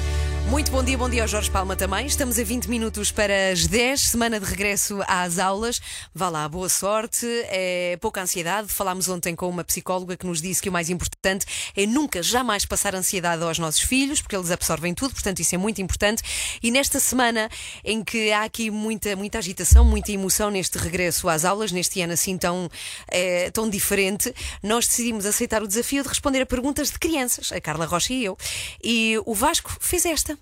Muito 0.50 0.72
bom 0.72 0.82
dia, 0.82 0.98
bom 0.98 1.08
dia 1.08 1.22
ao 1.22 1.28
Jorge 1.28 1.48
Palma 1.48 1.76
também. 1.76 2.06
Estamos 2.06 2.36
a 2.36 2.42
20 2.42 2.66
minutos 2.66 3.12
para 3.12 3.52
as 3.52 3.68
10, 3.68 4.00
semana 4.00 4.40
de 4.40 4.44
regresso 4.44 4.98
às 5.06 5.38
aulas. 5.38 5.80
Vá 6.12 6.28
lá, 6.28 6.48
boa 6.48 6.68
sorte, 6.68 7.24
é 7.44 7.96
pouca 8.00 8.20
ansiedade. 8.20 8.66
Falámos 8.66 9.08
ontem 9.08 9.36
com 9.36 9.48
uma 9.48 9.62
psicóloga 9.62 10.16
que 10.16 10.26
nos 10.26 10.42
disse 10.42 10.60
que 10.60 10.68
o 10.68 10.72
mais 10.72 10.90
importante 10.90 11.46
é 11.76 11.86
nunca, 11.86 12.20
jamais 12.20 12.64
passar 12.64 12.96
ansiedade 12.96 13.44
aos 13.44 13.60
nossos 13.60 13.82
filhos, 13.82 14.20
porque 14.20 14.34
eles 14.34 14.50
absorvem 14.50 14.92
tudo, 14.92 15.14
portanto 15.14 15.38
isso 15.38 15.54
é 15.54 15.58
muito 15.58 15.80
importante. 15.80 16.20
E 16.60 16.72
nesta 16.72 16.98
semana 16.98 17.48
em 17.84 18.02
que 18.02 18.32
há 18.32 18.42
aqui 18.42 18.72
muita, 18.72 19.14
muita 19.14 19.38
agitação, 19.38 19.84
muita 19.84 20.10
emoção 20.10 20.50
neste 20.50 20.78
regresso 20.78 21.28
às 21.28 21.44
aulas, 21.44 21.70
neste 21.70 22.02
ano 22.02 22.14
assim 22.14 22.36
tão, 22.36 22.68
eh, 23.06 23.52
tão 23.52 23.70
diferente, 23.70 24.34
nós 24.64 24.88
decidimos 24.88 25.26
aceitar 25.26 25.62
o 25.62 25.68
desafio 25.68 26.02
de 26.02 26.08
responder 26.08 26.40
a 26.40 26.46
perguntas 26.46 26.90
de 26.90 26.98
crianças, 26.98 27.52
a 27.52 27.60
Carla 27.60 27.86
Rocha 27.86 28.12
e 28.12 28.24
eu. 28.24 28.36
E 28.82 29.16
o 29.24 29.32
Vasco 29.32 29.76
fez 29.80 30.04
esta. 30.04 30.39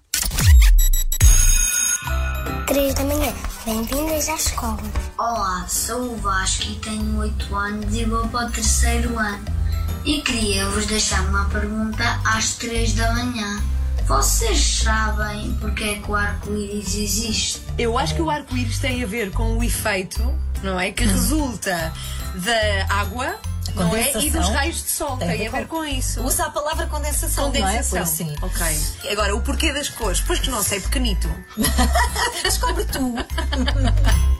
3 2.67 2.95
da 2.95 3.05
manhã. 3.05 3.33
Bem-vindas 3.65 4.29
à 4.29 4.35
escola. 4.35 4.79
Olá, 5.19 5.67
sou 5.69 6.13
o 6.13 6.17
Vasco 6.19 6.65
e 6.71 6.75
tenho 6.77 7.19
8 7.19 7.55
anos 7.55 7.95
e 7.95 8.05
vou 8.05 8.29
para 8.29 8.47
o 8.47 8.51
terceiro 8.51 9.19
ano. 9.19 9.45
E 10.05 10.23
queria 10.23 10.67
vos 10.71 10.87
deixar 10.87 11.23
uma 11.29 11.45
pergunta 11.47 12.21
às 12.25 12.55
3 12.55 12.95
da 12.95 13.13
manhã. 13.13 13.63
Vocês 14.07 14.81
sabem 14.83 15.55
porque 15.61 15.85
é 15.85 15.95
que 15.97 16.11
o 16.11 16.15
arco-íris 16.15 16.95
existe? 16.95 17.61
Eu 17.77 17.99
acho 17.99 18.15
que 18.15 18.23
o 18.23 18.31
arco-íris 18.31 18.79
tem 18.79 19.03
a 19.03 19.07
ver 19.07 19.31
com 19.33 19.59
o 19.59 19.63
efeito, 19.63 20.35
não 20.63 20.81
é? 20.81 20.91
Que 20.91 21.05
resulta 21.05 21.93
da 22.35 22.95
água, 23.01 23.35
não 23.74 23.94
é? 23.94 24.12
E 24.22 24.31
dos 24.31 24.48
raios 24.48 24.83
de 24.83 24.90
sol. 24.90 25.16
Tem, 25.16 25.46
a 25.46 25.50
ver 25.50 25.66
com 25.66 25.85
isso. 25.85 26.22
Usa 26.22 26.46
a 26.46 26.50
palavra 26.50 26.87
condensação, 26.87 27.46
Condensação. 27.46 27.98
não 27.98 28.02
é? 28.02 28.07
Sim. 28.07 28.35
Ok. 28.42 29.11
Agora, 29.11 29.35
o 29.37 29.42
porquê 29.42 29.72
das 29.72 29.88
cores? 29.88 30.20
Pois 30.20 30.38
que 30.38 30.50
não 30.50 30.62
sei, 30.62 30.81
pequenito. 30.81 31.28
Descobre 32.42 32.85
tu. 32.87 32.98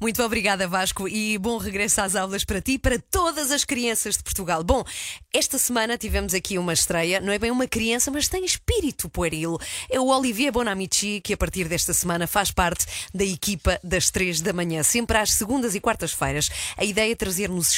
Muito 0.00 0.22
obrigada, 0.22 0.66
Vasco, 0.68 1.08
e 1.08 1.38
bom 1.38 1.58
regresso 1.58 2.00
às 2.00 2.16
aulas 2.16 2.44
para 2.44 2.60
ti 2.60 2.72
e 2.72 2.78
para 2.78 2.98
todas 3.10 3.50
as 3.50 3.64
crianças 3.64 4.16
de 4.16 4.22
Portugal. 4.22 4.62
Bom, 4.62 4.84
esta 5.32 5.58
semana 5.58 5.96
tivemos 5.98 6.34
aqui 6.34 6.58
uma 6.58 6.72
estreia, 6.72 7.20
não 7.20 7.32
é 7.32 7.38
bem 7.38 7.50
uma 7.50 7.66
criança, 7.66 8.10
mas 8.10 8.28
tem 8.28 8.44
espírito 8.44 9.08
pueril. 9.08 9.58
É 9.90 10.00
o 10.00 10.06
Olivier 10.08 10.52
Bonamici, 10.52 11.20
que 11.22 11.32
a 11.32 11.36
partir 11.36 11.68
desta 11.68 11.92
semana 11.92 12.26
faz 12.26 12.50
parte 12.50 12.86
da 13.14 13.24
equipa 13.24 13.78
das 13.82 14.10
três 14.10 14.40
da 14.40 14.52
manhã, 14.52 14.82
sempre 14.82 15.18
às 15.18 15.32
segundas 15.32 15.74
e 15.74 15.80
quartas-feiras. 15.80 16.50
A 16.76 16.84
ideia 16.84 17.12
é 17.12 17.16
trazer-nos 17.16 17.68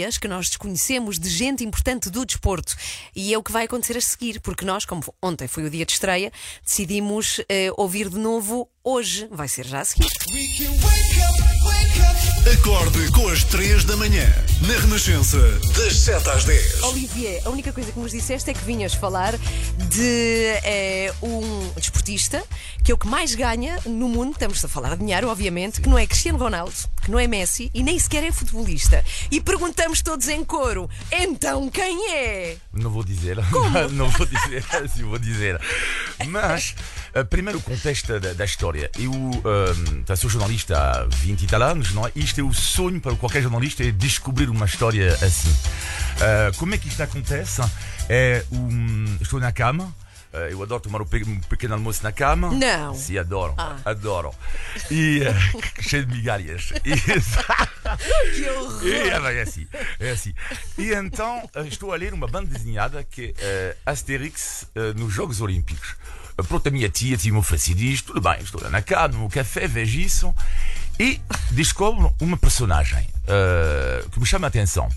histórias 0.00 0.18
que 0.18 0.28
nós 0.28 0.48
desconhecemos 0.48 1.18
de 1.18 1.28
gente 1.28 1.64
importante 1.64 2.10
do 2.10 2.24
desporto. 2.24 2.74
E 3.14 3.32
é 3.34 3.38
o 3.38 3.42
que 3.42 3.52
vai 3.52 3.64
acontecer 3.64 3.96
a 3.96 4.00
seguir, 4.00 4.40
porque 4.40 4.64
nós, 4.64 4.84
como 4.84 5.02
ontem 5.22 5.46
foi 5.46 5.64
o 5.64 5.70
dia 5.70 5.84
de 5.84 5.92
estreia, 5.92 6.32
decidimos 6.64 7.40
eh, 7.48 7.70
ouvir 7.76 8.08
de 8.08 8.18
novo 8.18 8.68
hoje. 8.82 9.28
Vai 9.30 9.48
ser 9.48 9.66
já 9.66 9.80
a 9.80 9.84
seguir. 9.84 10.08
Acorde 12.46 13.12
com 13.12 13.28
as 13.28 13.44
3 13.44 13.84
da 13.84 13.96
manhã, 13.98 14.24
na 14.66 14.74
Renascença, 14.80 15.38
das 15.76 15.94
7 15.94 16.30
às 16.30 16.44
10. 16.44 16.82
Olivier, 16.84 17.42
a 17.44 17.50
única 17.50 17.70
coisa 17.70 17.92
que 17.92 17.98
nos 17.98 18.12
disseste 18.12 18.50
é 18.50 18.54
que 18.54 18.64
vinhas 18.64 18.94
falar 18.94 19.36
de 19.36 20.46
eh, 20.64 21.12
um 21.22 21.70
desportista 21.76 22.42
que 22.82 22.90
é 22.90 22.94
o 22.94 22.98
que 22.98 23.06
mais 23.06 23.34
ganha 23.34 23.78
no 23.84 24.08
mundo, 24.08 24.32
estamos 24.32 24.64
a 24.64 24.68
falar 24.68 24.96
de 24.96 25.04
dinheiro, 25.04 25.28
obviamente, 25.28 25.80
que 25.80 25.88
não 25.88 25.98
é 25.98 26.06
Cristiano 26.06 26.38
Ronaldo, 26.38 26.72
que 27.02 27.10
não 27.10 27.18
é 27.18 27.26
Messi 27.26 27.70
e 27.74 27.82
nem 27.82 27.98
sequer 27.98 28.24
é 28.24 28.32
futebolista. 28.32 29.04
E 29.30 29.40
perguntamos 29.40 30.00
todos 30.00 30.28
em 30.28 30.44
coro: 30.44 30.88
então 31.12 31.68
quem 31.68 32.10
é? 32.12 32.56
Não 32.72 32.90
vou 32.90 33.04
dizer. 33.04 33.36
Não 33.92 34.08
vou 34.08 34.26
dizer, 34.26 34.64
sim, 34.94 35.04
vou 35.04 35.18
dizer. 35.18 35.60
Mas, 36.26 36.74
primeiro 37.28 37.58
o 37.58 37.62
contexto 37.62 38.18
da, 38.20 38.32
da 38.32 38.44
história. 38.44 38.90
Eu 38.98 39.12
eh, 40.08 40.16
sou 40.16 40.30
jornalista 40.30 40.76
há 40.78 41.04
20 41.06 41.42
e 41.42 41.46
tal 41.46 41.62
anos, 41.62 41.92
não 41.92 42.06
é? 42.06 42.12
Isto 42.14 42.40
é 42.40 42.44
o 42.44 42.52
sonho 42.52 43.00
para 43.00 43.14
qualquer 43.16 43.42
jornalista, 43.42 43.82
é 43.84 43.90
descobrir 43.90 44.48
uma 44.48 44.66
história 44.66 45.12
assim. 45.14 45.54
Eh, 46.20 46.52
como 46.56 46.74
é 46.74 46.78
que 46.78 46.88
isto 46.88 47.02
acontece? 47.02 47.60
É 48.08 48.44
um, 48.52 49.16
estou 49.20 49.38
na 49.40 49.52
cama. 49.52 49.94
eh, 50.32 50.48
Eu 50.52 50.62
adoro 50.62 50.80
tomar 50.80 51.02
um 51.02 51.06
pe- 51.06 51.24
um 51.24 51.40
pequeno 51.40 51.74
almoço 51.74 52.02
na 52.02 52.12
cama. 52.12 52.50
Não. 52.52 52.94
Sim, 52.94 53.18
adoro. 53.18 53.54
Ah. 53.58 53.76
Adoro. 53.84 54.32
E 54.90 55.22
eh, 55.22 55.34
cheio 55.82 56.06
de 56.06 56.16
migalhas. 56.16 56.72
E- 56.84 56.96
Que 58.36 58.48
horror! 58.50 58.86
e, 58.86 58.92
é, 58.92 59.38
é 59.38 59.42
assim, 59.42 59.66
é 59.98 60.10
assim. 60.10 60.32
E 60.78 60.92
então 60.92 61.48
eh, 61.56 61.66
estou 61.66 61.92
a 61.92 61.96
ler 61.96 62.14
uma 62.14 62.28
banda 62.28 62.46
desenhada 62.56 63.02
que 63.02 63.34
é 63.38 63.42
eh, 63.44 63.76
Asterix 63.84 64.64
eh, 64.76 64.92
nos 64.94 65.12
Jogos 65.12 65.40
Olímpicos. 65.40 65.96
Pronto, 66.42 66.66
a 66.66 66.70
minha 66.70 66.88
tia 66.88 67.16
tinha-me 67.16 67.38
oferecido 67.38 67.80
isto, 67.80 68.12
tudo 68.12 68.20
bem, 68.20 68.40
estou 68.40 68.62
lá 68.62 68.70
na 68.70 68.82
cama, 68.82 69.08
no 69.08 69.28
café, 69.28 69.66
vejo 69.66 69.98
isso 70.00 70.34
e 70.98 71.20
descobro 71.50 72.14
uma 72.20 72.36
personagem 72.36 73.06
eh, 73.26 74.04
que 74.12 74.20
me 74.20 74.26
chama 74.26 74.46
a 74.46 74.48
atenção. 74.48 74.88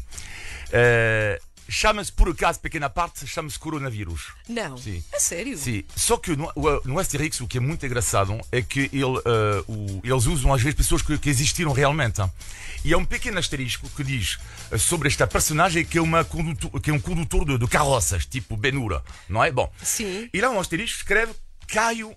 Eh, 0.72 1.40
chama-se, 1.70 2.12
por 2.12 2.30
acaso, 2.30 2.60
pequena 2.60 2.90
parte, 2.90 3.26
chama-se 3.28 3.58
coronavírus. 3.60 4.34
Não. 4.48 4.78
Sim. 4.78 5.04
A 5.14 5.20
sério? 5.20 5.58
Sim, 5.58 5.84
só 5.96 6.18
que 6.18 6.36
no, 6.36 6.52
no 6.86 7.00
Asterix 7.00 7.40
o 7.42 7.48
que 7.48 7.58
é 7.58 7.62
muito 7.62 7.86
engraçado 7.86 8.40
é 8.52 8.62
que 8.62 8.82
ele, 8.94 9.18
eh, 9.26 9.64
o- 9.68 10.02
eles 10.04 10.26
usam 10.26 10.54
às 10.54 10.62
vezes 10.62 10.76
pessoas 10.76 11.02
que, 11.02 11.18
que 11.18 11.30
existiram 11.30 11.72
realmente. 11.74 12.22
hein. 12.22 12.32
E 12.86 12.94
há 12.94 12.98
um 12.98 13.06
pequeno 13.06 13.40
asterisco 13.40 13.90
que 13.92 14.04
diz 14.04 14.38
eh, 14.72 14.78
sobre 14.78 15.08
esta 15.08 15.26
personagem 15.26 15.86
que 15.86 15.98
é, 15.98 16.02
uma 16.02 16.24
condutor, 16.26 16.80
que 16.82 16.90
é 16.90 16.94
um 16.94 17.00
condutor 17.00 17.46
de, 17.46 17.58
de 17.58 17.68
carroças, 17.68 18.26
tipo 18.26 18.58
Benura, 18.58 19.02
não 19.30 19.44
é? 19.44 19.52
Bom, 19.52 19.72
Sim. 19.82 20.30
e 20.34 20.42
lá 20.42 20.50
um 20.50 20.60
asterisco 20.60 20.98
escreve 20.98 21.34
Caio 21.68 22.16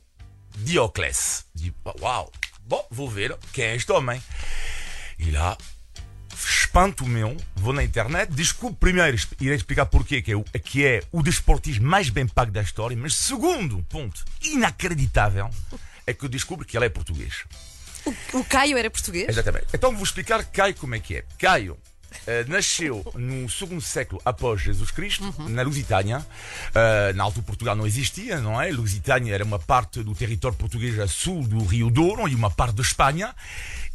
Diocles. 0.57 1.45
Digo, 1.55 1.77
uau, 2.01 2.33
bom, 2.61 2.87
vou 2.91 3.09
ver 3.09 3.37
quem 3.53 3.65
é 3.67 3.77
este 3.77 3.93
homem. 3.93 4.21
E 5.19 5.31
lá, 5.31 5.57
espanto 6.45 7.07
meu, 7.07 7.37
vou 7.55 7.73
na 7.73 7.83
internet, 7.83 8.31
descubro 8.31 8.77
primeiro, 8.77 9.17
irei 9.41 9.57
explicar 9.57 9.87
porquê, 9.87 10.21
que 10.21 10.33
é, 10.33 10.37
o, 10.37 10.43
que 10.43 10.85
é 10.85 11.03
o 11.11 11.23
desportista 11.23 11.83
mais 11.83 12.11
bem 12.11 12.27
pago 12.27 12.51
da 12.51 12.63
história, 12.63 12.97
mas 12.97 13.15
segundo 13.15 13.83
ponto, 13.85 14.25
inacreditável, 14.43 15.49
é 16.07 16.13
que 16.13 16.25
eu 16.25 16.29
descubro 16.29 16.67
que 16.67 16.77
ele 16.77 16.87
é 16.87 16.89
português. 16.89 17.45
O 18.33 18.45
Caio 18.45 18.79
era 18.79 18.91
português? 18.91 19.29
Exatamente. 19.29 19.67
Então 19.75 19.93
vou 19.93 20.05
explicar 20.05 20.45
Caio 20.45 20.75
como 20.75 20.95
é 20.95 21.01
que 21.01 21.17
é. 21.17 21.25
Caio 21.39 21.77
eh, 22.27 22.45
nasceu 22.49 23.05
no 23.15 23.49
segundo 23.49 23.81
século 23.81 24.21
após 24.25 24.61
Jesus 24.61 24.91
Cristo, 24.91 25.35
na 25.49 25.63
Lusitânia. 25.63 26.25
Eh, 26.75 27.13
na 27.15 27.25
altura 27.25 27.47
Portugal 27.47 27.77
não 27.77 27.87
existia, 27.87 28.41
não 28.41 28.61
é? 28.61 28.71
Lusitânia 28.71 29.35
era 29.35 29.45
uma 29.45 29.59
parte 29.59 30.03
do 30.03 30.15
território 30.15 30.57
português 30.57 30.99
a 30.99 31.09
sul 31.09 31.43
do 31.47 31.65
Rio 31.65 31.91
Douro 31.91 32.29
e 32.29 32.35
uma 32.35 32.51
parte 32.51 32.77
da 32.77 32.83
Espanha. 32.83 33.35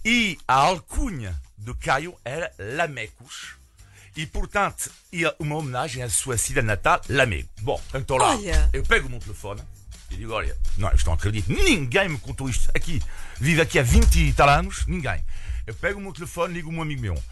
E 0.04 0.38
a 0.48 0.56
alcunha 0.56 1.40
de 1.62 1.74
Caio 1.76 2.16
era 2.26 2.52
Lamecos. 2.58 3.56
E, 4.16 4.26
portanto, 4.26 4.92
ia 5.12 5.34
uma 5.40 5.56
homenagem 5.56 6.04
à 6.04 6.10
sua 6.10 6.38
cidade 6.38 6.68
natal, 6.68 7.02
Lamego. 7.08 7.48
Bom, 7.62 7.82
então 7.94 8.18
lá, 8.18 8.36
Olha. 8.36 8.70
eu 8.74 8.84
pego 8.84 9.08
o 9.08 9.10
meu 9.10 9.20
telefone 9.20 9.62
e 10.10 10.18
digo, 10.18 10.34
olha, 10.34 10.58
não, 10.78 10.92
isto 10.92 11.06
não 11.06 11.14
acredito, 11.14 11.50
ninguém 11.50 12.10
me 12.10 12.18
contou 12.18 12.50
isto 12.50 12.70
aqui. 12.76 13.02
Vive 13.40 13.62
aqui 13.62 13.80
há 13.80 13.84
20 13.84 14.16
e 14.16 14.34
tal 14.34 14.50
anos, 14.50 14.86
ninguém. 14.86 15.24
Eu 15.66 15.74
pego 15.76 16.00
o 16.00 16.02
meu 16.02 16.12
telefone, 16.12 16.56
ligo 16.56 16.70
um 16.70 16.82
amigo 16.82 17.02
meu. 17.02 17.24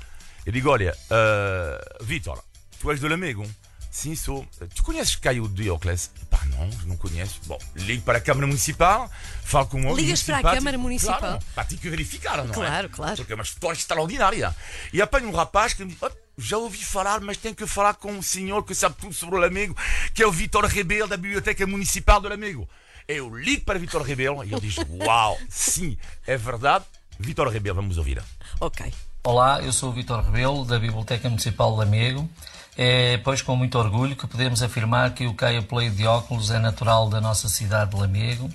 Eu 0.46 0.54
digo, 0.54 0.70
olha, 0.70 0.96
uh, 1.12 2.04
Vitor, 2.06 2.42
tu 2.80 2.90
és 2.90 3.00
de 3.00 3.08
Lamego? 3.10 3.46
Sim, 3.92 4.16
sou. 4.16 4.46
Tu 4.76 4.84
conheces 4.84 5.16
Caio 5.16 5.48
Diocles? 5.48 6.12
Pá, 6.30 6.40
não, 6.46 6.68
não 6.86 6.96
conheço. 6.96 7.40
Bom, 7.48 7.58
ligo 7.76 8.04
para 8.04 8.20
a 8.20 8.22
Câmara 8.22 8.46
Municipal, 8.46 9.10
falo 9.44 9.66
com 9.68 9.78
homem 9.82 9.96
Ligas 9.96 10.22
para 10.22 10.38
a. 10.38 10.42
Câmara 10.56 10.78
Municipal? 10.78 11.20
Claro, 11.20 11.40
para 11.56 11.64
ter 11.64 11.78
que 11.78 11.90
verificar, 11.90 12.38
não 12.38 12.52
é? 12.52 12.54
Claro, 12.54 12.90
claro. 12.90 13.16
Porque 13.16 13.34
é 13.34 13.36
uma 13.36 13.44
história 13.44 13.76
extraordinária. 13.76 14.56
E 14.94 15.02
apanho 15.02 15.28
um 15.28 15.32
rapaz 15.32 15.74
que 15.74 15.84
me 15.84 15.92
diz, 15.92 15.98
"Oh, 16.04 16.12
já 16.38 16.58
ouvi 16.58 16.84
falar, 16.84 17.20
mas 17.20 17.38
tenho 17.38 17.56
que 17.56 17.66
falar 17.66 17.96
com 17.96 18.12
um 18.12 18.22
senhor 18.22 18.64
que 18.64 18.76
sabe 18.76 18.96
tudo 18.96 19.14
sobre 19.14 19.36
o 19.36 19.40
Lamego, 19.40 19.76
que 20.14 20.22
é 20.22 20.28
o 20.28 20.32
Vitor 20.32 20.66
Rebelo, 20.66 21.08
da 21.08 21.18
Biblioteca 21.18 21.66
Municipal 21.66 22.22
do 22.22 22.30
Lamego. 22.30 22.70
Eu 23.08 23.36
ligo 23.36 23.66
para 23.66 23.80
Vitor 23.80 24.04
Rebelo 24.04 24.44
e 24.44 24.54
ele 24.54 24.62
diz, 24.62 24.76
uau, 25.04 25.38
sim, 25.50 25.98
é 26.28 26.38
verdade. 26.38 26.86
Vitor 27.20 27.48
Rebelo, 27.50 27.78
vamos 27.78 27.98
ouvir. 27.98 28.22
Ok. 28.62 28.94
Olá, 29.24 29.62
eu 29.62 29.74
sou 29.74 29.90
o 29.90 29.94
Vitor 29.94 30.24
Rebelo, 30.24 30.64
da 30.64 30.78
Biblioteca 30.80 31.28
Municipal 31.28 31.72
de 31.72 31.80
Lamego. 31.80 32.30
É, 32.82 33.18
pois, 33.18 33.42
com 33.42 33.58
muito 33.58 33.78
orgulho 33.78 34.16
que 34.16 34.26
podemos 34.26 34.64
afirmar 34.64 35.14
que 35.14 35.28
o 35.28 35.34
Caio 35.34 35.62
Play 35.64 35.90
de 35.90 36.08
óculos 36.08 36.50
é 36.50 36.60
natural 36.60 37.10
da 37.10 37.20
nossa 37.20 37.50
cidade 37.50 37.92
de 37.92 37.98
Lamego 37.98 38.50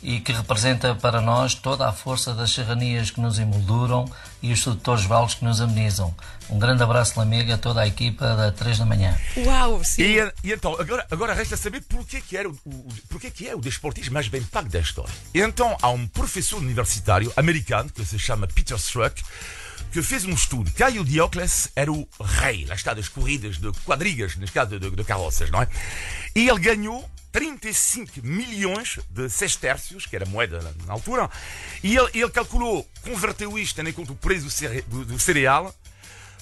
e 0.00 0.20
que 0.20 0.30
representa 0.30 0.94
para 0.94 1.20
nós 1.20 1.56
toda 1.56 1.88
a 1.88 1.92
força 1.92 2.32
das 2.32 2.52
serranias 2.52 3.10
que 3.10 3.20
nos 3.20 3.40
emolduram 3.40 4.08
e 4.40 4.52
os 4.52 4.62
sedutores 4.62 5.02
vales 5.04 5.34
que 5.34 5.44
nos 5.44 5.60
amenizam. 5.60 6.14
Um 6.48 6.60
grande 6.60 6.84
abraço, 6.84 7.18
Lamego, 7.18 7.52
a 7.52 7.58
toda 7.58 7.80
a 7.80 7.88
equipa 7.88 8.36
da 8.36 8.52
3 8.52 8.78
da 8.78 8.86
manhã. 8.86 9.18
Uau, 9.38 9.82
sim. 9.82 10.00
E, 10.00 10.32
e 10.44 10.52
então, 10.52 10.76
agora, 10.78 11.04
agora 11.10 11.34
resta 11.34 11.56
saber 11.56 11.82
porquê 11.88 12.20
que, 12.20 12.36
era 12.36 12.48
o, 12.48 12.52
o, 12.64 12.86
porquê 13.08 13.32
que 13.32 13.48
é 13.48 13.56
o 13.56 13.60
desportista 13.60 14.12
mais 14.12 14.28
bem 14.28 14.44
pago 14.44 14.68
da 14.68 14.78
história. 14.78 15.12
E 15.34 15.40
então, 15.40 15.76
há 15.82 15.88
um 15.88 16.06
professor 16.06 16.58
universitário 16.58 17.32
americano 17.36 17.90
que 17.90 18.04
se 18.04 18.16
chama 18.16 18.46
Peter 18.46 18.76
Struck 18.76 19.20
que 19.92 20.02
fez 20.02 20.24
um 20.24 20.32
estudo. 20.32 20.70
Caio 20.72 21.04
Diocles 21.04 21.70
era 21.74 21.92
o 21.92 22.06
rei, 22.20 22.64
lá 22.66 22.74
está, 22.74 22.94
das 22.94 23.08
corridas 23.08 23.58
de 23.58 23.70
quadrigas, 23.84 24.36
neste 24.36 24.52
caso 24.52 24.78
de, 24.78 24.90
de 24.90 25.04
carroças, 25.04 25.50
não 25.50 25.62
é? 25.62 25.68
E 26.34 26.48
ele 26.48 26.60
ganhou 26.60 27.08
35 27.32 28.22
milhões 28.22 28.98
de 29.10 29.28
sextércios, 29.28 30.06
que 30.06 30.16
era 30.16 30.24
moeda 30.24 30.74
na, 30.86 30.94
altura, 30.94 31.28
e 31.82 31.96
ele, 31.96 32.10
ele 32.14 32.30
calculou, 32.30 32.88
converteu 33.02 33.58
isto 33.58 33.76
tendo 33.76 33.90
em 33.90 33.92
conta 33.92 34.12
o 34.12 34.16
preço 34.16 34.44
do, 34.44 34.50
cere, 34.50 34.82
do, 34.82 35.04
do 35.04 35.18
cereal, 35.18 35.74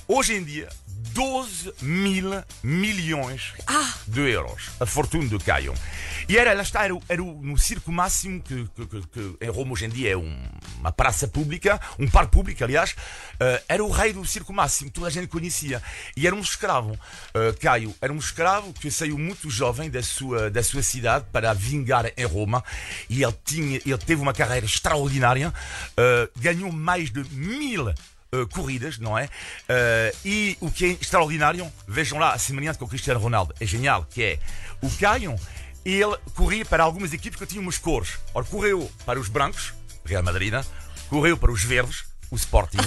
hoje 0.08 0.34
em 0.34 0.44
dia, 0.44 0.68
12 1.12 1.72
mil 1.82 2.30
milhões 2.62 3.52
de 4.08 4.20
euros, 4.30 4.70
a 4.80 4.86
fortuna 4.86 5.28
do 5.28 5.38
Caio. 5.38 5.72
E 6.28 6.36
era, 6.36 6.54
lá 6.54 6.62
está, 6.62 6.84
era, 6.84 6.94
era 7.08 7.22
no 7.22 7.56
circo 7.58 7.92
máximo, 7.92 8.40
que, 8.42 8.66
que- 8.74 8.86
que- 8.86 9.06
que 9.08 9.36
em 9.44 9.50
Roma 9.50 9.72
hoje 9.74 9.84
em 9.84 9.90
dia 9.90 10.12
é 10.12 10.16
um- 10.16 10.48
uma 10.80 10.90
praça 10.90 11.28
pública, 11.28 11.80
um 11.98 12.08
parque 12.08 12.32
público, 12.32 12.64
aliás, 12.64 12.96
eh, 13.38 13.62
era 13.68 13.84
o 13.84 13.90
rei 13.90 14.12
do 14.12 14.24
circo 14.24 14.52
máximo, 14.52 14.90
toda 14.90 15.06
a 15.06 15.10
gente 15.10 15.28
conhecia. 15.28 15.82
E 16.16 16.26
era 16.26 16.34
um 16.34 16.40
escravo. 16.40 16.98
Eh, 17.34 17.52
Caio 17.60 17.94
era 18.00 18.12
um 18.12 18.18
escravo 18.18 18.72
que 18.72 18.90
saiu 18.90 19.18
muito 19.18 19.48
jovem 19.50 19.90
da 19.90 20.02
sua, 20.02 20.50
da 20.50 20.62
sua 20.62 20.82
cidade 20.82 21.26
para 21.30 21.52
vingar 21.52 22.10
em 22.16 22.24
Roma. 22.24 22.64
E 23.08 23.22
ele, 23.22 23.34
tinha, 23.44 23.76
ele 23.84 23.98
teve 23.98 24.20
uma 24.22 24.32
carreira 24.32 24.64
extraordinária, 24.66 25.52
eh, 25.96 26.28
ganhou 26.36 26.72
mais 26.72 27.10
de 27.10 27.22
mil 27.30 27.92
uh, 28.42 28.48
corridas, 28.48 28.98
não 28.98 29.16
é? 29.16 29.24
Uh, 29.24 30.16
e 30.24 30.56
o 30.60 30.70
que 30.70 30.84
é 30.84 30.88
extraordinário, 30.88 31.70
vejam 31.86 32.18
lá 32.18 32.32
a 32.32 32.38
semelhança 32.38 32.78
com 32.78 32.84
o 32.84 32.88
Cristiano 32.88 33.20
Ronaldo, 33.20 33.54
é 33.60 33.66
genial, 33.66 34.06
que 34.10 34.22
é 34.22 34.38
o 34.82 34.90
Caio, 34.90 35.36
ele 35.84 36.16
corria 36.34 36.64
para 36.64 36.82
algumas 36.82 37.12
equipes 37.12 37.38
que 37.38 37.46
tinham 37.46 37.62
umas 37.62 37.78
cores. 37.78 38.18
Ora, 38.32 38.44
correu 38.46 38.90
para 39.04 39.20
os 39.20 39.28
brancos, 39.28 39.74
Real 40.04 40.22
Madrid, 40.22 40.52
né? 40.52 40.64
correu 41.08 41.36
para 41.36 41.52
os 41.52 41.62
verdes, 41.62 42.04
o 42.30 42.36
Sporting, 42.36 42.78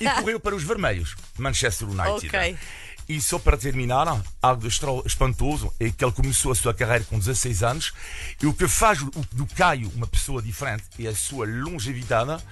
e 0.00 0.08
correu 0.20 0.38
para 0.38 0.54
os 0.54 0.62
vermelhos, 0.62 1.16
Manchester 1.38 1.88
United. 1.88 2.28
Ok. 2.28 2.58
E 3.06 3.20
só 3.20 3.38
para 3.38 3.56
terminar, 3.56 4.06
algo 4.40 4.66
espantoso 5.04 5.72
é 5.78 5.90
que 5.90 6.02
ele 6.02 6.12
começou 6.12 6.52
a 6.52 6.54
sua 6.54 6.72
carreira 6.72 7.04
com 7.04 7.18
16 7.18 7.62
anos 7.62 7.92
e 8.40 8.46
o 8.46 8.54
que 8.54 8.66
faz 8.66 9.00
do 9.30 9.46
Caio 9.54 9.92
uma 9.94 10.06
pessoa 10.06 10.40
diferente 10.40 10.84
é 10.98 11.08
a 11.08 11.14
sua 11.14 11.46
longevidade, 11.46 12.42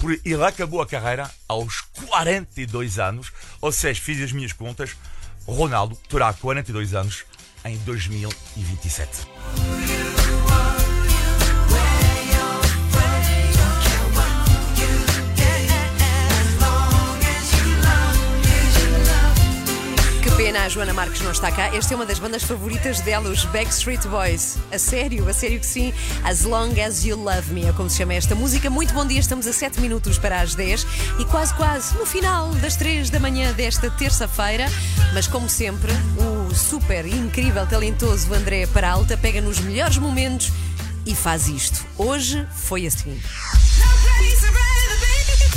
porque 0.00 0.28
ele 0.28 0.44
acabou 0.44 0.80
a 0.80 0.86
carreira 0.86 1.30
aos 1.46 1.82
42 2.06 2.98
anos, 2.98 3.30
ou 3.60 3.70
seja, 3.70 4.00
fiz 4.00 4.20
as 4.22 4.32
minhas 4.32 4.52
contas, 4.52 4.96
Ronaldo 5.46 5.96
terá 6.08 6.32
42 6.32 6.94
anos 6.94 7.24
em 7.64 7.76
2027. 7.78 9.28
Pena 20.50 20.64
a 20.64 20.68
Joana 20.68 20.92
Marques 20.92 21.20
não 21.20 21.30
está 21.30 21.52
cá. 21.52 21.68
Esta 21.76 21.94
é 21.94 21.96
uma 21.96 22.04
das 22.04 22.18
bandas 22.18 22.42
favoritas 22.42 22.98
dela, 23.02 23.30
os 23.30 23.44
Backstreet 23.44 24.04
Boys. 24.08 24.58
A 24.72 24.80
sério, 24.80 25.28
a 25.28 25.32
sério 25.32 25.60
que 25.60 25.66
sim. 25.66 25.94
As 26.24 26.42
Long 26.42 26.72
As 26.84 27.04
You 27.04 27.16
Love 27.16 27.54
Me 27.54 27.66
é 27.66 27.72
como 27.72 27.88
se 27.88 27.98
chama 27.98 28.14
esta 28.14 28.34
música. 28.34 28.68
Muito 28.68 28.92
bom 28.92 29.06
dia, 29.06 29.20
estamos 29.20 29.46
a 29.46 29.52
7 29.52 29.80
minutos 29.80 30.18
para 30.18 30.40
as 30.40 30.56
10 30.56 30.84
e 31.20 31.24
quase, 31.26 31.54
quase 31.54 31.96
no 31.96 32.04
final 32.04 32.48
das 32.54 32.74
3 32.74 33.10
da 33.10 33.20
manhã 33.20 33.52
desta 33.52 33.88
terça-feira. 33.92 34.66
Mas 35.14 35.28
como 35.28 35.48
sempre, 35.48 35.92
o 36.18 36.52
super 36.52 37.06
incrível, 37.06 37.64
talentoso 37.64 38.34
André 38.34 38.66
Peralta 38.66 39.16
pega 39.16 39.40
nos 39.40 39.60
melhores 39.60 39.98
momentos 39.98 40.50
e 41.06 41.14
faz 41.14 41.46
isto. 41.46 41.86
Hoje 41.96 42.44
foi 42.56 42.88
assim. 42.88 43.16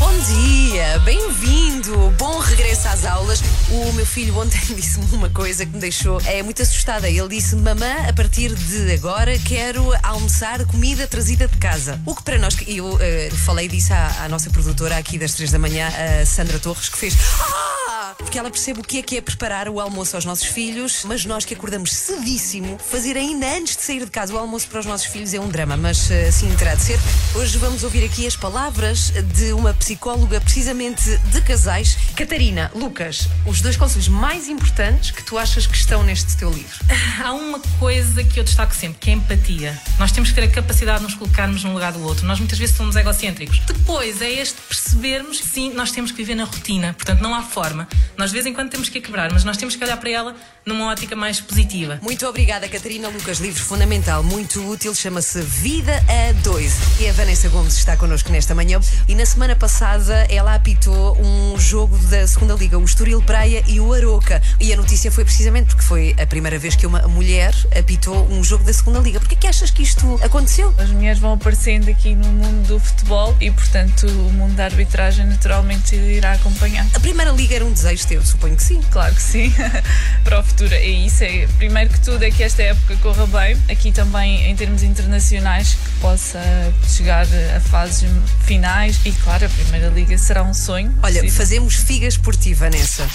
Bom 0.04 0.20
dia, 0.20 1.00
bem-vindo, 1.00 2.14
bom 2.18 2.38
regresso 2.38 2.90
às 2.90 3.06
aulas. 3.06 3.42
O 3.70 3.94
meu 3.94 4.06
filho 4.06 4.38
ontem 4.38 4.60
disse-me 4.76 5.06
uma 5.16 5.30
coisa 5.30 5.66
que 5.66 5.72
me 5.72 5.80
deixou 5.80 6.20
é, 6.26 6.44
muito 6.44 6.62
assustada. 6.62 7.10
Ele 7.10 7.30
disse: 7.30 7.56
Mamã, 7.56 7.96
a 8.06 8.12
partir 8.12 8.54
de 8.54 8.92
agora 8.92 9.40
quero 9.40 9.94
almoçar 10.04 10.66
comida 10.66 11.08
trazida 11.08 11.48
de 11.48 11.58
casa. 11.58 12.02
O 12.06 12.14
que 12.14 12.22
para 12.22 12.38
nós, 12.38 12.58
eu 12.68 12.98
eh, 13.00 13.30
falei 13.46 13.70
disso 13.70 13.94
à, 13.94 14.26
à 14.26 14.30
nossa 14.30 14.50
produtora 14.50 14.98
aqui 14.98 15.18
das 15.18 15.36
três 15.36 15.52
da 15.52 15.58
manhã, 15.58 15.88
a 15.88 16.26
Sandra 16.26 16.60
Torres, 16.60 16.90
que 16.90 16.98
fez. 16.98 17.16
"Ah!" 17.40 17.83
Porque 18.18 18.38
ela 18.38 18.50
percebe 18.50 18.80
o 18.80 18.84
que 18.84 19.00
é 19.00 19.02
que 19.02 19.18
é 19.18 19.22
preparar 19.22 19.70
o 19.70 19.80
almoço 19.80 20.16
aos 20.16 20.26
nossos 20.26 20.46
filhos, 20.46 21.04
mas 21.06 21.26
nós 21.26 21.46
que 21.46 21.54
acordamos 21.54 21.94
cedíssimo, 21.94 22.78
fazer 22.80 23.18
ainda 23.18 23.48
antes 23.58 23.76
de 23.76 23.84
sair 23.84 24.06
de 24.06 24.12
casa 24.12 24.34
o 24.34 24.38
almoço 24.38 24.68
para 24.68 24.80
os 24.80 24.86
nossos 24.86 25.08
filhos 25.08 25.34
é 25.34 25.40
um 25.40 25.50
drama, 25.50 25.78
mas 25.78 26.10
eh, 26.12 26.28
assim 26.28 26.54
terá 26.56 26.76
de 26.76 26.82
ser. 26.82 27.00
Hoje 27.36 27.58
vamos 27.58 27.84
ouvir 27.84 28.04
aqui 28.06 28.26
as 28.28 28.36
palavras 28.36 29.12
de 29.36 29.54
uma 29.54 29.74
psicóloga 29.74 30.40
precisamente 30.42 31.18
de 31.32 31.42
casais. 31.42 31.98
Catarina, 32.16 32.72
Lucas, 32.76 33.28
os 33.46 33.62
dois 33.62 33.78
conselhos 33.78 34.08
mais 34.08 34.48
importantes 34.48 35.12
que 35.12 35.24
tu 35.24 35.38
achas 35.38 35.68
que 35.68 35.76
estão 35.76 36.04
neste 36.04 36.36
teu 36.38 36.50
livro. 36.52 36.80
Há 37.24 37.34
uma 37.34 37.60
coisa 37.80 38.24
que 38.24 38.40
eu 38.40 38.44
destaco 38.44 38.76
sempre, 38.76 39.00
que 39.00 39.10
é 39.10 39.14
a 39.14 39.18
empatia. 39.18 39.82
Nós 40.00 40.12
temos 40.12 40.30
que 40.30 40.36
ter 40.36 40.44
a 40.44 40.48
capacidade 40.50 41.00
de 41.00 41.04
nos 41.06 41.16
colocarmos 41.16 41.64
num 41.64 41.74
lugar 41.74 41.92
do 41.92 42.04
outro. 42.04 42.26
Nós 42.26 42.40
muitas 42.40 42.58
vezes 42.58 42.76
somos 42.76 42.96
egocêntricos. 42.96 43.60
Depois 43.60 44.22
é 44.22 44.30
este 44.30 44.60
percebermos 44.62 45.40
sim, 45.40 45.74
nós 45.74 45.92
temos 45.92 46.12
que 46.12 46.18
viver 46.18 46.36
na 46.36 46.46
rotina. 46.46 46.94
Portanto, 46.94 47.22
não 47.22 47.34
há 47.34 47.42
forma. 47.42 47.88
Nós 48.18 48.30
de 48.30 48.36
vez 48.36 48.46
em 48.46 48.54
quando 48.54 48.70
temos 48.70 48.90
que 48.90 49.00
a 49.00 49.02
quebrar, 49.02 49.32
mas 49.32 49.44
nós 49.44 49.58
temos 49.58 49.76
que 49.76 49.84
olhar 49.84 49.98
para 49.98 50.10
ela 50.10 50.36
numa 50.66 50.92
ótica 50.92 51.16
mais 51.16 51.42
positiva. 51.42 52.00
Muito 52.02 52.26
obrigada, 52.26 52.68
Catarina 52.70 53.10
Lucas. 53.10 53.40
Livro 53.40 53.62
fundamental, 53.62 54.24
muito 54.24 54.66
útil, 54.70 54.94
chama-se 54.96 55.42
Vida 55.42 55.94
a 56.08 56.32
Dois. 56.44 56.74
E 57.00 57.08
a 57.08 57.14
Vanessa 57.14 57.50
Gomes 57.50 57.76
está 57.76 57.98
connosco 57.98 58.32
nesta 58.32 58.56
manhã. 58.56 58.80
E 59.08 59.16
na 59.16 59.26
semana 59.26 59.56
passada 59.56 60.26
ela 60.30 60.56
apitou 60.56 61.18
um 61.20 61.58
jogo 61.60 61.98
da 62.08 62.26
segunda 62.28 62.54
Liga, 62.54 62.78
o 62.78 62.84
Estoril 62.84 63.22
Praia 63.22 63.64
e 63.68 63.80
o 63.80 63.94
Aroca. 63.94 64.42
E 64.60 64.72
a 64.72 64.78
notícia 64.78 65.12
foi 65.12 65.26
precisamente 65.26 65.68
porque 65.68 65.84
foi 65.84 66.16
a 66.20 66.26
primeira 66.26 66.58
vez 66.58 66.76
que 66.76 66.88
uma 66.88 67.02
mulher 67.08 67.54
apitou 67.78 68.28
um 68.30 68.44
jogo 68.44 68.64
da 68.64 68.74
segunda 68.74 69.00
Liga. 69.00 69.20
Porquê 69.20 69.36
que 69.36 69.48
achas 69.48 69.70
que 69.70 69.84
isto 69.84 70.20
aconteceu? 70.24 70.74
As 70.78 70.90
mulheres 70.90 71.20
vão 71.20 71.34
aparecendo 71.34 71.90
aqui 71.90 72.16
no 72.16 72.28
mundo 72.28 72.68
do 72.68 72.80
futebol 72.80 73.36
e, 73.42 73.52
portanto, 73.52 74.08
o 74.08 74.32
mundo 74.34 74.56
da 74.56 74.66
arbitragem 74.66 75.26
naturalmente 75.26 75.96
irá 75.96 76.34
acompanhar. 76.34 76.88
A 76.94 77.00
primeira 77.00 77.32
Liga 77.32 77.56
era 77.56 77.66
um 77.66 77.72
desejo 77.72 78.08
teu, 78.08 78.26
suponho 78.26 78.56
que 78.56 78.64
sim. 78.64 78.82
Claro 78.92 79.14
que 79.14 79.22
sim, 79.22 79.54
para 80.24 80.40
o 80.40 80.44
futuro. 80.54 80.76
E 80.76 81.08
isso 81.08 81.24
é, 81.24 81.48
primeiro 81.58 81.90
que 81.90 82.00
tudo, 82.00 82.24
é 82.24 82.32
que 82.32 82.44
esta 82.44 82.62
época 82.62 82.96
corra 82.98 83.26
bem, 83.28 83.58
aqui 83.70 83.92
também 83.92 84.50
em 84.50 84.56
termos 84.56 84.84
internacionais, 84.84 85.74
que 85.74 86.00
possa 86.00 86.40
chegar 86.88 87.26
a 87.56 87.60
fases 87.60 88.10
finais 88.42 89.00
e, 89.04 89.12
claro, 89.12 89.46
a 89.46 89.50
Primeira 89.50 89.90
Liga 89.90 90.18
será 90.18 90.44
um 90.44 90.54
sonho. 90.54 90.94
Olha, 91.04 91.16
possível. 91.16 91.32
fazemos 91.32 91.76
figas 91.76 92.18
por 92.18 92.36
ti, 92.36 92.54
Vanessa. 92.54 93.08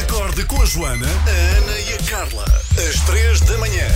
Acorde 0.00 0.44
com 0.44 0.62
a 0.62 0.66
Joana, 0.66 1.06
a 1.06 1.56
Ana 1.58 1.78
e 1.80 1.94
a 1.94 1.98
Carla. 2.08 2.44
Às 2.88 3.00
três 3.00 3.40
da 3.40 3.58
manhã. 3.58 3.88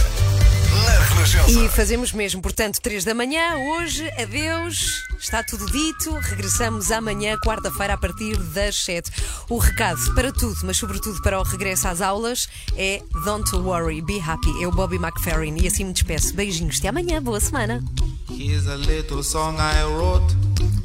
E 1.49 1.69
fazemos 1.71 2.13
mesmo, 2.13 2.41
portanto, 2.43 2.81
3 2.81 3.05
da 3.05 3.15
manhã, 3.15 3.57
hoje, 3.57 4.09
adeus, 4.21 5.03
está 5.19 5.43
tudo 5.43 5.67
dito. 5.67 6.13
Regressamos 6.13 6.91
amanhã, 6.91 7.37
quarta-feira, 7.45 7.95
a 7.95 7.97
partir 7.97 8.37
das 8.37 8.77
7. 8.85 9.11
O 9.49 9.59
recado 9.59 10.15
para 10.15 10.33
tudo, 10.33 10.57
mas 10.65 10.77
sobretudo 10.77 11.21
para 11.23 11.41
o 11.41 11.43
regresso 11.43 11.89
às 11.89 12.01
aulas, 12.01 12.49
é 12.77 13.03
Don't 13.25 13.55
worry, 13.57 14.01
be 14.03 14.21
happy. 14.21 14.63
É 14.63 14.67
o 14.67 14.73
Bobby 14.73 14.97
McFerrin 14.97 15.57
e 15.61 15.67
assim 15.67 15.85
me 15.85 15.93
despeço. 15.93 16.35
Beijinhos, 16.35 16.79
até 16.79 16.89
amanhã, 16.89 17.23
boa 17.23 17.41
semana. 17.41 17.83
Here's 18.31 18.67
a 18.67 18.77
little 18.77 19.23
song 19.23 19.57
I 19.59 19.83
wrote. 19.85 20.35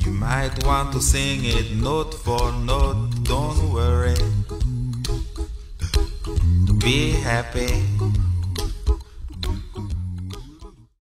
You 0.06 0.12
might 0.14 0.66
want 0.66 0.92
to 0.94 1.02
sing 1.02 1.46
it 1.46 1.76
note 1.76 2.18
for 2.24 2.52
note. 2.52 3.10
Don't 3.24 3.72
worry. 3.72 4.16
Be 6.80 7.12
happy. 7.24 8.03